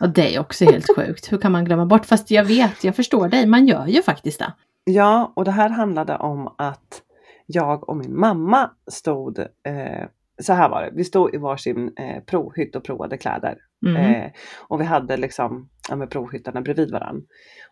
Och 0.00 0.08
det 0.08 0.34
är 0.34 0.40
också 0.40 0.64
helt 0.64 0.86
sjukt. 0.96 1.32
Hur 1.32 1.38
kan 1.38 1.52
man 1.52 1.64
glömma 1.64 1.86
bort? 1.86 2.06
Fast 2.06 2.30
jag 2.30 2.44
vet, 2.44 2.84
jag 2.84 2.96
förstår 2.96 3.28
dig. 3.28 3.46
Man 3.46 3.66
gör 3.66 3.86
ju 3.86 4.02
faktiskt 4.02 4.38
det. 4.38 4.52
Ja, 4.84 5.32
och 5.36 5.44
det 5.44 5.50
här 5.50 5.68
handlade 5.68 6.16
om 6.16 6.54
att 6.58 7.02
jag 7.46 7.88
och 7.88 7.96
min 7.96 8.20
mamma 8.20 8.70
stod, 8.90 9.38
eh, 9.38 10.06
så 10.42 10.52
här 10.52 10.68
var 10.68 10.82
det, 10.82 10.90
vi 10.94 11.04
stod 11.04 11.34
i 11.34 11.38
varsin 11.38 11.92
eh, 11.96 12.22
provhytt 12.24 12.76
och 12.76 12.84
provade 12.84 13.16
kläder. 13.16 13.58
Mm. 13.86 13.96
Eh, 14.14 14.30
och 14.68 14.80
vi 14.80 14.84
hade 14.84 15.16
liksom 15.16 15.68
ja, 15.88 15.96
med 15.96 16.10
provhyttarna 16.10 16.60
bredvid 16.60 16.90
varandra. 16.90 17.22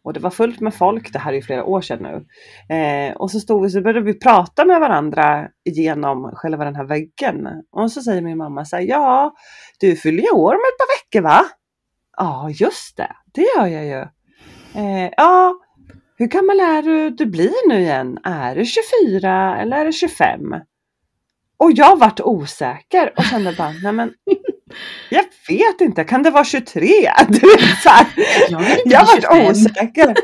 Och 0.02 0.12
det 0.12 0.20
var 0.20 0.30
fullt 0.30 0.60
med 0.60 0.74
folk, 0.74 1.12
det 1.12 1.18
här 1.18 1.32
är 1.32 1.36
ju 1.36 1.42
flera 1.42 1.64
år 1.64 1.80
sedan 1.80 2.02
nu. 2.02 2.26
Eh, 2.76 3.16
och 3.16 3.30
så 3.30 3.40
stod 3.40 3.62
vi 3.62 3.70
så 3.70 3.80
började 3.80 4.00
vi 4.00 4.18
prata 4.18 4.64
med 4.64 4.80
varandra 4.80 5.48
genom 5.64 6.30
själva 6.34 6.64
den 6.64 6.76
här 6.76 6.84
väggen. 6.84 7.48
Och 7.72 7.92
så 7.92 8.02
säger 8.02 8.22
min 8.22 8.38
mamma 8.38 8.64
så 8.64 8.76
här, 8.76 8.82
ja 8.82 9.34
du 9.80 9.96
fyller 9.96 10.22
ju 10.22 10.30
år 10.30 10.54
om 10.54 10.60
ett 10.60 10.78
par 10.78 10.98
veckor 10.98 11.22
va? 11.28 11.44
Ja 12.16 12.50
just 12.50 12.96
det, 12.96 13.12
det 13.34 13.46
gör 13.56 13.66
jag 13.66 13.84
ju. 13.84 14.00
Eh, 14.80 15.10
ja, 15.16 15.54
hur 16.18 16.26
gammal 16.26 16.60
är 16.60 16.82
du, 16.82 17.10
du 17.10 17.26
blir 17.26 17.68
nu 17.68 17.80
igen? 17.80 18.18
Är 18.24 18.54
du 18.54 18.64
24 18.64 19.60
eller 19.60 19.76
är 19.76 19.84
du 19.84 19.92
25? 19.92 20.40
Och 21.58 21.72
jag 21.72 21.98
vart 21.98 22.20
osäker 22.20 23.12
och 23.16 23.24
kände 23.24 23.54
bara, 23.58 23.72
nej 23.82 23.92
men 23.92 24.12
jag 25.10 25.24
vet 25.48 25.80
inte, 25.80 26.04
kan 26.04 26.22
det 26.22 26.30
vara 26.30 26.44
23? 26.44 26.90
Du 27.28 27.40
vet, 27.40 27.82
så 27.82 27.88
här. 27.88 28.06
Jag 28.84 29.00
vart 29.00 29.22
25. 29.22 29.46
osäker. 29.50 30.14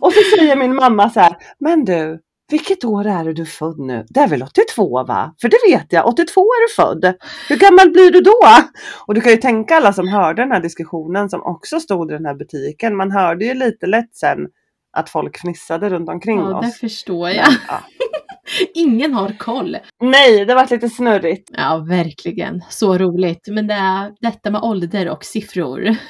Och 0.00 0.12
så 0.12 0.36
säger 0.36 0.56
min 0.56 0.74
mamma 0.74 1.10
så 1.10 1.20
här, 1.20 1.36
men 1.60 1.84
du, 1.84 2.20
vilket 2.50 2.84
år 2.84 3.06
är 3.06 3.24
det 3.24 3.32
du 3.32 3.46
född 3.46 3.78
nu? 3.78 4.06
Det 4.08 4.20
är 4.20 4.28
väl 4.28 4.42
82 4.42 5.04
va? 5.04 5.34
För 5.40 5.48
det 5.48 5.58
vet 5.70 5.92
jag, 5.92 6.06
82 6.06 6.40
är 6.40 6.68
du 6.68 6.74
född. 6.74 7.14
Hur 7.48 7.56
gammal 7.56 7.90
blir 7.90 8.10
du 8.10 8.20
då? 8.20 8.40
Och 9.06 9.14
du 9.14 9.20
kan 9.20 9.32
ju 9.32 9.38
tänka 9.38 9.76
alla 9.76 9.92
som 9.92 10.08
hörde 10.08 10.42
den 10.42 10.52
här 10.52 10.60
diskussionen 10.60 11.30
som 11.30 11.42
också 11.42 11.80
stod 11.80 12.10
i 12.10 12.14
den 12.14 12.26
här 12.26 12.34
butiken. 12.34 12.96
Man 12.96 13.10
hörde 13.12 13.44
ju 13.44 13.54
lite 13.54 13.86
lätt 13.86 14.14
sen 14.16 14.38
att 14.96 15.10
folk 15.10 15.38
fnissade 15.38 15.88
runt 15.90 16.08
omkring 16.08 16.38
Ja, 16.38 16.60
det 16.62 16.68
oss. 16.68 16.78
förstår 16.78 17.26
Men, 17.26 17.34
jag. 17.36 17.46
ja. 17.68 17.80
Ingen 18.74 19.14
har 19.14 19.38
koll. 19.38 19.76
Nej, 20.02 20.44
det 20.44 20.54
var 20.54 20.66
lite 20.70 20.88
snurrigt. 20.88 21.50
Ja, 21.52 21.84
verkligen. 21.88 22.62
Så 22.70 22.98
roligt. 22.98 23.48
Men 23.50 23.66
det 23.66 23.74
är 23.74 24.12
detta 24.20 24.50
med 24.50 24.62
ålder 24.62 25.08
och 25.08 25.24
siffror. 25.24 25.96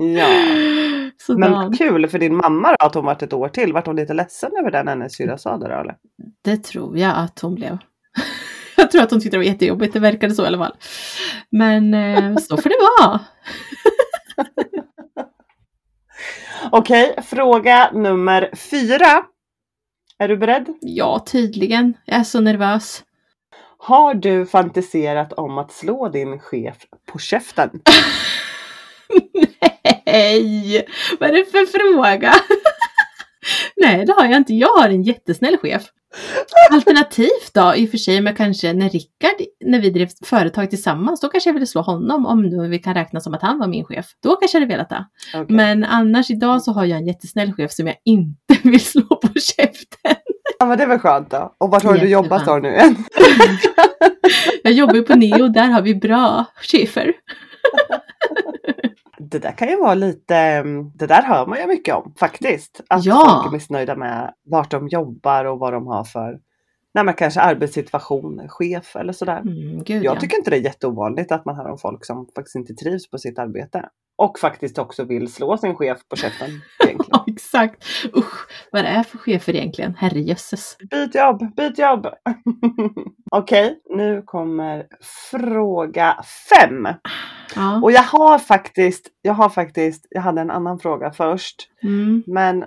Ja. 0.00 0.26
Sådär. 1.26 1.50
Men 1.50 1.72
kul 1.76 2.08
för 2.08 2.18
din 2.18 2.36
mamma 2.36 2.68
då, 2.68 2.86
att 2.86 2.94
hon 2.94 3.04
varit 3.04 3.22
ett 3.22 3.32
år 3.32 3.48
till. 3.48 3.72
Vart 3.72 3.86
hon 3.86 3.96
lite 3.96 4.14
ledsen 4.14 4.50
över 4.60 4.70
den 4.70 4.88
hennes 4.88 5.14
syrra 5.14 5.38
sa 5.38 5.56
det 5.56 5.68
då 5.68 5.74
eller? 5.74 5.96
Det 6.44 6.56
tror 6.56 6.98
jag 6.98 7.12
att 7.16 7.40
hon 7.40 7.54
blev. 7.54 7.78
Jag 8.76 8.90
tror 8.90 9.02
att 9.02 9.10
hon 9.10 9.20
tyckte 9.20 9.36
det 9.36 9.38
var 9.38 9.44
jättejobbigt, 9.44 9.92
det 9.92 10.00
verkade 10.00 10.34
så 10.34 10.44
i 10.44 10.46
alla 10.46 10.58
fall. 10.58 10.74
Men 11.50 11.94
eh, 11.94 12.36
så 12.36 12.56
får 12.56 12.68
det 12.68 12.76
vara. 13.00 13.20
Okej, 16.72 17.14
fråga 17.22 17.90
nummer 17.92 18.50
fyra. 18.70 19.24
Är 20.20 20.28
du 20.28 20.36
beredd? 20.36 20.66
Ja, 20.80 21.24
tydligen. 21.26 21.94
Jag 22.04 22.20
är 22.20 22.24
så 22.24 22.40
nervös. 22.40 23.04
Har 23.78 24.14
du 24.14 24.46
fantiserat 24.46 25.32
om 25.32 25.58
att 25.58 25.72
slå 25.72 26.08
din 26.08 26.38
chef 26.38 26.76
på 27.06 27.18
käften? 27.18 27.70
Nej! 30.06 30.86
Vad 31.20 31.30
är 31.30 31.34
det 31.34 31.44
för 31.44 31.66
fråga? 31.66 32.34
Nej, 33.76 34.06
det 34.06 34.12
har 34.12 34.24
jag 34.24 34.36
inte. 34.36 34.54
Jag 34.54 34.76
har 34.76 34.88
en 34.88 35.02
jättesnäll 35.02 35.56
chef. 35.56 35.82
Alternativt 36.72 37.54
då, 37.54 37.74
i 37.76 37.86
och 37.86 37.90
för 37.90 37.98
sig, 37.98 38.20
men 38.20 38.34
kanske 38.34 38.72
när 38.72 38.88
Rickard, 38.90 39.32
när 39.64 39.80
vi 39.80 39.90
drev 39.90 40.08
företag 40.24 40.70
tillsammans, 40.70 41.20
då 41.20 41.28
kanske 41.28 41.48
jag 41.50 41.54
ville 41.54 41.66
slå 41.66 41.80
honom 41.82 42.26
om 42.26 42.42
nu 42.42 42.68
vi 42.68 42.78
kan 42.78 42.94
räkna 42.94 43.20
som 43.20 43.34
att 43.34 43.42
han 43.42 43.58
var 43.58 43.66
min 43.66 43.84
chef. 43.84 44.06
Då 44.22 44.36
kanske 44.36 44.58
jag 44.58 44.62
hade 44.62 44.72
velat 44.74 44.88
det. 44.88 45.06
Okej. 45.34 45.56
Men 45.56 45.84
annars 45.84 46.30
idag 46.30 46.62
så 46.62 46.72
har 46.72 46.84
jag 46.84 46.98
en 46.98 47.06
jättesnäll 47.06 47.52
chef 47.52 47.72
som 47.72 47.86
jag 47.86 47.96
inte 48.04 48.56
vill 48.68 48.84
slå 48.84 49.02
på 49.02 49.28
käften. 49.40 50.16
Ja, 50.58 50.66
men 50.66 50.78
det 50.78 50.86
väl 50.86 50.98
skönt 50.98 51.30
då. 51.30 51.54
Och 51.58 51.70
vart 51.70 51.82
har 51.82 51.92
du 51.94 51.98
Jätteskönt. 51.98 52.24
jobbat 52.24 52.46
då 52.46 52.56
nu 52.56 52.68
igen? 52.68 52.96
Jag 54.62 54.72
jobbar 54.72 54.94
ju 54.94 55.02
på 55.02 55.14
Neo, 55.14 55.48
där 55.48 55.64
har 55.68 55.82
vi 55.82 55.94
bra 55.94 56.44
chefer. 56.62 57.12
Det 59.30 59.38
där 59.38 59.52
kan 59.52 59.68
ju 59.68 59.76
vara 59.76 59.94
lite, 59.94 60.36
mm, 60.36 60.90
det 60.94 61.06
där 61.06 61.22
hör 61.22 61.46
man 61.46 61.58
ju 61.60 61.66
mycket 61.66 61.94
om 61.94 62.14
faktiskt. 62.18 62.80
Att 62.88 63.04
Ja. 63.04 63.14
folk 63.42 63.46
är 63.52 63.56
missnöjda 63.56 63.96
med 63.96 64.34
vart 64.44 64.70
de 64.70 64.88
jobbar 64.88 65.44
och 65.44 65.58
vad 65.58 65.72
de 65.72 65.86
har 65.86 66.04
för, 66.04 66.38
nej 66.94 67.04
men 67.04 67.14
kanske 67.14 67.40
arbetssituation, 67.40 68.48
chef 68.48 68.96
eller 68.96 69.12
sådär. 69.12 69.40
Mm, 69.40 69.84
gud, 69.84 70.04
Jag 70.04 70.16
ja. 70.16 70.20
tycker 70.20 70.36
inte 70.36 70.50
det 70.50 70.56
är 70.56 70.60
jätteovanligt 70.60 71.32
att 71.32 71.44
man 71.44 71.56
hör 71.56 71.68
om 71.70 71.78
folk 71.78 72.04
som 72.04 72.28
faktiskt 72.34 72.56
inte 72.56 72.74
trivs 72.74 73.10
på 73.10 73.18
sitt 73.18 73.38
arbete. 73.38 73.88
Och 74.18 74.38
faktiskt 74.38 74.78
också 74.78 75.04
vill 75.04 75.32
slå 75.32 75.56
sin 75.56 75.74
chef 75.76 75.98
på 76.08 76.16
käften. 76.16 76.50
Ja, 77.10 77.24
exakt. 77.26 77.84
Usch, 78.16 78.48
vad 78.72 78.84
det 78.84 78.88
är 78.88 79.02
för 79.02 79.18
chefer 79.18 79.56
egentligen? 79.56 79.94
Herrejösses. 79.94 80.76
Byt 80.90 81.14
jobb, 81.14 81.56
byt 81.56 81.78
jobb! 81.78 82.06
Okej, 83.30 83.80
nu 83.90 84.22
kommer 84.26 84.86
fråga 85.30 86.16
fem. 86.50 86.88
Ja. 87.56 87.80
Och 87.82 87.92
jag 87.92 88.02
har 88.02 88.38
faktiskt, 88.38 89.08
jag 89.22 89.34
har 89.34 89.48
faktiskt, 89.48 90.06
jag 90.10 90.22
hade 90.22 90.40
en 90.40 90.50
annan 90.50 90.78
fråga 90.78 91.10
först. 91.10 91.56
Mm. 91.82 92.22
Men 92.26 92.64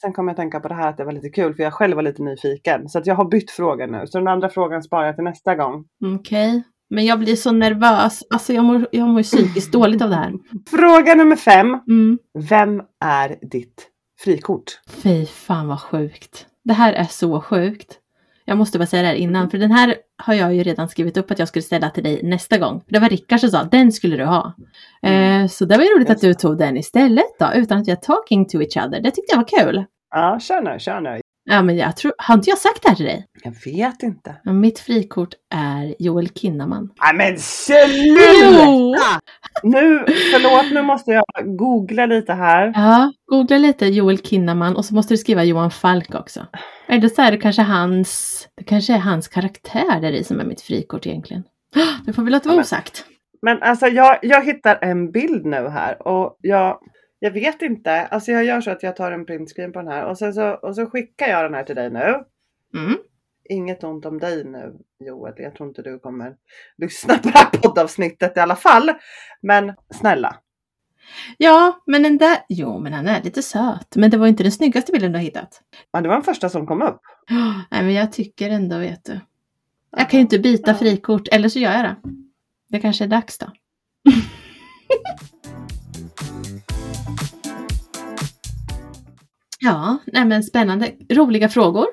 sen 0.00 0.12
kom 0.12 0.28
jag 0.28 0.32
att 0.32 0.36
tänka 0.36 0.60
på 0.60 0.68
det 0.68 0.74
här 0.74 0.88
att 0.88 0.96
det 0.96 1.04
var 1.04 1.12
lite 1.12 1.28
kul 1.28 1.54
för 1.54 1.62
jag 1.62 1.72
själv 1.72 1.94
var 1.96 2.02
lite 2.02 2.22
nyfiken. 2.22 2.88
Så 2.88 2.98
att 2.98 3.06
jag 3.06 3.14
har 3.14 3.24
bytt 3.24 3.50
fråga 3.50 3.86
nu. 3.86 4.06
Så 4.06 4.18
den 4.18 4.28
andra 4.28 4.48
frågan 4.48 4.82
sparar 4.82 5.06
jag 5.06 5.14
till 5.14 5.24
nästa 5.24 5.54
gång. 5.54 5.84
Okej. 6.18 6.62
Men 6.90 7.04
jag 7.04 7.18
blir 7.18 7.36
så 7.36 7.52
nervös. 7.52 8.22
Alltså 8.30 8.52
jag 8.52 8.64
mår, 8.64 8.86
jag 8.90 9.08
mår 9.08 9.22
psykiskt 9.22 9.72
dåligt 9.72 10.02
av 10.02 10.10
det 10.10 10.16
här. 10.16 10.32
Fråga 10.70 11.14
nummer 11.14 11.36
fem. 11.36 11.66
Mm. 11.88 12.18
Vem 12.48 12.82
är 13.04 13.36
ditt 13.50 13.86
frikort? 14.20 14.80
Fy 15.02 15.26
fan 15.26 15.68
vad 15.68 15.80
sjukt. 15.80 16.46
Det 16.64 16.72
här 16.72 16.92
är 16.92 17.04
så 17.04 17.40
sjukt. 17.40 17.98
Jag 18.44 18.58
måste 18.58 18.78
bara 18.78 18.86
säga 18.86 19.02
det 19.02 19.08
här 19.08 19.14
innan, 19.14 19.50
för 19.50 19.58
den 19.58 19.70
här 19.70 19.96
har 20.22 20.34
jag 20.34 20.54
ju 20.54 20.62
redan 20.62 20.88
skrivit 20.88 21.16
upp 21.16 21.30
att 21.30 21.38
jag 21.38 21.48
skulle 21.48 21.62
ställa 21.62 21.90
till 21.90 22.04
dig 22.04 22.20
nästa 22.22 22.58
gång. 22.58 22.82
Det 22.88 22.98
var 22.98 23.08
Rickard 23.08 23.40
som 23.40 23.50
sa, 23.50 23.64
den 23.64 23.92
skulle 23.92 24.16
du 24.16 24.24
ha. 24.24 24.54
Eh, 25.02 25.46
så 25.46 25.64
det 25.64 25.76
var 25.76 25.84
ju 25.84 25.90
roligt 25.90 26.10
att 26.10 26.20
du 26.20 26.34
tog 26.34 26.58
den 26.58 26.76
istället 26.76 27.38
då, 27.38 27.50
utan 27.54 27.78
att 27.78 27.88
vi 27.88 27.92
är 27.92 27.96
talking 27.96 28.48
to 28.48 28.60
each 28.60 28.76
other. 28.76 29.00
Det 29.00 29.10
tyckte 29.10 29.32
jag 29.32 29.36
var 29.36 29.64
kul. 29.64 29.84
Ja, 30.10 30.38
kör 30.40 30.60
nu, 30.60 30.78
kör 30.78 31.00
nu. 31.00 31.20
Ja, 31.44 31.62
men 31.62 31.76
jag 31.76 31.96
tror, 31.96 32.12
har 32.18 32.34
inte 32.34 32.50
jag 32.50 32.58
sagt 32.58 32.82
det 32.82 32.88
här 32.88 32.96
till 32.96 33.04
dig? 33.04 33.26
Jag 33.44 33.72
vet 33.72 34.02
inte. 34.02 34.36
Ja, 34.44 34.52
Mitt 34.52 34.78
frikort 34.78 35.28
är 35.54 35.94
Joel 35.98 36.28
Kinnaman. 36.28 36.90
Nej 37.02 37.14
men 37.14 37.38
sluta! 37.38 39.20
Nu, 39.62 40.04
förlåt, 40.06 40.72
nu 40.72 40.82
måste 40.82 41.10
jag 41.10 41.24
googla 41.58 42.06
lite 42.06 42.32
här. 42.32 42.72
Ja, 42.74 43.12
googla 43.26 43.58
lite 43.58 43.86
Joel 43.86 44.18
Kinnaman 44.18 44.76
och 44.76 44.84
så 44.84 44.94
måste 44.94 45.14
du 45.14 45.18
skriva 45.18 45.44
Johan 45.44 45.70
Falk 45.70 46.14
också. 46.14 46.46
Eller 46.88 47.08
så 47.08 47.22
är 47.22 47.30
det 47.30 47.36
kanske 47.38 47.62
hans, 47.62 48.40
det 48.56 48.64
kanske 48.64 48.94
är 48.94 48.98
hans 48.98 49.28
karaktär 49.28 50.00
där 50.00 50.12
i 50.12 50.24
som 50.24 50.40
är 50.40 50.44
mitt 50.44 50.60
frikort 50.60 51.06
egentligen. 51.06 51.42
Det 52.06 52.12
får 52.12 52.22
vi 52.22 52.30
låta 52.30 52.48
vara 52.48 52.56
men- 52.56 52.62
osagt. 52.62 53.04
Men 53.42 53.62
alltså 53.62 53.86
jag, 53.86 54.18
jag 54.22 54.44
hittar 54.44 54.78
en 54.82 55.10
bild 55.10 55.44
nu 55.46 55.68
här 55.68 56.08
och 56.08 56.36
jag, 56.40 56.78
jag 57.18 57.30
vet 57.30 57.62
inte. 57.62 58.06
Alltså 58.06 58.32
jag 58.32 58.44
gör 58.44 58.60
så 58.60 58.70
att 58.70 58.82
jag 58.82 58.96
tar 58.96 59.12
en 59.12 59.26
printscreen 59.26 59.72
på 59.72 59.78
den 59.78 59.88
här 59.88 60.06
och 60.06 60.18
sen 60.18 60.34
så, 60.34 60.50
och 60.50 60.74
så 60.74 60.86
skickar 60.86 61.26
jag 61.26 61.44
den 61.44 61.54
här 61.54 61.64
till 61.64 61.76
dig 61.76 61.90
nu. 61.90 62.24
Mm. 62.74 62.98
Inget 63.50 63.84
ont 63.84 64.06
om 64.06 64.18
dig 64.18 64.44
nu 64.44 64.72
Joel. 64.98 65.34
Jag 65.36 65.54
tror 65.54 65.68
inte 65.68 65.82
du 65.82 65.98
kommer 65.98 66.36
lyssna 66.76 67.18
på 67.18 67.28
det 67.28 67.38
här 67.38 67.50
poddavsnittet 67.50 68.36
i 68.36 68.40
alla 68.40 68.56
fall. 68.56 68.92
Men 69.42 69.74
snälla. 69.90 70.36
Ja, 71.38 71.82
men 71.86 72.02
den 72.02 72.18
där, 72.18 72.38
jo 72.48 72.78
men 72.78 72.92
han 72.92 73.08
är 73.08 73.22
lite 73.22 73.42
söt. 73.42 73.96
Men 73.96 74.10
det 74.10 74.16
var 74.16 74.26
inte 74.26 74.42
den 74.42 74.52
snyggaste 74.52 74.92
bilden 74.92 75.12
du 75.12 75.18
har 75.18 75.24
hittat. 75.24 75.62
Ja, 75.92 76.00
det 76.00 76.08
var 76.08 76.16
den 76.16 76.24
första 76.24 76.48
som 76.48 76.66
kom 76.66 76.82
upp. 76.82 77.00
Nej 77.70 77.82
men 77.82 77.92
jag 77.92 78.12
tycker 78.12 78.50
ändå, 78.50 78.78
vet 78.78 79.04
du. 79.04 79.20
Jag 79.96 80.10
kan 80.10 80.18
ju 80.18 80.22
inte 80.22 80.38
byta 80.38 80.74
frikort, 80.74 81.28
eller 81.28 81.48
så 81.48 81.58
gör 81.58 81.72
jag 81.72 81.84
det. 81.84 81.96
Det 82.68 82.80
kanske 82.80 83.04
är 83.04 83.08
dags 83.08 83.38
då. 83.38 83.46
ja, 89.64 89.98
nej 90.06 90.24
men 90.24 90.42
spännande. 90.42 90.90
Roliga 91.10 91.48
frågor. 91.48 91.86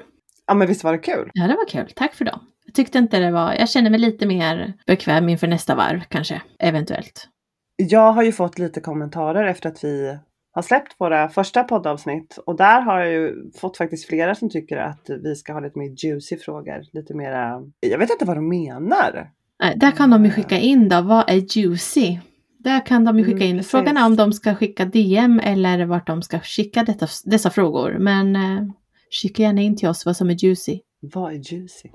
Ja 0.48 0.54
men 0.54 0.68
visst 0.68 0.84
var 0.84 0.92
det 0.92 0.98
kul? 0.98 1.30
Ja, 1.34 1.48
det 1.48 1.56
var 1.56 1.68
kul. 1.68 1.92
Tack 1.96 2.16
för 2.16 2.26
dem. 2.26 2.40
Jag 2.66 2.76
tyckte 2.76 2.98
inte 2.98 3.20
det 3.20 3.32
var, 3.32 3.54
jag 3.54 3.70
känner 3.70 3.90
mig 3.90 4.00
lite 4.00 4.26
mer 4.26 4.74
bekväm 4.88 5.30
inför 5.30 5.48
nästa 5.48 5.76
varv 5.76 6.02
kanske, 6.10 6.42
eventuellt. 6.60 7.28
Jag 7.76 8.12
har 8.12 8.24
ju 8.24 8.32
fått 8.32 8.60
lite 8.60 8.82
kommentarer 8.82 9.48
efter 9.48 9.70
att 9.70 9.84
vi 9.84 10.18
har 10.52 10.62
släppt 10.62 10.96
våra 10.98 11.30
första 11.30 11.64
poddavsnitt 11.64 12.40
och 12.46 12.58
där 12.58 12.82
har 12.82 13.00
jag 13.00 13.12
ju 13.12 13.52
fått 13.60 13.78
faktiskt 13.78 14.08
flera 14.08 14.36
som 14.36 14.50
tycker 14.50 14.78
att 14.78 15.10
vi 15.24 15.36
ska 15.36 15.54
ha 15.54 15.60
lite 15.60 15.80
mer 15.80 16.06
juicy 16.06 16.38
frågor. 16.38 16.82
Lite 16.94 17.14
mera, 17.14 17.62
jag 17.80 18.00
vet 18.00 18.10
inte 18.10 18.26
vad 18.26 18.38
de 18.38 18.50
menar. 18.50 19.30
Där 19.76 19.92
kan 19.92 20.10
de 20.10 20.26
ju 20.26 20.32
skicka 20.32 20.58
in 20.58 20.90
då, 20.90 21.02
vad 21.02 21.30
är 21.30 21.58
juicy? 21.58 22.20
Där 22.64 22.86
kan 22.86 23.06
de 23.06 23.18
ju 23.20 23.24
skicka 23.26 23.38
Mm, 23.38 23.50
in. 23.50 23.58
precis. 23.58 23.72
Frågan 23.72 23.98
om 23.98 24.16
de 24.16 24.34
ska 24.34 24.56
skicka 24.56 24.86
DM 24.86 25.40
eller 25.40 25.86
vart 25.86 26.08
de 26.08 26.22
ska 26.22 26.40
skicka 26.40 26.84
detta, 26.84 27.08
dessa 27.26 27.50
frågor. 27.50 27.98
Men 28.00 28.36
eh, 28.36 28.64
skicka 29.22 29.44
gärna 29.44 29.62
in 29.62 29.78
till 29.78 29.90
oss 29.90 30.06
vad 30.06 30.18
som 30.18 30.30
är 30.30 30.44
juicy. 30.46 30.80
Vad 31.00 31.32
är 31.34 31.54
juicy? 31.54 31.90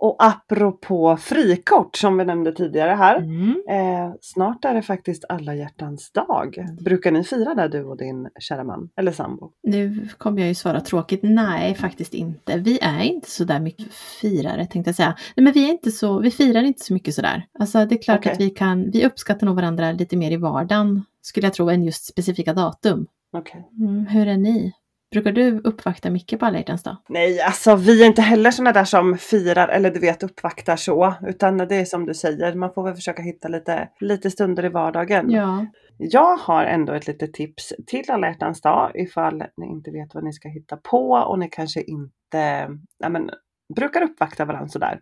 Och 0.00 0.16
apropå 0.18 1.16
frikort 1.16 1.96
som 1.96 2.18
vi 2.18 2.24
nämnde 2.24 2.52
tidigare 2.52 2.90
här. 2.90 3.16
Mm. 3.16 3.62
Eh, 3.68 4.14
snart 4.20 4.64
är 4.64 4.74
det 4.74 4.82
faktiskt 4.82 5.24
alla 5.28 5.54
hjärtans 5.54 6.12
dag. 6.12 6.66
Brukar 6.84 7.10
ni 7.10 7.24
fira 7.24 7.54
det 7.54 7.68
du 7.68 7.84
och 7.84 7.96
din 7.96 8.28
kära 8.38 8.64
man 8.64 8.90
eller 8.96 9.12
sambo? 9.12 9.50
Nu 9.62 10.08
kommer 10.18 10.40
jag 10.40 10.48
ju 10.48 10.54
svara 10.54 10.80
tråkigt. 10.80 11.20
Nej, 11.22 11.74
faktiskt 11.74 12.14
inte. 12.14 12.58
Vi 12.58 12.78
är 12.82 13.02
inte 13.02 13.30
så 13.30 13.44
där 13.44 13.60
mycket 13.60 13.92
firare 13.92 14.66
tänkte 14.66 14.88
jag 14.88 14.96
säga. 14.96 15.16
Nej, 15.36 15.44
men 15.44 15.52
vi 15.52 15.64
är 15.64 15.70
inte 15.70 15.90
så, 15.90 16.18
vi 16.18 16.30
firar 16.30 16.62
inte 16.62 16.84
så 16.84 16.92
mycket 16.92 17.14
sådär. 17.14 17.46
Alltså 17.58 17.86
det 17.86 17.94
är 17.94 18.02
klart 18.02 18.18
Okej. 18.18 18.32
att 18.32 18.40
vi 18.40 18.50
kan, 18.50 18.90
vi 18.90 19.06
uppskattar 19.06 19.46
nog 19.46 19.56
varandra 19.56 19.92
lite 19.92 20.16
mer 20.16 20.30
i 20.30 20.36
vardagen, 20.36 21.04
skulle 21.22 21.46
jag 21.46 21.54
tro, 21.54 21.70
än 21.70 21.84
just 21.84 22.04
specifika 22.04 22.52
datum. 22.52 23.06
Okej. 23.32 23.68
Mm, 23.80 24.06
hur 24.06 24.28
är 24.28 24.36
ni? 24.36 24.72
Brukar 25.10 25.32
du 25.32 25.60
uppvakta 25.60 26.10
Micke 26.10 26.38
på 26.38 26.46
alla 26.46 26.62
dag? 26.62 26.96
Nej, 27.08 27.40
alltså 27.40 27.76
vi 27.76 28.02
är 28.02 28.06
inte 28.06 28.22
heller 28.22 28.50
såna 28.50 28.72
där 28.72 28.84
som 28.84 29.18
firar 29.18 29.68
eller 29.68 29.90
du 29.90 30.00
vet 30.00 30.22
uppvaktar 30.22 30.76
så. 30.76 31.14
Utan 31.26 31.56
det 31.56 31.76
är 31.76 31.84
som 31.84 32.06
du 32.06 32.14
säger, 32.14 32.54
man 32.54 32.72
får 32.72 32.84
väl 32.84 32.94
försöka 32.94 33.22
hitta 33.22 33.48
lite, 33.48 33.88
lite 34.00 34.30
stunder 34.30 34.64
i 34.64 34.68
vardagen. 34.68 35.30
Ja. 35.30 35.66
Jag 35.98 36.36
har 36.36 36.64
ändå 36.64 36.92
ett 36.92 37.06
litet 37.06 37.34
tips 37.34 37.72
till 37.86 38.10
alla 38.10 38.28
hjärtans 38.28 38.60
dag 38.60 38.90
ifall 38.94 39.44
ni 39.56 39.66
inte 39.66 39.90
vet 39.90 40.14
vad 40.14 40.24
ni 40.24 40.32
ska 40.32 40.48
hitta 40.48 40.76
på 40.76 41.10
och 41.10 41.38
ni 41.38 41.48
kanske 41.48 41.82
inte 41.82 42.68
ja, 42.98 43.08
men, 43.08 43.30
brukar 43.76 44.02
uppvakta 44.02 44.44
varandra 44.44 44.68
sådär. 44.68 45.00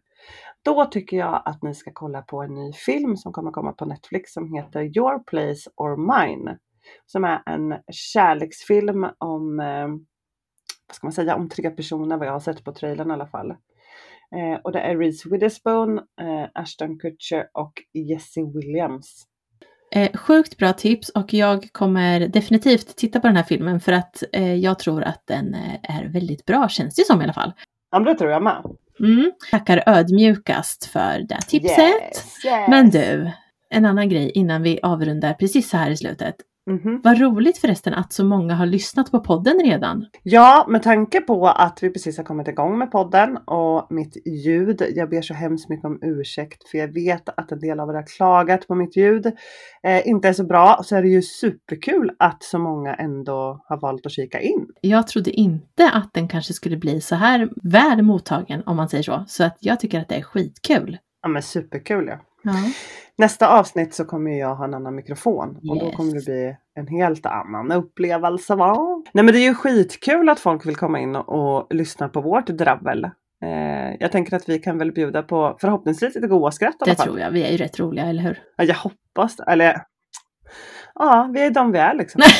Då 0.64 0.84
tycker 0.84 1.16
jag 1.16 1.42
att 1.44 1.62
ni 1.62 1.74
ska 1.74 1.90
kolla 1.94 2.22
på 2.22 2.42
en 2.42 2.54
ny 2.54 2.72
film 2.72 3.16
som 3.16 3.32
kommer 3.32 3.50
komma 3.50 3.72
på 3.72 3.84
Netflix 3.84 4.32
som 4.32 4.54
heter 4.54 4.82
Your 4.82 5.18
Place 5.18 5.70
or 5.76 5.96
Mine. 5.96 6.58
Som 7.06 7.24
är 7.24 7.42
en 7.46 7.74
kärleksfilm 7.92 9.06
om, 9.18 9.60
eh, 9.60 9.88
vad 10.86 10.94
ska 10.94 11.06
man 11.06 11.12
säga, 11.12 11.36
om 11.36 11.48
tre 11.48 11.70
personer 11.70 12.16
vad 12.16 12.26
jag 12.26 12.32
har 12.32 12.40
sett 12.40 12.64
på 12.64 12.72
trailern 12.72 13.10
i 13.10 13.12
alla 13.12 13.26
fall. 13.26 13.50
Eh, 14.36 14.60
och 14.64 14.72
det 14.72 14.80
är 14.80 14.96
Reese 14.96 15.26
Witherspoon, 15.26 15.98
eh, 15.98 16.46
Ashton 16.54 16.98
Kutcher 16.98 17.48
och 17.52 17.72
Jesse 17.92 18.40
Williams. 18.54 19.26
Eh, 19.90 20.16
sjukt 20.16 20.56
bra 20.56 20.72
tips 20.72 21.08
och 21.08 21.34
jag 21.34 21.72
kommer 21.72 22.20
definitivt 22.20 22.96
titta 22.96 23.20
på 23.20 23.26
den 23.26 23.36
här 23.36 23.42
filmen 23.42 23.80
för 23.80 23.92
att 23.92 24.22
eh, 24.32 24.54
jag 24.54 24.78
tror 24.78 25.02
att 25.02 25.22
den 25.26 25.54
eh, 25.54 25.98
är 25.98 26.08
väldigt 26.08 26.44
bra, 26.44 26.68
känns 26.68 26.94
det 26.94 27.06
som 27.06 27.20
i 27.20 27.24
alla 27.24 27.32
fall. 27.32 27.52
Ja, 27.90 27.98
det 27.98 28.14
tror 28.14 28.30
jag 28.30 28.42
med. 28.42 28.64
Mm. 29.00 29.32
Tackar 29.50 29.82
ödmjukast 29.86 30.84
för 30.84 31.26
det 31.28 31.40
tipset. 31.40 31.78
Yes, 31.78 32.44
yes. 32.44 32.68
Men 32.68 32.90
du, 32.90 33.30
en 33.70 33.84
annan 33.84 34.08
grej 34.08 34.30
innan 34.30 34.62
vi 34.62 34.80
avrundar 34.82 35.34
precis 35.34 35.70
så 35.70 35.76
här 35.76 35.90
i 35.90 35.96
slutet. 35.96 36.36
Mhm. 36.68 37.00
Vad 37.04 37.20
roligt 37.20 37.58
förresten 37.58 37.94
att 37.94 38.12
så 38.12 38.24
många 38.24 38.54
har 38.54 38.66
lyssnat 38.66 39.10
på 39.10 39.20
podden 39.20 39.60
redan. 39.64 40.06
Ja, 40.22 40.66
med 40.68 40.82
tanke 40.82 41.20
på 41.20 41.48
att 41.48 41.78
vi 41.82 41.90
precis 41.90 42.16
har 42.16 42.24
kommit 42.24 42.48
igång 42.48 42.78
med 42.78 42.90
podden 42.90 43.36
och 43.36 43.86
mitt 43.90 44.26
ljud. 44.26 44.82
Jag 44.94 45.10
ber 45.10 45.22
så 45.22 45.34
hemskt 45.34 45.68
mycket 45.68 45.84
om 45.84 45.98
ursäkt 46.02 46.68
för 46.68 46.78
jag 46.78 46.94
vet 46.94 47.28
att 47.28 47.52
en 47.52 47.60
del 47.60 47.80
av 47.80 47.90
er 47.90 47.94
har 47.94 48.16
klagat 48.16 48.66
på 48.66 48.74
mitt 48.74 48.96
ljud. 48.96 49.26
Eh, 49.82 50.08
inte 50.08 50.28
är 50.28 50.32
så 50.32 50.44
bra 50.44 50.80
så 50.84 50.96
är 50.96 51.02
det 51.02 51.08
ju 51.08 51.22
superkul 51.22 52.10
att 52.18 52.42
så 52.42 52.58
många 52.58 52.94
ändå 52.94 53.60
har 53.68 53.80
valt 53.80 54.06
att 54.06 54.12
kika 54.12 54.40
in. 54.40 54.66
Jag 54.80 55.06
trodde 55.06 55.30
inte 55.30 55.90
att 55.90 56.10
den 56.12 56.28
kanske 56.28 56.52
skulle 56.52 56.76
bli 56.76 57.00
så 57.00 57.14
här 57.14 57.48
väl 57.62 58.02
mottagen 58.02 58.62
om 58.66 58.76
man 58.76 58.88
säger 58.88 59.02
så. 59.02 59.24
Så 59.28 59.44
att 59.44 59.56
jag 59.60 59.80
tycker 59.80 60.00
att 60.00 60.08
det 60.08 60.14
är 60.14 60.22
skitkul. 60.22 60.98
Ja 61.22 61.28
men 61.28 61.42
superkul 61.42 62.06
ja. 62.06 62.18
Ja. 62.42 62.52
Nästa 63.18 63.48
avsnitt 63.58 63.94
så 63.94 64.04
kommer 64.04 64.30
jag 64.30 64.54
ha 64.54 64.64
en 64.64 64.74
annan 64.74 64.94
mikrofon 64.94 65.48
och 65.56 65.78
då 65.78 65.86
Yes. 65.86 65.96
kommer 65.96 66.12
det 66.14 66.24
bli 66.24 66.56
en 66.74 66.86
helt 66.86 67.26
annan 67.26 67.72
upplevelse 67.72 68.54
va? 68.54 69.02
Nej 69.12 69.24
men 69.24 69.34
det 69.34 69.40
är 69.40 69.48
ju 69.48 69.54
skitkul 69.54 70.28
att 70.28 70.40
folk 70.40 70.66
vill 70.66 70.76
komma 70.76 70.98
in 71.00 71.16
och, 71.16 71.74
lyssna 71.74 72.08
på 72.08 72.20
vårt 72.20 72.46
drabbel. 72.46 73.04
Eh, 73.44 73.94
jag 74.00 74.12
tänker 74.12 74.36
att 74.36 74.48
vi 74.48 74.58
kan 74.58 74.78
väl 74.78 74.92
bjuda 74.92 75.22
på 75.22 75.56
förhoppningsvis 75.60 76.14
lite 76.14 76.26
goa 76.26 76.50
skratt 76.50 76.76
Det 76.84 76.94
tror 76.94 77.20
jag. 77.20 77.30
Vi 77.30 77.42
är 77.44 77.50
ju 77.50 77.56
rätt 77.56 77.80
roliga, 77.80 78.04
eller 78.06 78.22
hur? 78.22 78.38
Ja, 78.56 78.64
jag 78.64 78.74
hoppas 78.74 79.36
det. 79.36 79.44
Eller 79.48 79.82
ja, 80.94 81.30
vi 81.34 81.40
är 81.40 81.50
de 81.50 81.72
vi 81.72 81.78
är 81.78 81.94
liksom. 81.94 82.22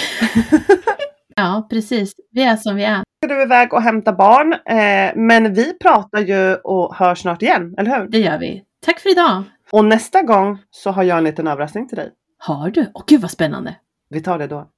Ja, 1.37 1.67
precis. 1.71 2.13
Vi 2.31 2.43
är 2.43 2.57
som 2.57 2.77
vi 2.77 2.85
är. 2.85 3.03
Ska 3.25 3.35
du 3.35 3.43
iväg 3.43 3.73
och 3.75 3.83
hämta 3.83 4.13
barn. 4.13 4.53
Eh, 4.53 5.13
men 5.17 5.55
vi 5.55 5.79
pratar 5.79 6.19
ju 6.19 6.55
och 6.55 6.95
hörs 6.97 7.19
snart 7.19 7.43
igen, 7.43 7.75
eller 7.79 7.99
hur? 7.99 8.09
Det 8.09 8.19
gör 8.19 8.39
vi. 8.39 8.65
Tack 8.87 9.01
för 9.01 9.11
idag! 9.13 9.43
Och 9.73 9.85
nästa 9.85 10.23
gång 10.23 10.59
så 10.71 10.91
har 10.91 11.03
jag 11.03 11.19
en 11.19 11.25
liten 11.25 11.47
överraskning 11.47 11.89
till 11.89 11.97
dig. 11.97 12.13
Har 12.39 12.71
du? 12.71 12.91
Åh 12.95 13.03
gud 13.07 13.21
vad 13.21 13.31
spännande! 13.31 13.77
Vi 14.11 14.21
tar 14.21 14.39
det 14.39 14.47
då. 14.47 14.71